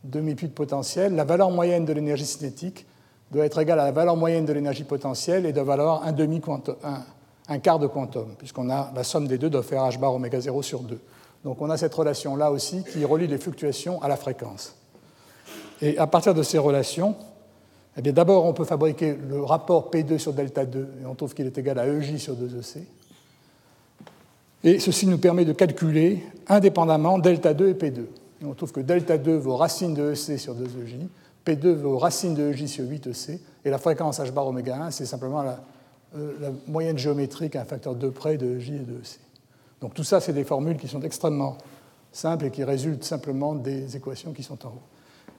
[0.03, 2.85] de mi de potentiel, la valeur moyenne de l'énergie cinétique
[3.31, 6.41] doit être égale à la valeur moyenne de l'énergie potentielle et doit valoir un, demi
[6.83, 6.99] un,
[7.47, 10.39] un quart de quantum, puisqu'on a la somme des deux doit faire h bar oméga
[10.39, 10.99] 0 sur 2.
[11.43, 14.75] Donc on a cette relation-là aussi qui relie les fluctuations à la fréquence.
[15.81, 17.15] Et à partir de ces relations,
[17.97, 21.45] eh d'abord, on peut fabriquer le rapport P2 sur delta 2, et on trouve qu'il
[21.45, 22.79] est égal à EJ sur 2EC.
[24.63, 27.99] Et ceci nous permet de calculer indépendamment delta 2 et P2.
[28.41, 31.07] Et on trouve que delta 2 vaut racine de EC sur 2EJ,
[31.45, 35.05] P2 vaut racine de EJ sur 8EC, et la fréquence h bar oméga 1, c'est
[35.05, 35.59] simplement la,
[36.13, 39.19] la, moyenne géométrique à un facteur 2 près de EJ et de EC.
[39.81, 41.57] Donc tout ça, c'est des formules qui sont extrêmement
[42.11, 44.81] simples et qui résultent simplement des équations qui sont en haut.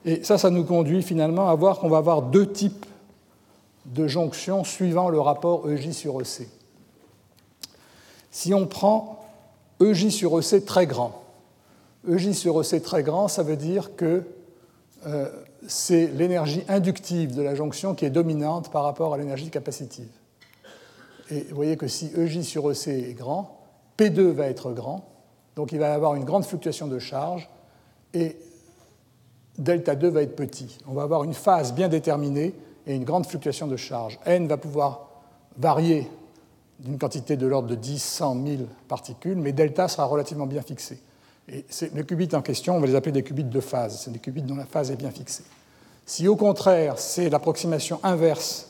[0.05, 2.85] Et ça, ça nous conduit finalement à voir qu'on va avoir deux types
[3.85, 6.47] de jonctions suivant le rapport EJ sur EC.
[8.31, 9.25] Si on prend
[9.81, 11.23] EJ sur EC très grand,
[12.07, 14.23] EJ sur EC très grand, ça veut dire que
[15.05, 15.29] euh,
[15.67, 20.09] c'est l'énergie inductive de la jonction qui est dominante par rapport à l'énergie capacitive.
[21.29, 23.59] Et vous voyez que si EJ sur EC est grand,
[23.97, 25.05] P2 va être grand,
[25.55, 27.49] donc il va y avoir une grande fluctuation de charge,
[28.13, 28.37] et
[29.57, 30.77] delta 2 va être petit.
[30.87, 32.53] On va avoir une phase bien déterminée
[32.85, 34.19] et une grande fluctuation de charge.
[34.25, 35.09] N va pouvoir
[35.57, 36.09] varier
[36.79, 40.99] d'une quantité de l'ordre de 10, 100, 1000 particules, mais delta sera relativement bien fixé.
[41.49, 44.01] Et les qubits en question, on va les appeler des qubits de phase.
[44.01, 45.43] C'est des qubits dont la phase est bien fixée.
[46.05, 48.69] Si au contraire, c'est l'approximation inverse,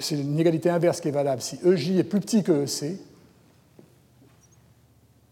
[0.00, 2.98] c'est une égalité inverse qui est valable, si EJ est plus petit que EC,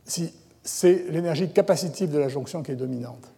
[0.04, 0.32] si
[0.64, 3.32] c'est l'énergie capacitive de la jonction qui est dominante.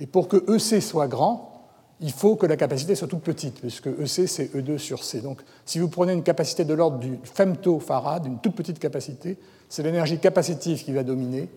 [0.00, 1.54] Et pour que EC soit grand,
[2.00, 5.20] il faut que la capacité soit toute petite, puisque EC, c'est E2 sur C.
[5.20, 9.38] Donc, si vous prenez une capacité de l'ordre du femtofarad, une toute petite capacité,
[9.68, 11.48] c'est l'énergie capacitive qui va dominer,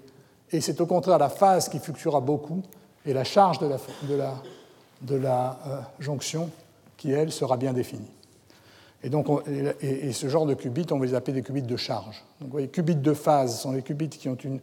[0.52, 2.62] et c'est au contraire la phase qui fluctuera beaucoup,
[3.06, 6.50] et la charge de la euh, jonction
[6.98, 8.17] qui, elle, sera bien définie.
[9.04, 9.28] Et, donc,
[9.82, 12.24] et, ce genre de qubits, on va les appeler des qubits de charge.
[12.40, 14.60] Donc, vous voyez, qubits de phase sont les qubits qui ont une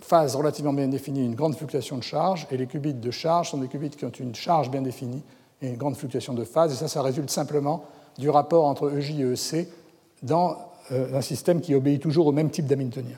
[0.00, 3.58] phase relativement bien définie, une grande fluctuation de charge, et les qubits de charge sont
[3.58, 5.22] des qubits qui ont une charge bien définie
[5.62, 7.84] et une grande fluctuation de phase, et ça, ça résulte simplement
[8.18, 9.68] du rapport entre EJ et EC
[10.22, 10.56] dans
[10.92, 13.16] euh, un système qui obéit toujours au même type d'Hamiltonien.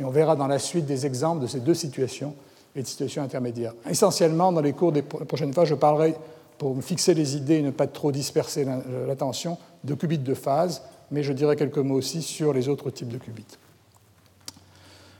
[0.00, 2.34] Et on verra dans la suite des exemples de ces deux situations
[2.74, 3.74] et de situations intermédiaires.
[3.88, 6.14] Essentiellement, dans les cours des prochaines fois, je parlerai,
[6.58, 8.66] pour me fixer les idées et ne pas trop disperser
[9.06, 13.08] l'attention, de qubits de phase, mais je dirai quelques mots aussi sur les autres types
[13.08, 13.58] de qubits.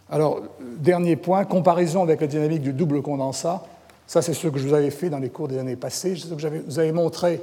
[0.09, 3.64] Alors, dernier point, comparaison avec la dynamique du double condensat.
[4.06, 6.16] Ça, c'est ce que je vous avais fait dans les cours des années passées.
[6.16, 7.40] Ce que je vous avais montré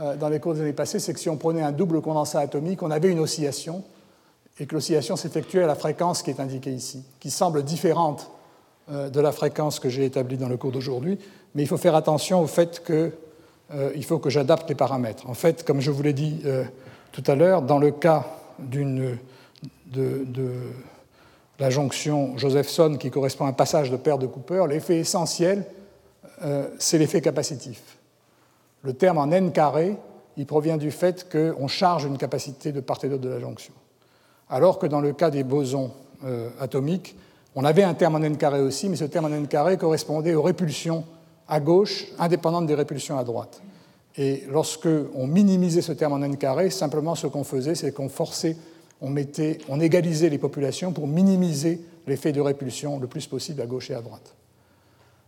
[0.00, 2.40] euh, dans les cours des années passées, c'est que si on prenait un double condensat
[2.40, 3.82] atomique, on avait une oscillation,
[4.58, 8.30] et que l'oscillation s'effectuait à la fréquence qui est indiquée ici, qui semble différente
[8.90, 11.18] euh, de la fréquence que j'ai établie dans le cours d'aujourd'hui,
[11.54, 13.12] mais il faut faire attention au fait qu'il
[13.74, 15.28] euh, faut que j'adapte les paramètres.
[15.28, 16.42] En fait, comme je vous l'ai dit
[17.12, 18.26] tout à l'heure, dans le cas
[18.58, 19.16] de,
[19.92, 20.54] de
[21.58, 25.64] la jonction Josephson qui correspond à un passage de paire de Cooper, l'effet essentiel,
[26.44, 27.98] euh, c'est l'effet capacitif.
[28.82, 29.96] Le terme en n carré,
[30.36, 33.74] il provient du fait qu'on charge une capacité de part et d'autre de la jonction.
[34.50, 35.92] Alors que dans le cas des bosons
[36.24, 37.16] euh, atomiques,
[37.54, 40.34] on avait un terme en n carré aussi, mais ce terme en n carré correspondait
[40.34, 41.04] aux répulsions
[41.52, 43.60] à gauche indépendantes des répulsions à droite.
[44.16, 48.08] Et lorsque on minimisait ce terme en n carré, simplement ce qu'on faisait, c'est qu'on
[48.08, 48.56] forçait
[49.02, 53.66] on, mettait, on égalisait les populations pour minimiser l'effet de répulsion le plus possible à
[53.66, 54.34] gauche et à droite.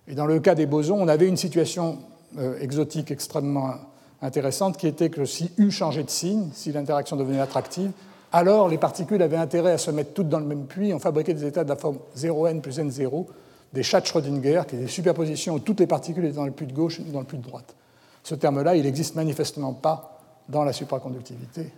[0.08, 1.98] Et dans le cas des bosons, on avait une situation
[2.38, 3.74] euh, exotique extrêmement
[4.22, 7.90] intéressante qui était que si U changeait de signe, si l'interaction devenait attractive,
[8.32, 10.94] alors les particules avaient intérêt à se mettre toutes dans le même puits.
[10.94, 13.26] On fabriquait des états de la forme 0n plus n0,
[13.74, 16.52] des chats de Schrödinger, qui étaient des superpositions où toutes les particules étaient dans le
[16.52, 17.74] puits de gauche et dans le puits de droite.
[18.22, 21.72] Ce terme-là, il n'existe manifestement pas dans la supraconductivité.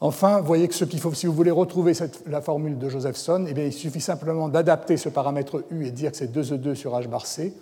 [0.00, 1.92] Enfin, voyez que si vous voulez retrouver
[2.26, 6.16] la formule de Josephson, eh il suffit simplement d'adapter ce paramètre U et dire que
[6.16, 7.52] c'est 2E2 sur H bar C,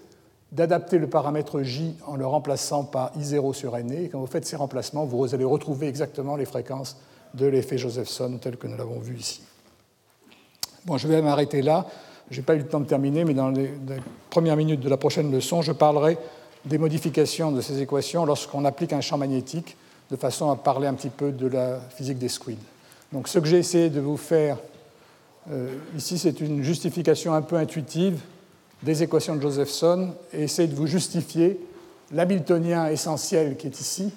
[0.53, 4.47] d'adapter le paramètre J en le remplaçant par I0 sur NE, et quand vous faites
[4.47, 6.99] ces remplacements, vous allez retrouver exactement les fréquences
[7.35, 9.43] de l'effet Josephson tel que nous l'avons vu ici.
[10.85, 11.87] Bon, je vais m'arrêter là.
[12.31, 13.71] Je n'ai pas eu le temps de terminer, mais dans les
[14.31, 16.19] premières minutes de la prochaine leçon, je parlerai
[16.65, 19.77] des modifications de ces équations lorsqu'on applique un champ magnétique
[20.11, 22.59] de façon à parler un petit peu de la physique des squids.
[23.13, 24.59] Donc ce que j'ai essayé de vous faire
[25.51, 28.21] euh, ici, c'est une justification un peu intuitive
[28.83, 31.61] des équations de Josephson et essayer de vous justifier
[32.13, 34.13] l'hamiltonien essentiel qui est ici,